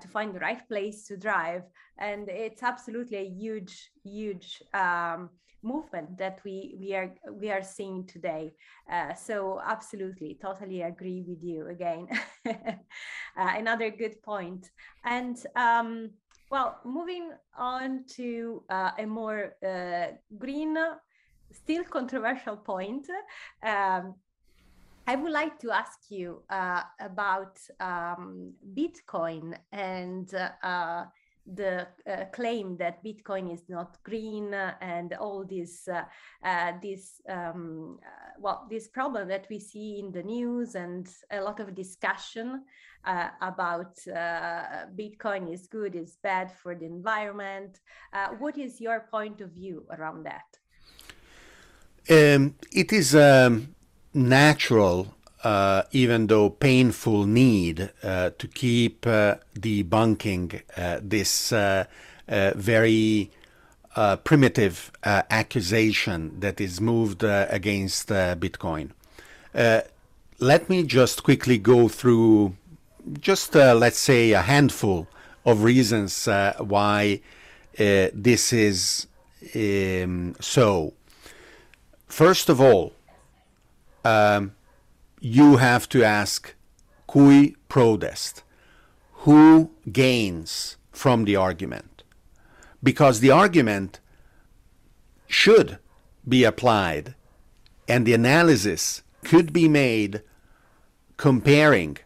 to 0.00 0.08
find 0.08 0.34
the 0.34 0.40
right 0.40 0.68
place 0.68 1.06
to 1.06 1.16
drive 1.16 1.62
and 1.98 2.28
it's 2.28 2.62
absolutely 2.62 3.18
a 3.18 3.28
huge 3.28 3.90
huge 4.04 4.62
um, 4.74 5.30
movement 5.62 6.18
that 6.18 6.40
we 6.44 6.74
we 6.78 6.94
are 6.94 7.14
we 7.32 7.50
are 7.50 7.62
seeing 7.62 8.06
today. 8.06 8.52
Uh, 8.90 9.14
so 9.14 9.60
absolutely, 9.64 10.36
totally 10.40 10.82
agree 10.82 11.24
with 11.26 11.42
you 11.42 11.68
again. 11.68 12.08
uh, 12.46 12.72
another 13.36 13.90
good 13.90 14.20
point. 14.22 14.70
And 15.04 15.36
um, 15.56 16.10
well, 16.52 16.80
moving 16.84 17.30
on 17.56 18.04
to 18.16 18.62
uh, 18.68 18.90
a 18.98 19.06
more 19.06 19.54
uh, 19.66 20.08
green, 20.38 20.76
still 21.50 21.82
controversial 21.84 22.58
point. 22.58 23.08
Um, 23.62 24.14
I 25.06 25.16
would 25.16 25.32
like 25.32 25.58
to 25.60 25.70
ask 25.70 25.98
you 26.10 26.42
uh, 26.50 26.82
about 27.00 27.58
um, 27.80 28.52
Bitcoin 28.74 29.56
and 29.72 30.30
uh, 30.62 31.04
the 31.46 31.86
uh, 32.08 32.24
claim 32.32 32.76
that 32.76 33.02
Bitcoin 33.04 33.52
is 33.52 33.62
not 33.68 34.02
green 34.04 34.54
and 34.54 35.12
all 35.14 35.44
this 35.44 35.88
uh, 35.88 36.04
uh, 36.44 36.72
this 36.80 37.20
um, 37.28 37.98
uh, 38.02 38.30
well 38.38 38.66
this 38.70 38.88
problem 38.88 39.28
that 39.28 39.46
we 39.50 39.58
see 39.58 39.98
in 39.98 40.12
the 40.12 40.22
news 40.22 40.74
and 40.74 41.08
a 41.30 41.40
lot 41.40 41.60
of 41.60 41.74
discussion 41.74 42.64
uh, 43.04 43.28
about 43.40 43.98
uh, 44.08 44.86
Bitcoin 44.96 45.52
is 45.52 45.66
good 45.66 45.96
is 45.96 46.16
bad 46.22 46.52
for 46.52 46.74
the 46.74 46.86
environment. 46.86 47.80
what 48.38 48.56
is 48.56 48.80
your 48.80 49.08
point 49.10 49.40
of 49.40 49.50
view 49.50 49.84
around 49.90 50.24
that? 50.24 50.46
Um, 52.10 52.54
it 52.72 52.92
is 52.92 53.14
um, 53.14 53.74
natural 54.14 55.14
uh, 55.42 55.82
even 55.90 56.28
though 56.28 56.48
painful 56.48 57.24
need 57.24 57.90
uh, 58.02 58.30
to 58.38 58.48
keep 58.48 59.06
uh, 59.06 59.36
debunking 59.58 60.62
uh, 60.76 61.00
this 61.02 61.52
uh, 61.52 61.84
uh, 62.28 62.52
very 62.54 63.30
primitive 64.24 64.90
accusation 65.04 66.40
that 66.40 66.60
is 66.62 66.80
moved 66.80 67.22
against 67.22 68.08
Bitcoin. 68.08 68.90
let 70.38 70.70
me 70.70 70.82
just 70.82 71.22
quickly 71.22 71.58
go 71.58 71.88
through 71.88 72.56
just, 73.20 73.54
let's 73.54 73.98
say, 73.98 74.32
a 74.32 74.40
handful 74.40 75.08
of 75.44 75.62
reasons 75.62 76.26
why 76.56 77.20
this 77.76 78.52
is 78.54 79.08
um, 79.54 80.36
so. 80.40 80.94
First 82.08 82.48
of 82.48 82.62
all, 82.62 82.94
um, 84.06 84.52
you 85.22 85.58
have 85.58 85.88
to 85.88 86.02
ask 86.02 86.54
cui 87.06 87.54
prodest, 87.68 88.42
who 89.24 89.70
gains 89.90 90.76
from 90.90 91.24
the 91.24 91.36
argument? 91.36 92.02
Because 92.82 93.20
the 93.20 93.30
argument 93.30 94.00
should 95.28 95.78
be 96.28 96.42
applied 96.42 97.14
and 97.86 98.04
the 98.04 98.14
analysis 98.14 99.02
could 99.22 99.52
be 99.52 99.68
made 99.68 100.22
comparing 101.16 101.98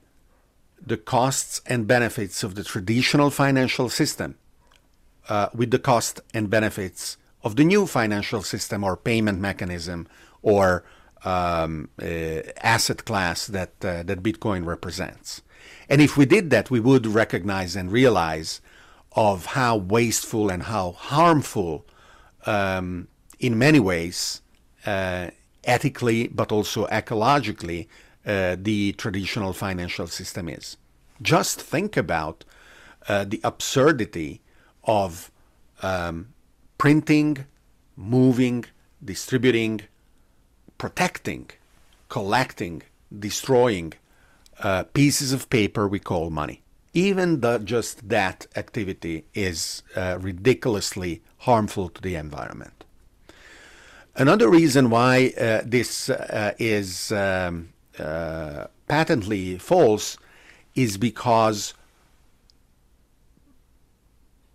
the 0.85 0.99
costs 0.99 1.63
and 1.67 1.87
benefits 1.87 2.43
of 2.43 2.55
the 2.55 2.63
traditional 2.63 3.31
financial 3.31 3.89
system 3.89 4.37
uh, 5.31 5.49
with 5.55 5.71
the 5.71 5.79
cost 5.79 6.21
and 6.35 6.51
benefits 6.51 7.17
of 7.43 7.57
the 7.57 7.65
new 7.65 7.87
financial 7.87 8.43
system 8.43 8.85
or 8.85 8.95
payment 8.95 9.41
mechanism 9.41 10.07
or 10.43 10.85
um, 11.27 11.89
uh, 12.01 12.41
asset 12.63 13.05
class 13.05 13.47
that 13.49 13.73
uh, 13.85 14.03
that 14.05 14.23
Bitcoin 14.23 14.65
represents. 14.65 15.43
And 15.89 16.01
if 16.01 16.17
we 16.17 16.25
did 16.25 16.51
that, 16.51 16.71
we 16.71 16.81
would 16.81 17.07
recognize 17.07 17.75
and 17.77 17.91
realize 17.91 18.61
of 19.13 19.47
how 19.47 19.77
wasteful 19.77 20.51
and 20.51 20.63
how 20.65 20.93
harmful, 20.93 21.85
um, 22.45 23.09
in 23.41 23.59
many 23.59 23.81
ways, 23.81 24.43
uh, 24.85 25.31
ethically 25.65 26.29
but 26.29 26.53
also 26.53 26.87
ecologically, 26.87 27.89
uh, 28.27 28.57
the 28.59 28.93
traditional 28.93 29.53
financial 29.53 30.07
system 30.07 30.49
is. 30.49 30.77
Just 31.23 31.61
think 31.61 31.97
about 31.97 32.45
uh, 33.09 33.25
the 33.25 33.41
absurdity 33.43 34.43
of 34.85 35.31
um, 35.83 36.29
printing, 36.79 37.47
moving, 37.97 38.65
distributing, 39.05 39.81
protecting, 40.79 41.51
collecting, 42.09 42.83
destroying 43.17 43.95
uh, 44.61 44.85
pieces 44.85 45.33
of 45.33 45.51
paper 45.51 45.87
we 45.87 45.99
call 45.99 46.31
money. 46.31 46.63
Even 46.95 47.41
the, 47.41 47.59
just 47.59 48.09
that 48.09 48.47
activity 48.57 49.25
is 49.35 49.83
uh, 49.95 50.19
ridiculously 50.21 51.23
harmful 51.39 51.89
to 51.91 52.01
the 52.01 52.15
environment. 52.15 52.85
Another 54.15 54.49
reason 54.49 54.89
why 54.89 55.35
uh, 55.39 55.61
this 55.65 56.09
uh, 56.09 56.55
is 56.59 57.13
um, 57.13 57.69
uh, 57.99 58.67
patently 58.89 59.59
false 59.59 60.17
is 60.75 60.97
because 60.97 61.75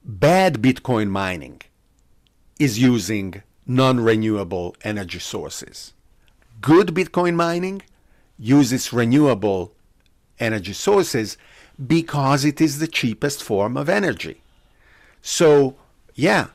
bad 0.04 0.56
Bitcoin 0.56 1.10
mining 1.10 1.62
is 2.60 2.80
using 2.80 3.44
non 3.68 4.00
renewable 4.00 4.76
energy 4.84 5.20
sources 5.20 5.94
good 6.62 6.88
Bitcoin 6.90 7.36
mining 7.36 7.82
uses 8.38 8.94
renewable 8.94 9.74
energy 10.40 10.74
sources 10.74 11.38
because 11.86 12.46
it 12.46 12.62
is 12.62 12.80
the 12.80 12.88
cheapest 12.88 13.44
form 13.44 13.76
of 13.78 13.90
energy. 13.90 14.42
So, 15.22 15.76
yeah, 16.16 16.48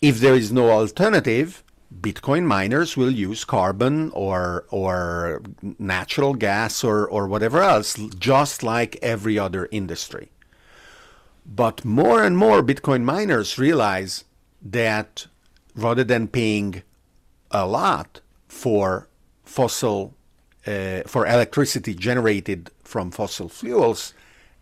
if 0.00 0.20
there 0.20 0.34
is 0.34 0.52
no 0.52 0.70
alternative, 0.70 1.62
Bitcoin 2.00 2.44
miners 2.44 2.96
will 2.96 3.10
use 3.10 3.44
carbon 3.44 4.10
or 4.10 4.66
or 4.70 5.42
natural 5.78 6.34
gas 6.34 6.84
or, 6.84 7.06
or 7.06 7.26
whatever 7.26 7.62
else, 7.62 7.94
just 8.18 8.62
like 8.62 8.98
every 9.02 9.38
other 9.38 9.68
industry. 9.70 10.30
But 11.46 11.84
more 11.84 12.22
and 12.22 12.36
more 12.36 12.62
Bitcoin 12.62 13.04
miners 13.04 13.58
realize 13.58 14.24
that 14.60 15.26
rather 15.74 16.04
than 16.04 16.28
paying 16.28 16.82
a 17.50 17.66
lot 17.66 18.20
for 18.46 19.08
fossil 19.48 20.14
uh, 20.66 21.00
for 21.06 21.26
electricity 21.26 21.94
generated 21.94 22.70
from 22.84 23.10
fossil 23.10 23.48
fuels, 23.48 24.12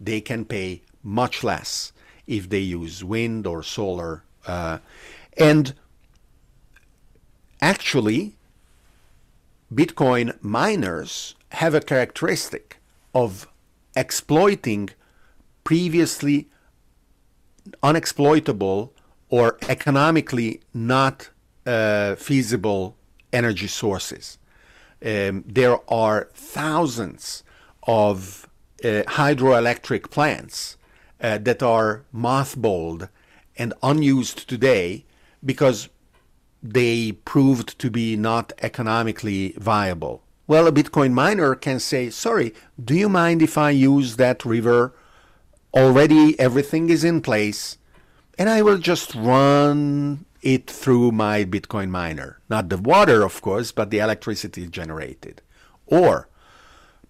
they 0.01 0.21
can 0.21 0.45
pay 0.45 0.83
much 1.03 1.43
less 1.43 1.93
if 2.27 2.49
they 2.49 2.61
use 2.61 3.03
wind 3.03 3.47
or 3.47 3.63
solar. 3.63 4.23
Uh, 4.47 4.79
and 5.37 5.75
actually, 7.61 8.37
Bitcoin 9.75 10.37
miners 10.43 11.35
have 11.51 11.75
a 11.75 11.81
characteristic 11.81 12.79
of 13.13 13.49
exploiting 13.97 14.91
previously 15.65 16.49
unexploitable 17.83 18.91
or 19.29 19.59
economically 19.69 20.61
not 20.73 21.31
uh, 21.67 22.15
feasible 22.15 22.97
energy 23.33 23.67
sources 23.67 24.39
um, 25.05 25.45
there 25.47 25.79
are 25.91 26.29
thousands 26.35 27.43
of 27.87 28.49
uh, 28.85 29.03
hydroelectric 29.07 30.11
plants 30.11 30.77
uh, 31.21 31.39
that 31.39 31.63
are 31.63 32.05
mothballed 32.15 33.09
and 33.57 33.73
unused 33.83 34.49
today 34.49 35.05
because 35.45 35.89
they 36.63 37.13
proved 37.13 37.79
to 37.79 37.91
be 37.91 38.17
not 38.17 38.53
economically 38.61 39.55
viable. 39.57 40.23
Well, 40.47 40.67
a 40.67 40.73
Bitcoin 40.73 41.13
miner 41.13 41.55
can 41.55 41.81
say, 41.81 42.11
sorry, 42.11 42.55
do 42.83 42.95
you 42.95 43.09
mind 43.09 43.43
if 43.43 43.59
I 43.59 43.71
use 43.71 44.17
that 44.17 44.45
river? 44.45 44.95
Already 45.75 46.39
everything 46.39 46.89
is 46.89 47.05
in 47.05 47.21
place, 47.21 47.79
and 48.39 48.49
I 48.49 48.63
will 48.63 48.79
just 48.79 49.15
run 49.15 50.25
it 50.47 50.71
through 50.71 51.11
my 51.11 51.45
Bitcoin 51.45 51.91
miner. 51.91 52.39
Not 52.49 52.69
the 52.69 52.79
water, 52.79 53.25
of 53.25 53.43
course, 53.43 53.73
but 53.73 53.91
the 53.91 53.99
electricity 53.99 54.69
generated. 54.69 55.43
Or 55.89 56.29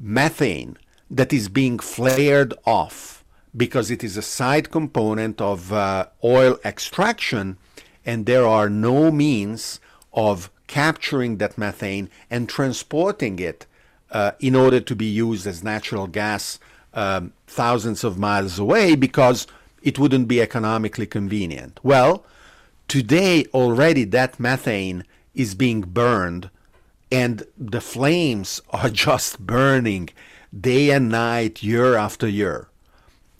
methane 0.00 0.78
that 1.10 1.34
is 1.34 1.50
being 1.50 1.78
flared 1.78 2.54
off 2.64 3.24
because 3.54 3.90
it 3.90 4.02
is 4.02 4.16
a 4.16 4.22
side 4.22 4.70
component 4.70 5.40
of 5.40 5.70
uh, 5.70 6.06
oil 6.24 6.58
extraction 6.64 7.58
and 8.06 8.24
there 8.24 8.46
are 8.46 8.70
no 8.70 9.10
means 9.10 9.80
of 10.14 10.50
capturing 10.66 11.36
that 11.36 11.58
methane 11.58 12.08
and 12.30 12.48
transporting 12.48 13.38
it 13.38 13.66
uh, 14.12 14.32
in 14.40 14.54
order 14.54 14.80
to 14.80 14.96
be 14.96 15.06
used 15.06 15.46
as 15.46 15.62
natural 15.62 16.06
gas 16.06 16.58
um, 16.94 17.32
thousands 17.46 18.02
of 18.02 18.18
miles 18.18 18.58
away 18.58 18.94
because 18.94 19.46
it 19.82 19.98
wouldn't 19.98 20.26
be 20.26 20.40
economically 20.40 21.06
convenient. 21.06 21.78
Well, 21.82 22.24
Today, 22.88 23.46
already 23.46 24.04
that 24.04 24.38
methane 24.38 25.04
is 25.34 25.56
being 25.56 25.80
burned, 25.80 26.50
and 27.10 27.42
the 27.58 27.80
flames 27.80 28.60
are 28.70 28.90
just 29.06 29.40
burning 29.40 30.10
day 30.58 30.90
and 30.90 31.08
night, 31.08 31.64
year 31.64 31.96
after 31.96 32.28
year. 32.28 32.68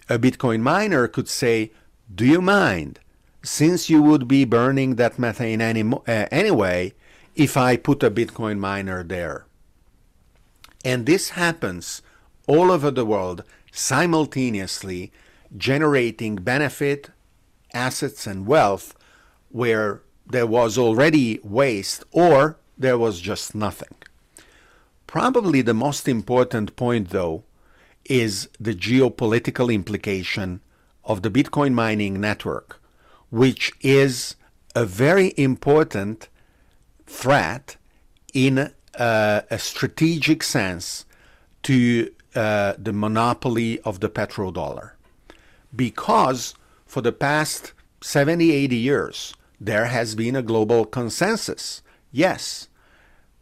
A 0.08 0.18
Bitcoin 0.18 0.60
miner 0.60 1.06
could 1.06 1.28
say, 1.28 1.72
Do 2.12 2.26
you 2.26 2.40
mind, 2.40 2.98
since 3.42 3.88
you 3.88 4.02
would 4.02 4.26
be 4.26 4.44
burning 4.44 4.96
that 4.96 5.18
methane 5.18 5.60
any, 5.60 5.82
uh, 5.82 6.26
anyway, 6.32 6.92
if 7.36 7.56
I 7.56 7.76
put 7.76 8.02
a 8.02 8.10
Bitcoin 8.10 8.58
miner 8.58 9.04
there? 9.04 9.46
And 10.84 11.06
this 11.06 11.30
happens 11.30 12.02
all 12.48 12.72
over 12.72 12.90
the 12.90 13.06
world 13.06 13.44
simultaneously, 13.70 15.12
generating 15.56 16.36
benefit 16.36 17.10
assets 17.72 18.26
and 18.26 18.46
wealth 18.46 18.95
where 19.56 20.02
there 20.26 20.46
was 20.46 20.76
already 20.76 21.40
waste 21.42 22.04
or 22.12 22.58
there 22.76 22.98
was 22.98 23.20
just 23.20 23.54
nothing. 23.54 23.94
Probably 25.06 25.62
the 25.62 25.72
most 25.72 26.06
important 26.06 26.76
point, 26.76 27.08
though, 27.08 27.42
is 28.04 28.50
the 28.60 28.74
geopolitical 28.74 29.72
implication 29.72 30.60
of 31.06 31.22
the 31.22 31.30
Bitcoin 31.30 31.72
mining 31.72 32.20
network, 32.20 32.82
which 33.30 33.72
is 33.80 34.36
a 34.74 34.84
very 34.84 35.32
important 35.38 36.28
threat 37.06 37.76
in 38.34 38.70
a 38.92 39.58
strategic 39.58 40.42
sense 40.42 41.06
to 41.62 42.12
uh, 42.34 42.74
the 42.76 42.92
monopoly 42.92 43.80
of 43.80 44.00
the 44.00 44.10
petrodollar. 44.10 44.90
Because 45.74 46.54
for 46.84 47.00
the 47.00 47.12
past 47.12 47.72
70, 48.02 48.52
80 48.52 48.76
years, 48.76 49.34
there 49.60 49.86
has 49.86 50.14
been 50.14 50.36
a 50.36 50.42
global 50.42 50.84
consensus. 50.84 51.82
Yes, 52.12 52.68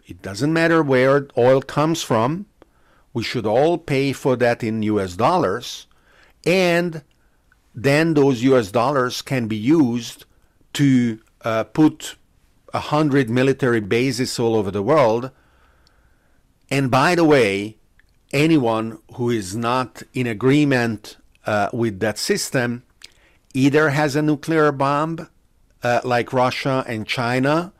it 0.07 0.23
doesn't 0.23 0.53
matter 0.53 0.83
where 0.83 1.29
oil 1.37 1.62
comes 1.62 2.03
from, 2.03 2.47
we 3.12 3.23
should 3.23 3.47
all 3.47 3.79
pay 3.79 4.12
for 4.12 4.37
that 4.37 4.62
in 4.62 4.83
US 4.83 5.15
dollars, 5.17 5.87
and 6.45 7.03
then 7.75 8.15
those 8.15 8.43
US 8.43 8.71
dollars 8.71 9.23
can 9.23 9.47
be 9.47 9.57
used 9.57 10.27
to 10.75 11.21
uh, 11.43 11.65
put 11.65 12.17
a 12.73 12.81
hundred 12.81 13.31
military 13.31 13.81
bases 13.81 14.39
all 14.39 14.57
over 14.57 14.71
the 14.71 14.83
world. 14.83 15.31
And 16.69 16.91
by 16.91 17.15
the 17.15 17.25
way, 17.25 17.77
anyone 18.33 18.99
who 19.15 19.31
is 19.31 19.55
not 19.55 20.03
in 20.12 20.27
agreement 20.27 21.17
uh, 21.47 21.69
with 21.73 22.01
that 22.01 22.19
system 22.19 22.83
either 23.55 23.91
has 23.91 24.17
a 24.17 24.23
nuclear 24.23 24.73
bomb, 24.73 25.29
uh, 25.85 26.01
like 26.03 26.32
Russia 26.32 26.85
and 26.89 27.07
China, 27.07 27.72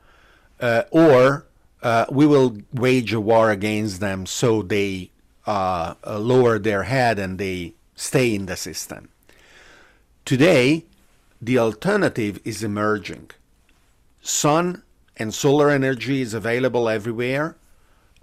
uh, 0.61 0.83
or 0.91 1.47
uh, 1.83 2.07
we 2.11 2.27
will 2.27 2.59
wage 2.73 3.13
a 3.13 3.21
war 3.21 3.51
against 3.51 4.01
them 4.01 4.27
so 4.27 4.63
they 4.63 5.11
uh, 5.47 5.95
lower 6.07 6.59
their 6.59 6.85
head 6.85 7.19
and 7.19 7.39
they 7.39 7.75
stay 7.95 8.35
in 8.35 8.47
the 8.47 8.57
system. 8.57 9.09
Today, 10.25 10.85
the 11.41 11.59
alternative 11.59 12.41
is 12.45 12.63
emerging. 12.63 13.31
Sun 14.23 14.83
and 15.17 15.35
solar 15.35 15.71
energy 15.71 16.23
is 16.23 16.33
available 16.33 16.89
everywhere. 16.89 17.57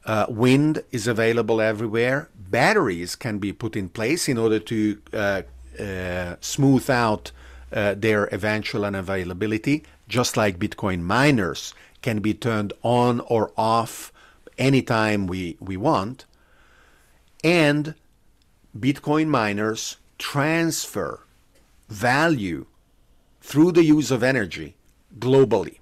Uh, 0.03 0.25
wind 0.29 0.83
is 0.91 1.07
available 1.07 1.61
everywhere. 1.61 2.29
Batteries 2.35 3.15
can 3.15 3.37
be 3.37 3.53
put 3.53 3.75
in 3.75 3.89
place 3.89 4.27
in 4.27 4.37
order 4.37 4.59
to 4.59 4.99
uh, 5.13 5.41
uh, 5.79 6.35
smooth 6.41 6.89
out 6.89 7.31
uh, 7.71 7.95
their 7.95 8.25
eventual 8.33 8.81
unavailability, 8.81 9.83
just 10.07 10.35
like 10.37 10.59
Bitcoin 10.59 11.01
miners 11.01 11.73
can 12.01 12.19
be 12.19 12.33
turned 12.33 12.73
on 12.83 13.19
or 13.21 13.51
off 13.57 14.11
anytime 14.57 15.27
we, 15.27 15.57
we 15.59 15.77
want. 15.77 16.25
And 17.43 17.95
Bitcoin 18.77 19.27
miners 19.27 19.97
transfer 20.17 21.25
value 21.89 22.65
through 23.41 23.71
the 23.71 23.83
use 23.83 24.11
of 24.11 24.23
energy 24.23 24.75
globally 25.19 25.79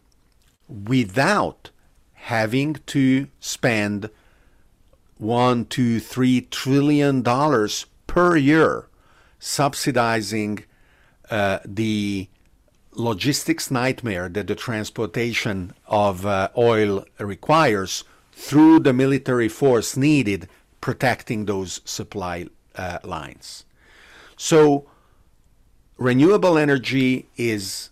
without 0.67 1.71
having 2.13 2.75
to 2.85 3.27
spend 3.39 4.09
one, 5.17 5.65
two, 5.65 5.99
three 5.99 6.41
trillion 6.41 7.21
dollars 7.21 7.85
per 8.07 8.37
year 8.37 8.87
subsidizing 9.39 10.63
uh, 11.29 11.59
the 11.65 12.27
logistics 12.93 13.71
nightmare 13.71 14.29
that 14.29 14.47
the 14.47 14.55
transportation 14.55 15.73
of 15.87 16.25
uh, 16.25 16.49
oil 16.57 17.05
requires 17.19 18.03
through 18.33 18.79
the 18.79 18.93
military 18.93 19.47
force 19.47 19.95
needed 19.95 20.47
protecting 20.81 21.45
those 21.45 21.81
supply 21.85 22.47
uh, 22.75 22.99
lines. 23.03 23.65
So, 24.37 24.89
renewable 25.97 26.57
energy 26.57 27.27
is 27.35 27.89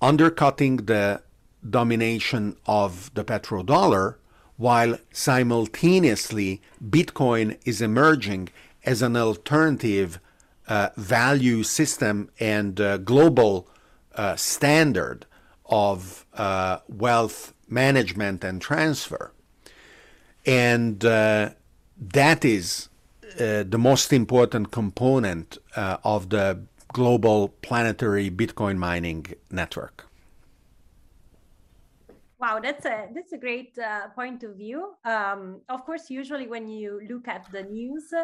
undercutting 0.00 0.76
the 0.86 1.22
domination 1.68 2.56
of 2.66 3.12
the 3.14 3.24
petrodollar, 3.24 4.16
while 4.56 4.98
simultaneously 5.12 6.62
Bitcoin 6.82 7.58
is 7.64 7.80
emerging 7.82 8.48
as 8.84 9.02
an 9.02 9.16
alternative 9.16 10.20
uh, 10.68 10.90
value 10.96 11.62
system 11.62 12.30
and 12.38 12.80
uh, 12.80 12.98
global 12.98 13.66
uh, 14.14 14.36
standard 14.36 15.24
of 15.66 16.26
uh, 16.34 16.78
wealth 16.88 17.54
management 17.68 18.44
and 18.44 18.60
transfer. 18.60 19.32
And 20.46 21.00
that 21.00 22.44
is 22.44 22.88
the 23.36 23.78
most 23.78 24.12
important 24.12 24.70
component 24.70 25.58
of 25.76 26.30
the 26.30 26.60
global 26.92 27.48
planetary 27.60 28.30
Bitcoin 28.30 28.76
mining 28.76 29.26
network. 29.50 30.08
Wow, 32.40 32.60
that's 32.62 32.84
a 32.86 33.08
that's 33.14 33.32
a 33.32 33.38
great 33.38 33.76
uh, 33.78 34.08
point 34.14 34.44
of 34.44 34.54
view. 34.54 34.94
Um, 35.04 35.60
of 35.68 35.84
course, 35.84 36.08
usually 36.08 36.46
when 36.46 36.68
you 36.68 37.00
look 37.10 37.26
at 37.26 37.50
the 37.50 37.64
news, 37.64 38.14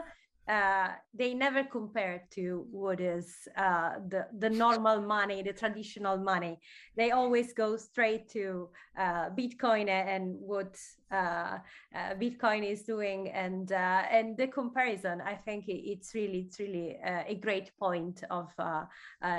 uh, 0.46 0.88
they 1.14 1.32
never 1.32 1.64
compare 1.64 2.22
to 2.30 2.66
what 2.70 3.00
is 3.00 3.48
uh, 3.56 3.92
the 4.08 4.26
the 4.38 4.50
normal 4.50 5.00
money, 5.00 5.42
the 5.42 5.52
traditional 5.52 6.18
money. 6.18 6.58
They 6.96 7.12
always 7.12 7.54
go 7.54 7.76
straight 7.76 8.28
to 8.30 8.68
uh, 8.98 9.30
Bitcoin 9.30 9.88
and 9.88 10.34
what 10.38 10.76
uh, 11.10 11.58
uh, 11.94 12.14
Bitcoin 12.20 12.68
is 12.70 12.82
doing, 12.82 13.30
and 13.30 13.72
and 13.72 14.36
the 14.36 14.48
comparison. 14.48 15.22
I 15.22 15.34
think 15.34 15.64
it's 15.68 16.14
really 16.14 16.40
it's 16.40 16.60
really 16.60 16.98
a 17.04 17.36
great 17.36 17.70
point 17.78 18.22
of 18.30 18.52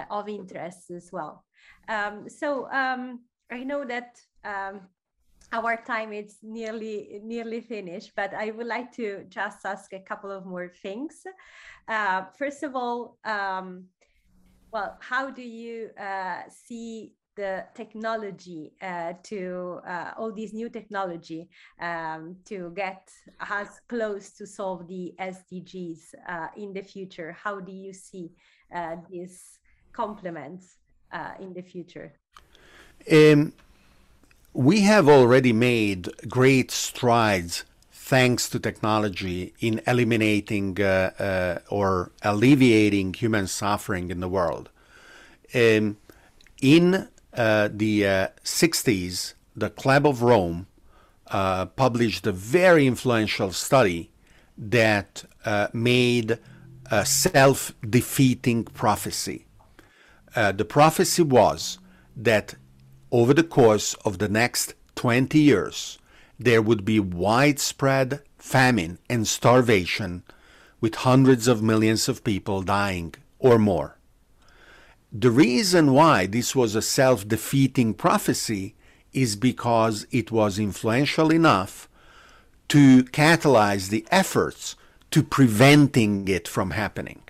of 0.10 0.28
interest 0.28 0.89
as 0.91 1.10
well. 1.12 1.45
Um, 1.88 2.28
so 2.30 2.68
um, 2.72 3.22
I 3.51 3.64
know 3.64 3.86
that 3.86 4.18
um, 4.43 4.82
our 5.52 5.78
time 5.78 6.14
is 6.14 6.38
nearly 6.41 7.20
nearly 7.24 7.62
finished, 7.62 8.12
but 8.16 8.34
I 8.34 8.52
would 8.52 8.68
like 8.68 8.91
to 8.93 9.26
just 9.30 9.66
ask 9.66 9.93
a 9.93 10.00
couple 10.00 10.32
of 10.32 10.46
more 10.46 10.70
things. 10.70 11.24
Uh, 11.88 12.24
first 12.38 12.64
of 12.64 12.76
all, 12.76 13.18
um, 13.26 13.86
well, 14.72 14.98
how 15.00 15.30
do 15.30 15.41
you 15.41 15.89
uh, 16.00 16.41
see 16.50 17.14
the 17.36 17.66
technology 17.76 18.74
uh, 18.82 19.14
to 19.24 19.80
uh, 19.88 20.12
all 20.18 20.32
these 20.32 20.54
new 20.54 20.70
technology 20.70 21.50
um, 21.82 22.36
to 22.46 22.72
get 22.76 23.10
us 23.39 23.80
close 23.88 24.32
to 24.32 24.48
solve 24.48 24.88
the 24.88 25.14
SDGs 25.20 26.16
uh, 26.28 26.48
in 26.58 26.74
the 26.74 26.82
future? 26.82 27.36
How 27.43 27.60
do 27.60 27.72
you 27.72 27.93
see 27.93 28.32
uh, 28.74 28.96
these 29.10 29.60
complements 29.93 30.78
in 31.39 31.54
the 31.54 31.62
future? 31.62 32.14
Um, 33.10 33.54
we 34.56 34.82
have 34.82 35.10
already 35.10 35.51
made 35.51 36.10
great 36.30 36.72
strides 36.72 37.66
thanks 37.91 38.47
to 38.47 38.58
technology 38.58 39.53
in 39.60 39.82
eliminating 39.86 40.82
uh, 40.82 41.12
uh, 41.20 41.60
or 41.70 42.14
alleviating 42.22 43.14
human 43.14 43.47
suffering 43.47 44.10
in 44.10 44.22
the 44.22 44.30
world. 44.30 44.70
Um, 45.53 45.97
in 46.62 47.10
uh, 47.34 47.68
the 47.70 48.30
60s, 48.45 49.32
uh, 49.32 49.36
the 49.58 49.70
Club 49.70 50.08
of 50.08 50.22
Rome 50.22 50.68
uh, 51.28 51.66
published 51.66 52.26
a 52.26 52.32
very 52.32 52.88
influential 52.88 53.51
study 53.51 54.10
that 54.58 55.26
uh, 55.43 55.68
made 55.74 56.39
a 56.89 57.06
self 57.06 57.74
defeating 57.88 58.64
prophecy. 58.64 59.47
the 60.34 60.66
prophecy 60.66 61.24
was 61.24 61.78
that 62.16 62.56
over 63.16 63.34
the 63.34 63.43
course 63.43 63.93
of 64.03 64.18
the 64.18 64.28
next 64.28 64.74
20 64.95 65.39
years, 65.39 65.99
there 66.38 66.61
would 66.61 66.84
be 66.84 66.99
widespread 66.99 68.22
famine 68.38 68.99
and 69.09 69.26
starvation, 69.26 70.22
with 70.82 70.95
hundreds 70.95 71.47
of 71.47 71.63
millions 71.63 72.09
of 72.09 72.26
people 72.26 72.61
dying 72.61 73.16
or 73.39 73.57
more. 73.57 73.97
The 75.13 75.32
reason 75.32 75.93
why 75.93 76.26
this 76.26 76.53
was 76.57 76.76
a 76.76 76.82
self 76.82 77.26
defeating 77.26 77.93
prophecy 77.93 78.76
is 79.13 79.38
because 79.38 80.05
it 80.11 80.30
was 80.30 80.59
influential 80.59 81.32
enough 81.32 81.88
to 82.68 83.05
catalyze 83.05 83.88
the 83.88 84.05
efforts 84.11 84.76
to 85.11 85.24
preventing 85.24 86.28
it 86.28 86.49
from 86.49 86.72
happening. 86.72 87.22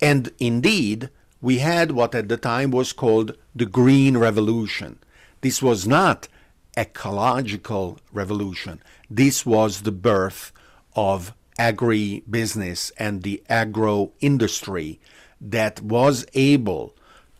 And 0.00 0.30
indeed, 0.38 1.10
we 1.40 1.58
had 1.58 1.92
what 1.92 2.14
at 2.14 2.28
the 2.28 2.36
time 2.36 2.70
was 2.70 2.92
called 2.92 3.36
the 3.54 3.66
Green 3.66 4.16
Revolution. 4.16 4.98
This 5.40 5.62
was 5.62 5.86
not 5.86 6.28
ecological 6.76 7.98
revolution. 8.12 8.80
This 9.10 9.46
was 9.46 9.82
the 9.82 9.92
birth 9.92 10.52
of 10.94 11.32
agri-business 11.58 12.90
and 12.98 13.22
the 13.22 13.42
agro 13.48 14.12
industry 14.20 15.00
that 15.40 15.80
was 15.80 16.26
able 16.34 16.94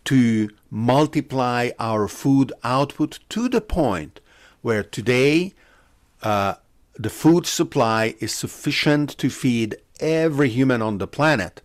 to 0.05 0.49
multiply 0.71 1.71
our 1.79 2.09
food 2.09 2.53
output 2.65 3.19
to 3.29 3.49
the 3.49 3.61
point 3.61 4.21
where 4.63 4.83
today 4.83 5.55
uh, 6.23 6.55
the 6.99 7.11
food 7.11 7.47
supply 7.47 8.15
is 8.19 8.35
sufficient 8.35 9.17
to 9.19 9.31
feed 9.31 9.77
every 10.01 10.49
human 10.49 10.83
on 10.83 10.99
the 10.99 11.07
planet. 11.07 11.61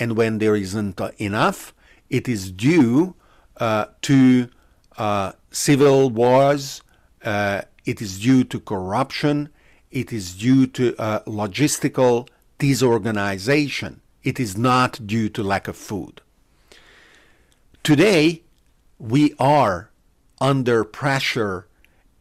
And 0.00 0.16
when 0.16 0.38
there 0.38 0.56
isn't 0.56 0.98
enough, 1.18 1.74
it 2.08 2.28
is 2.28 2.50
due 2.50 3.14
uh, 3.58 3.86
to 4.02 4.48
uh, 4.96 5.32
civil 5.50 6.10
wars, 6.10 6.82
uh, 7.22 7.62
it 7.84 8.00
is 8.00 8.18
due 8.18 8.42
to 8.44 8.58
corruption, 8.58 9.50
it 9.90 10.12
is 10.12 10.34
due 10.34 10.66
to 10.68 10.96
uh, 10.98 11.20
logistical 11.24 12.28
disorganization. 12.58 14.00
It 14.24 14.40
is 14.40 14.56
not 14.56 15.06
due 15.06 15.28
to 15.30 15.42
lack 15.42 15.68
of 15.68 15.76
food. 15.76 16.22
Today, 17.82 18.42
we 18.98 19.34
are 19.38 19.90
under 20.40 20.84
pressure 20.84 21.66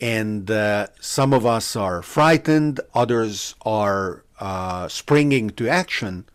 and 0.01 0.49
uh, 0.49 0.87
some 0.99 1.33
of 1.33 1.45
us 1.45 1.75
are 1.75 2.01
frightened, 2.01 2.79
others 2.93 3.55
are 3.63 4.23
uh, 4.39 4.87
springing 4.87 5.49
to 5.51 5.67
action, 5.67 6.25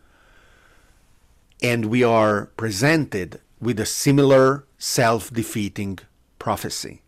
and 1.61 1.85
we 1.85 2.03
are 2.03 2.47
presented 2.57 3.41
with 3.59 3.79
a 3.79 3.85
similar 3.85 4.65
self 4.77 5.31
defeating 5.31 5.99
prophecy. 6.39 7.01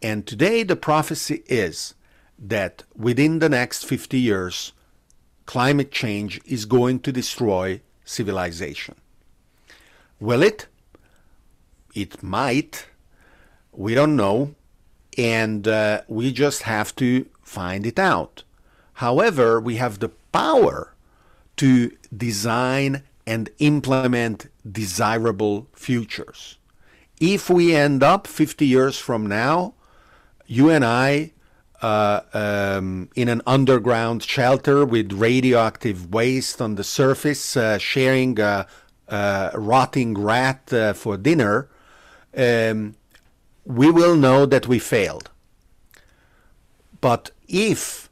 And 0.00 0.26
today, 0.26 0.62
the 0.62 0.76
prophecy 0.76 1.42
is 1.46 1.94
that 2.38 2.84
within 2.96 3.40
the 3.40 3.48
next 3.48 3.84
50 3.84 4.18
years, 4.18 4.72
climate 5.46 5.90
change 5.90 6.40
is 6.44 6.64
going 6.64 7.00
to 7.00 7.12
destroy 7.12 7.80
civilization. 8.04 8.94
Will 10.20 10.42
it? 10.42 10.66
It 11.94 12.22
might. 12.22 12.86
We 13.72 13.94
don't 13.94 14.16
know 14.16 14.54
and 15.18 15.66
uh, 15.66 16.02
we 16.06 16.32
just 16.32 16.62
have 16.62 16.94
to 16.96 17.26
find 17.42 17.84
it 17.84 17.98
out. 17.98 18.44
However, 18.94 19.60
we 19.60 19.76
have 19.76 19.98
the 19.98 20.10
power 20.32 20.94
to 21.56 21.90
design 22.16 23.02
and 23.28 23.50
implement 23.58 24.46
desirable 24.80 25.68
futures. 25.74 26.56
If 27.20 27.50
we 27.50 27.74
end 27.74 28.02
up 28.02 28.26
50 28.26 28.64
years 28.66 28.96
from 28.98 29.26
now, 29.26 29.74
you 30.46 30.70
and 30.70 30.82
I, 30.82 31.32
uh, 31.82 32.20
um, 32.32 33.10
in 33.14 33.28
an 33.28 33.42
underground 33.46 34.22
shelter 34.22 34.82
with 34.82 35.12
radioactive 35.12 36.10
waste 36.10 36.62
on 36.62 36.76
the 36.76 36.84
surface, 36.84 37.54
uh, 37.54 37.76
sharing 37.76 38.40
a, 38.40 38.66
a, 39.08 39.50
rotting 39.56 40.14
rat 40.14 40.72
uh, 40.72 40.94
for 40.94 41.18
dinner, 41.18 41.68
um, 42.34 42.94
we 43.66 43.90
will 43.90 44.16
know 44.16 44.46
that 44.46 44.66
we 44.66 44.78
failed. 44.78 45.28
But 47.02 47.32
if 47.46 48.08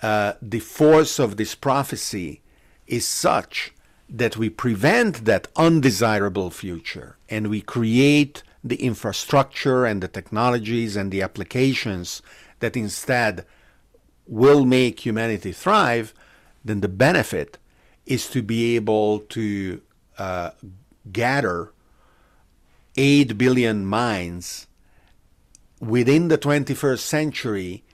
uh, 0.00 0.34
the 0.40 0.60
force 0.60 1.18
of 1.18 1.38
this 1.38 1.56
prophecy 1.56 2.40
is 2.86 3.04
such 3.04 3.74
that 4.08 4.36
we 4.36 4.50
prevent 4.50 5.24
that 5.24 5.48
undesirable 5.56 6.50
future 6.50 7.16
and 7.28 7.48
we 7.48 7.60
create 7.60 8.42
the 8.62 8.76
infrastructure 8.76 9.84
and 9.84 10.02
the 10.02 10.08
technologies 10.08 10.96
and 10.96 11.10
the 11.10 11.22
applications 11.22 12.22
that 12.60 12.76
instead 12.76 13.44
will 14.26 14.64
make 14.64 15.04
humanity 15.04 15.52
thrive, 15.52 16.14
then 16.64 16.80
the 16.80 16.88
benefit 16.88 17.58
is 18.06 18.28
to 18.28 18.42
be 18.42 18.76
able 18.76 19.20
to 19.20 19.80
uh, 20.18 20.50
gather 21.12 21.72
8 22.96 23.36
billion 23.36 23.84
minds 23.84 24.66
within 25.80 26.28
the 26.28 26.38
21st 26.38 27.00
century 27.00 27.84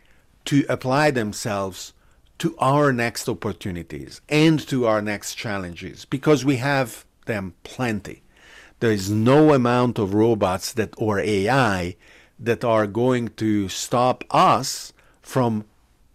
to 0.45 0.65
apply 0.69 1.11
themselves 1.11 1.93
to 2.41 2.57
our 2.59 2.91
next 2.91 3.29
opportunities 3.29 4.23
and 4.29 4.59
to 4.67 4.87
our 4.87 5.03
next 5.03 5.35
challenges 5.35 6.07
because 6.07 6.43
we 6.43 6.57
have 6.57 7.05
them 7.27 7.55
plenty. 7.65 8.23
There 8.81 8.91
is 8.91 9.11
no 9.11 9.53
amount 9.53 9.99
of 9.99 10.15
robots 10.15 10.73
that 10.73 10.95
or 10.97 11.19
AI 11.21 11.97
that 12.39 12.65
are 12.65 12.87
going 12.87 13.29
to 13.37 13.69
stop 13.69 14.25
us 14.31 14.95
from 15.21 15.67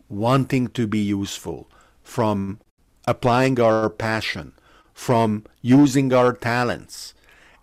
wanting 0.10 0.68
to 0.70 0.88
be 0.88 0.98
useful, 0.98 1.70
from 2.02 2.60
applying 3.08 3.60
our 3.60 3.88
passion, 3.88 4.54
from 4.94 5.44
using 5.62 6.12
our 6.12 6.34
talents. 6.34 7.14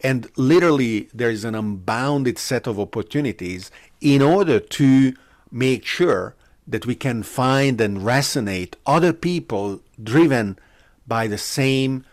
And 0.03 0.31
literally, 0.37 1.09
there 1.13 1.31
is 1.31 1.45
an 1.45 1.57
unbounded 1.57 2.39
set 2.39 2.69
of 2.69 2.79
opportunities 2.79 3.73
in 4.01 4.23
order 4.23 4.61
to 4.61 5.15
make 5.51 5.85
sure 5.85 6.37
that 6.67 6.87
we 6.87 6.95
can 6.95 7.23
find 7.23 7.81
and 7.81 7.99
resonate 7.99 8.75
other 8.87 9.13
people 9.13 9.81
driven 10.03 10.59
by 11.07 11.27
the 11.27 11.39
same 11.39 12.05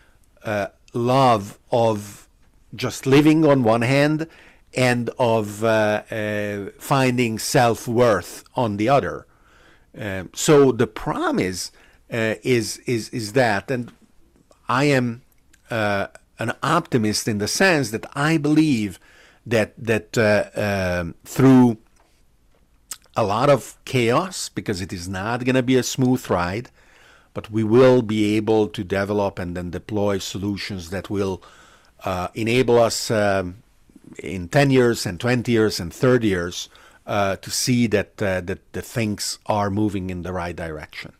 uh, 0.44 0.68
love 0.92 1.58
of 1.70 2.28
just 2.74 3.06
living 3.06 3.44
on 3.44 3.62
one 3.62 3.82
hand 3.82 4.26
and 4.74 5.10
of 5.18 5.64
uh, 5.64 6.02
uh, 6.10 6.70
finding 6.78 7.38
self 7.38 7.88
worth 7.88 8.44
on 8.54 8.76
the 8.76 8.88
other. 8.88 9.26
Um, 9.98 10.30
so 10.34 10.70
the 10.72 10.86
promise 10.86 11.72
uh, 12.12 12.34
is 12.42 12.78
is 12.86 13.08
is 13.10 13.32
that, 13.32 13.70
and 13.70 13.92
I 14.68 14.84
am 14.84 15.22
uh, 15.70 16.08
an 16.38 16.52
optimist 16.62 17.26
in 17.26 17.38
the 17.38 17.48
sense 17.48 17.90
that 17.90 18.06
I 18.14 18.36
believe 18.36 19.00
that 19.46 19.74
that 19.76 20.16
uh, 20.16 20.50
um, 21.00 21.14
through 21.24 21.78
a 23.20 23.22
lot 23.22 23.50
of 23.50 23.76
chaos 23.84 24.48
because 24.48 24.80
it 24.80 24.94
is 24.94 25.06
not 25.06 25.44
going 25.44 25.54
to 25.54 25.62
be 25.62 25.76
a 25.76 25.82
smooth 25.82 26.24
ride, 26.30 26.70
but 27.34 27.50
we 27.50 27.62
will 27.62 28.00
be 28.00 28.34
able 28.36 28.66
to 28.66 28.82
develop 28.82 29.38
and 29.38 29.54
then 29.54 29.68
deploy 29.70 30.16
solutions 30.16 30.88
that 30.88 31.10
will 31.10 31.42
uh, 32.04 32.28
enable 32.34 32.78
us 32.78 33.10
um, 33.10 33.62
in 34.18 34.48
10 34.48 34.70
years 34.70 35.04
and 35.04 35.20
20 35.20 35.52
years 35.52 35.78
and 35.78 35.92
30 35.92 36.28
years 36.28 36.70
uh, 37.06 37.36
to 37.36 37.50
see 37.50 37.86
that 37.86 38.22
uh, 38.22 38.40
that 38.40 38.72
the 38.72 38.80
things 38.80 39.38
are 39.44 39.68
moving 39.68 40.08
in 40.08 40.22
the 40.22 40.32
right 40.32 40.56
direction. 40.56 41.12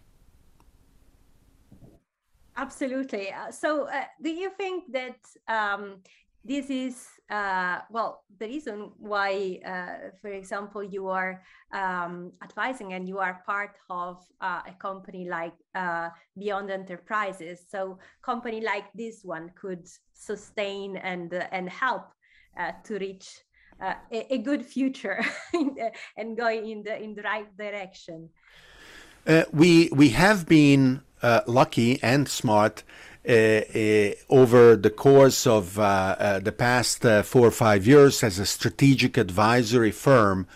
Absolutely. 2.57 3.31
Uh, 3.31 3.51
so, 3.51 3.89
uh, 3.89 4.05
do 4.23 4.31
you 4.31 4.51
think 4.57 4.91
that 4.93 5.19
um, 5.49 5.97
this 6.45 6.71
is 6.71 7.07
uh, 7.31 7.79
well 7.91 8.25
the 8.39 8.47
reason 8.47 8.91
why 8.99 9.61
uh, 9.65 10.11
for 10.21 10.31
example 10.31 10.83
you 10.83 11.09
are 11.09 11.43
um, 11.73 12.33
advising 12.43 12.93
and 12.95 13.09
you 13.09 13.19
are 13.19 13.43
part 13.47 13.77
of 13.89 14.19
uh, 14.41 14.61
a 14.67 14.73
company 14.81 15.29
like 15.29 15.55
uh, 15.75 16.09
Beyond 16.39 16.71
Enterprizes 16.71 17.59
so 17.69 17.99
company 18.23 18.61
like 18.61 18.93
this 18.95 19.21
one 19.23 19.51
could 19.61 19.87
sustain 20.13 20.97
and 20.97 21.33
and 21.53 21.69
help 21.69 22.09
uh, 22.59 22.73
to 22.85 22.99
reach 22.99 23.29
uh, 23.81 23.95
a, 24.13 24.35
a, 24.35 24.39
good 24.39 24.65
future 24.67 25.25
and 26.17 26.37
going 26.37 26.69
in 26.69 26.83
the 26.83 27.01
in 27.03 27.15
the 27.15 27.23
right 27.23 27.57
direction. 27.57 28.29
We 29.53 29.89
we 29.93 30.11
have 30.11 30.47
been 30.47 31.03
lucky 31.47 31.99
and 32.03 32.29
smart 32.29 32.83
uh, 32.83 32.83
uh, 32.83 33.10
Uh, 33.29 33.33
uh, 33.33 34.13
over 34.31 34.77
the 34.77 34.89
course 34.89 35.47
of 35.47 35.79
uh, 35.79 35.83
uh 36.19 36.39
the 36.39 36.53
past 36.53 37.03
four 37.25 37.47
or 37.49 37.51
five 37.51 37.87
years 37.87 38.23
as 38.23 38.39
a 38.39 38.47
strategic 38.47 39.19
advisory 39.19 39.91
firm. 39.91 40.47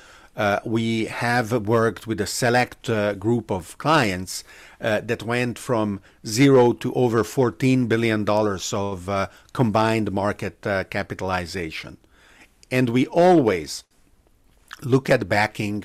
we 0.64 1.04
have 1.04 1.52
worked 1.68 2.06
with 2.06 2.20
a 2.22 2.26
select 2.26 2.86
group 3.18 3.50
of 3.50 3.76
clients 3.76 4.44
that 4.80 5.22
went 5.22 5.58
from 5.58 6.00
zero 6.26 6.72
to 6.72 6.92
over 6.94 7.22
$14 7.22 7.86
billion 7.86 8.26
of 8.28 9.28
combined 9.52 10.10
market 10.10 10.62
capitalization. 10.90 11.98
And 12.70 12.88
we 12.88 13.06
always 13.06 13.84
look 14.82 15.10
at 15.10 15.28
backing 15.28 15.84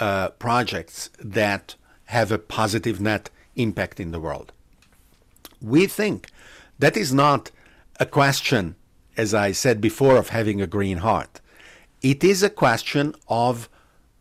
uh, 0.00 0.30
projects 0.30 1.10
that 1.20 1.76
have 2.06 2.32
a 2.32 2.38
positive 2.38 3.00
net 3.00 3.30
impact 3.54 4.00
in 4.00 4.10
the 4.10 4.20
world. 4.20 4.52
We 5.60 5.86
think 5.86 6.30
that 6.78 6.96
is 6.96 7.12
not 7.12 7.50
a 7.98 8.06
question, 8.06 8.76
as 9.16 9.32
I 9.32 9.52
said 9.52 9.80
before, 9.80 10.16
of 10.16 10.28
having 10.28 10.60
a 10.60 10.66
green 10.66 10.98
heart. 10.98 11.40
It 12.02 12.22
is 12.22 12.42
a 12.42 12.50
question 12.50 13.14
of 13.28 13.68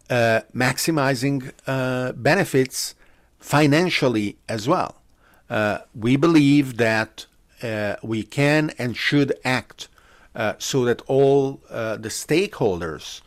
uh, 0.09 0.41
maximizing 0.55 1.51
uh, 1.67 2.13
benefits 2.13 2.95
financially 3.39 4.37
as 4.47 4.67
well. 4.67 5.01
Uh, 5.49 5.79
we 5.93 6.15
believe 6.15 6.77
that 6.77 7.25
uh, 7.61 7.95
we 8.01 8.23
can 8.23 8.71
and 8.77 8.95
should 8.97 9.33
act 9.43 9.87
uh, 10.35 10.53
so 10.57 10.85
that 10.85 11.01
all 11.07 11.61
uh, 11.69 11.97
the 11.97 12.09
stakeholders, 12.09 13.21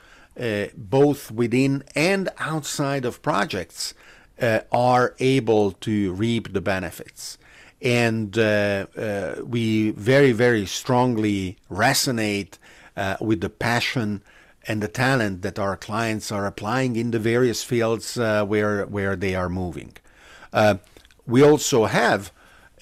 both 0.77 1.31
within 1.31 1.83
and 1.95 2.29
outside 2.39 3.05
of 3.05 3.23
projects, 3.23 3.95
are 4.71 5.15
able 5.19 5.73
to 5.73 6.13
reap 6.13 6.53
the 6.53 6.61
benefits 6.61 7.39
and 7.81 8.39
uh, 8.39 8.87
uh, 8.97 9.35
we 9.45 9.91
very 9.91 10.33
very 10.33 10.67
strongly 10.67 11.57
resonate 11.71 12.59
uh, 12.97 13.17
with 13.21 13.41
the 13.41 13.51
passion 13.51 14.23
and 14.67 14.83
the 14.83 14.89
talent 14.89 15.43
that 15.43 15.59
our 15.59 15.77
clients 15.77 16.31
are 16.31 16.47
applying 16.47 16.97
in 16.97 17.11
the 17.11 17.19
various 17.19 17.63
fields 17.63 18.19
uh, 18.19 18.45
where 18.45 18.85
where 18.87 19.17
they 19.17 19.35
are 19.35 19.49
moving. 19.49 19.93
Uh, 20.53 20.77
we 21.27 21.43
also 21.43 21.85
have 21.87 22.33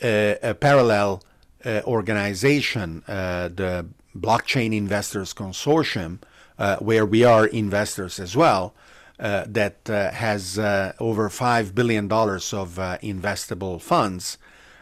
a, 0.03 0.39
a 0.43 0.55
parallel 0.55 1.23
uh, 1.65 1.83
organization, 1.85 3.03
uh, 3.09 3.49
the 3.49 3.87
Blockchain 4.17 4.75
Investors 4.75 5.35
Consortium, 5.35 6.19
uh, 6.59 6.77
where 6.77 7.05
we 7.05 7.25
are 7.25 7.47
investors 7.47 8.21
as 8.21 8.37
well, 8.37 8.73
uh, 9.19 9.45
that 9.49 9.81
has 9.87 10.59
over 11.01 11.29
$5 11.29 11.75
billion 11.75 12.05
of 12.05 12.77
investable 13.03 13.81
funds. 13.81 14.39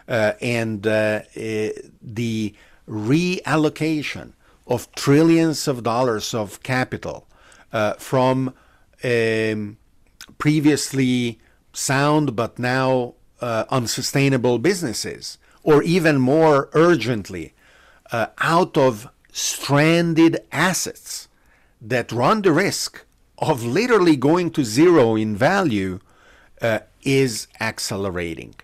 And 0.09 0.83
the 0.83 2.55
reallocation 2.89 4.33
of 4.67 4.91
trillions 4.95 5.69
of 5.69 5.83
dollars 5.83 6.35
of 6.35 6.63
capital 6.63 7.27
from 7.99 8.55
um, 9.03 9.77
previously 10.39 11.39
sound 11.73 12.37
but 12.37 12.59
now 12.59 13.15
uh, 13.41 13.65
unsustainable 13.69 14.59
businesses, 14.59 15.39
or 15.63 15.83
even 15.83 16.19
more 16.19 16.71
urgently, 16.73 17.53
uh, 18.11 18.27
out 18.39 18.77
of 18.79 19.09
stranded 19.33 20.39
assets 20.53 21.29
that 21.81 22.13
run 22.13 22.43
the 22.43 22.53
risk 22.53 23.05
of 23.39 23.65
literally 23.65 24.17
going 24.17 24.51
to 24.51 24.65
zero 24.65 25.17
in 25.17 25.37
value 25.37 25.99
uh, 26.63 26.79
is 27.03 27.49
accelerating. 27.61 28.55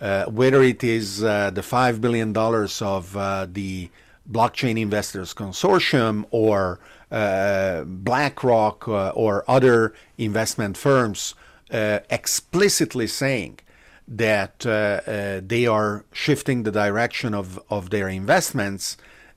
Uh, 0.00 0.24
whether 0.26 0.62
it 0.62 0.82
is 0.84 1.22
uh, 1.22 1.50
the 1.50 1.60
$5 1.60 2.00
billion 2.00 2.36
of 2.36 3.16
uh, 3.16 3.46
the 3.50 3.90
Blockchain 4.30 4.78
Investors 4.78 5.32
Consortium 5.34 6.26
or 6.30 6.80
BlackRock 7.10 8.88
or 8.88 9.44
other 9.48 9.94
investment 10.18 10.76
firms 10.76 11.34
explicitly 11.70 13.06
saying 13.06 13.60
that 14.06 14.66
uh, 14.66 15.00
uh, 15.06 15.40
they 15.44 15.66
are 15.66 16.04
shifting 16.12 16.62
the 16.62 16.70
direction 16.70 17.34
of, 17.34 17.60
of 17.70 17.90
their 17.90 18.08
investments, 18.08 18.96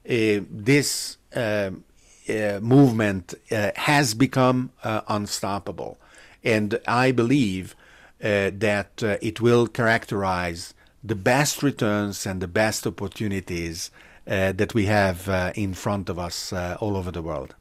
uh, 0.10 0.42
this 0.50 1.18
movement 2.62 3.34
has 3.50 4.14
become 4.14 4.72
unstoppable. 4.84 5.98
And 6.44 6.80
I 6.88 7.12
believe 7.12 7.76
that 8.20 9.04
it 9.22 9.42
will 9.42 9.68
characterize 9.68 10.74
the 11.04 11.16
best 11.16 11.64
returns 11.64 12.26
and 12.26 12.42
the 12.42 12.48
best 12.48 12.86
opportunities 12.86 13.92
uh, 14.28 14.52
that 14.52 14.74
we 14.74 14.86
have 14.86 15.30
uh, 15.30 15.54
in 15.56 15.74
front 15.74 16.10
of 16.10 16.20
us 16.20 16.52
uh, 16.52 16.78
all 16.82 16.98
over 16.98 17.12
the 17.12 17.22
world. 17.22 17.56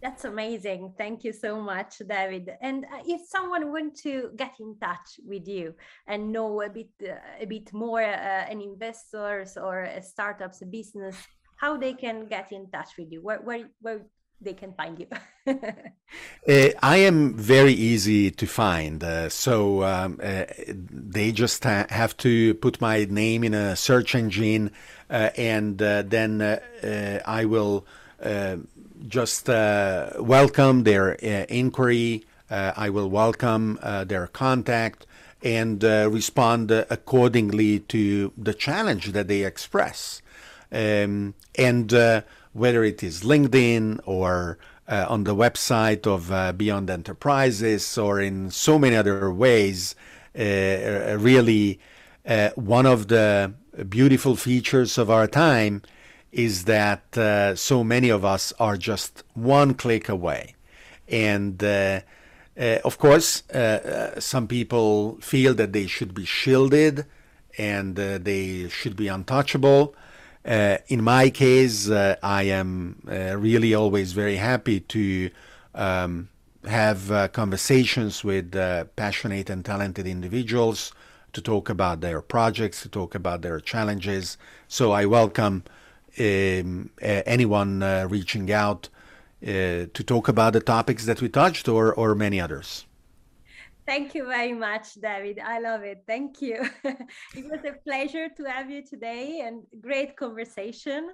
That's 0.00 0.24
amazing. 0.24 0.94
Thank 0.98 1.22
you 1.22 1.32
so 1.32 1.60
much, 1.60 1.98
David. 1.98 2.50
And 2.60 2.84
uh, 2.86 3.02
if 3.06 3.28
someone 3.28 3.70
want 3.70 3.94
to 3.98 4.30
get 4.34 4.54
in 4.58 4.76
touch 4.80 5.20
with 5.24 5.46
you 5.46 5.74
and 6.08 6.32
know 6.32 6.62
a 6.62 6.68
bit 6.68 6.90
uh, 7.08 7.14
a 7.38 7.46
bit 7.46 7.72
more 7.72 8.02
uh, 8.02 8.50
an 8.50 8.60
investors 8.60 9.56
or 9.56 9.88
startups, 10.00 10.60
a 10.62 10.66
business, 10.66 11.16
how 11.54 11.76
they 11.76 11.92
can 11.92 12.26
get 12.26 12.50
in 12.50 12.68
touch 12.68 12.96
with 12.98 13.12
you? 13.12 13.22
Where 13.22 13.40
where 13.42 13.70
where 13.80 14.00
they 14.42 14.54
can 14.54 14.72
find 14.74 14.98
you? 14.98 15.06
uh, 15.46 16.68
I 16.82 16.96
am 16.96 17.34
very 17.34 17.72
easy 17.72 18.30
to 18.30 18.46
find. 18.46 19.02
Uh, 19.02 19.28
so 19.28 19.82
um, 19.82 20.20
uh, 20.22 20.44
they 20.68 21.32
just 21.32 21.64
ha 21.64 21.86
have 21.90 22.16
to 22.18 22.54
put 22.54 22.80
my 22.80 23.04
name 23.04 23.44
in 23.44 23.54
a 23.54 23.76
search 23.76 24.14
engine, 24.14 24.70
and 25.08 25.78
then 25.78 26.60
I 27.24 27.44
will 27.44 27.86
just 29.08 29.48
uh, 29.48 30.10
welcome 30.18 30.84
their 30.84 31.12
uh, 31.12 31.46
inquiry. 31.48 32.24
Uh, 32.50 32.72
I 32.76 32.90
will 32.90 33.08
welcome 33.08 33.78
uh, 33.82 34.04
their 34.04 34.26
contact 34.26 35.06
and 35.42 35.84
uh, 35.84 36.08
respond 36.10 36.70
accordingly 36.70 37.80
to 37.80 38.32
the 38.36 38.54
challenge 38.54 39.12
that 39.12 39.28
they 39.28 39.44
express. 39.44 40.22
Um, 40.70 41.34
and 41.56 41.92
uh, 41.92 42.22
whether 42.52 42.84
it 42.84 43.02
is 43.02 43.22
LinkedIn 43.22 44.00
or 44.04 44.58
on 44.88 45.24
the 45.24 45.34
website 45.34 46.06
of 46.06 46.58
Beyond 46.58 46.88
Enterprizes 46.88 48.02
or 48.02 48.20
in 48.20 48.50
so 48.50 48.78
many 48.78 48.96
other 48.96 49.32
ways, 49.32 49.94
really 50.34 51.80
one 52.54 52.86
of 52.86 53.08
the 53.08 53.54
beautiful 53.88 54.36
features 54.36 54.98
of 54.98 55.10
our 55.10 55.26
time 55.26 55.82
is 56.32 56.64
that 56.64 57.16
uh, 57.16 57.54
so 57.54 57.84
many 57.84 58.08
of 58.08 58.24
us 58.24 58.52
are 58.58 58.76
just 58.76 59.22
one 59.34 59.74
click 59.74 60.08
away. 60.08 60.54
And 61.08 61.62
uh, 61.62 62.00
uh, 62.58 62.78
of 62.84 62.98
course, 62.98 63.42
uh, 63.54 63.58
uh, 64.16 64.20
some 64.20 64.48
people 64.48 65.18
feel 65.20 65.54
that 65.54 65.72
they 65.72 65.86
should 65.86 66.14
be 66.14 66.24
shielded 66.24 67.06
and 67.58 67.98
uh, 68.00 68.18
they 68.18 68.68
should 68.70 68.96
be 68.96 69.08
untouchable. 69.08 69.94
In 70.44 71.02
my 71.02 71.30
case, 71.30 71.88
I 71.90 72.42
am 72.42 73.02
really 73.06 73.74
always 73.74 74.12
very 74.12 74.36
happy 74.36 74.80
to 74.80 75.30
um, 75.74 76.28
have 76.66 77.32
conversations 77.32 78.24
with 78.24 78.52
passionate 78.96 79.50
and 79.50 79.64
talented 79.64 80.06
individuals 80.06 80.92
to 81.32 81.40
talk 81.40 81.70
about 81.70 82.00
their 82.00 82.20
projects, 82.20 82.82
to 82.82 82.88
talk 82.88 83.14
about 83.14 83.42
their 83.42 83.60
challenges. 83.60 84.36
So 84.68 84.92
I 84.92 85.06
welcome 85.06 85.64
um, 86.18 86.90
anyone 87.00 87.82
uh, 87.82 88.06
reaching 88.08 88.52
out 88.52 88.88
uh, 89.42 89.86
to 89.92 90.04
talk 90.04 90.28
about 90.28 90.52
the 90.52 90.60
topics 90.60 91.06
that 91.06 91.20
we 91.20 91.28
touched 91.28 91.68
or, 91.68 91.92
or 91.94 92.14
many 92.14 92.40
others. 92.40 92.84
Thank 93.84 94.14
you 94.14 94.26
very 94.26 94.52
much, 94.52 94.94
David. 94.94 95.40
I 95.44 95.58
love 95.58 95.82
it. 95.82 96.04
Thank 96.06 96.40
you. 96.40 96.68
it 96.84 97.44
was 97.50 97.60
a 97.66 97.72
pleasure 97.84 98.28
to 98.28 98.44
have 98.44 98.70
you 98.70 98.82
today 98.82 99.42
and 99.44 99.64
great 99.80 100.16
conversation. 100.16 101.10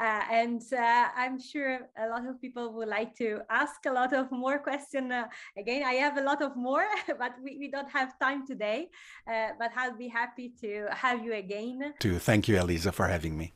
Uh, 0.00 0.22
and 0.30 0.62
uh, 0.72 1.08
I'm 1.14 1.38
sure 1.38 1.80
a 1.98 2.08
lot 2.08 2.26
of 2.26 2.40
people 2.40 2.72
would 2.72 2.88
like 2.88 3.14
to 3.16 3.40
ask 3.50 3.84
a 3.84 3.92
lot 3.92 4.14
of 4.14 4.32
more 4.32 4.58
questions. 4.58 5.12
Uh, 5.12 5.24
again, 5.58 5.82
I 5.84 5.94
have 5.94 6.16
a 6.16 6.22
lot 6.22 6.40
of 6.40 6.56
more, 6.56 6.86
but 7.18 7.34
we, 7.42 7.58
we 7.58 7.70
don't 7.70 7.90
have 7.90 8.18
time 8.18 8.46
today. 8.46 8.88
Uh, 9.30 9.48
but 9.58 9.72
I'll 9.76 9.96
be 9.96 10.08
happy 10.08 10.52
to 10.62 10.86
have 10.92 11.22
you 11.22 11.34
again. 11.34 11.94
To 12.00 12.18
thank 12.18 12.48
you, 12.48 12.58
Elisa, 12.58 12.92
for 12.92 13.06
having 13.08 13.36
me. 13.36 13.52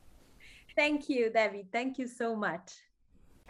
Thank 0.76 1.09
you, 1.09 1.30
David. 1.30 1.72
Thank 1.72 1.98
you 1.98 2.06
so 2.06 2.36
much. 2.36 2.72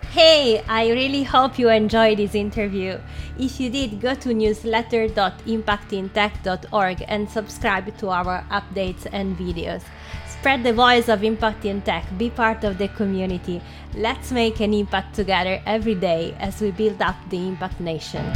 Hey, 0.09 0.65
I 0.67 0.89
really 0.91 1.23
hope 1.23 1.59
you 1.59 1.69
enjoyed 1.69 2.17
this 2.19 2.35
interview. 2.35 2.99
If 3.39 3.61
you 3.61 3.71
did, 3.71 4.01
go 4.01 4.15
to 4.15 4.31
newsletter.impactintech.org 4.31 7.05
and 7.07 7.31
subscribe 7.31 7.97
to 7.99 8.09
our 8.09 8.45
updates 8.51 9.07
and 9.13 9.39
videos. 9.39 9.83
Spread 10.27 10.65
the 10.65 10.73
voice 10.73 11.09
of 11.09 11.23
Impact 11.23 11.65
in 11.65 11.83
Tech, 11.83 12.05
be 12.19 12.31
part 12.31 12.65
of 12.65 12.79
the 12.79 12.89
community. 12.89 13.63
Let's 13.95 14.33
make 14.33 14.59
an 14.61 14.75
impact 14.75 15.15
together 15.15 15.63
every 15.67 15.95
day 15.95 16.35
as 16.41 16.61
we 16.61 16.73
build 16.73 17.01
up 17.03 17.15
the 17.29 17.47
Impact 17.47 17.79
Nation. 17.79 18.33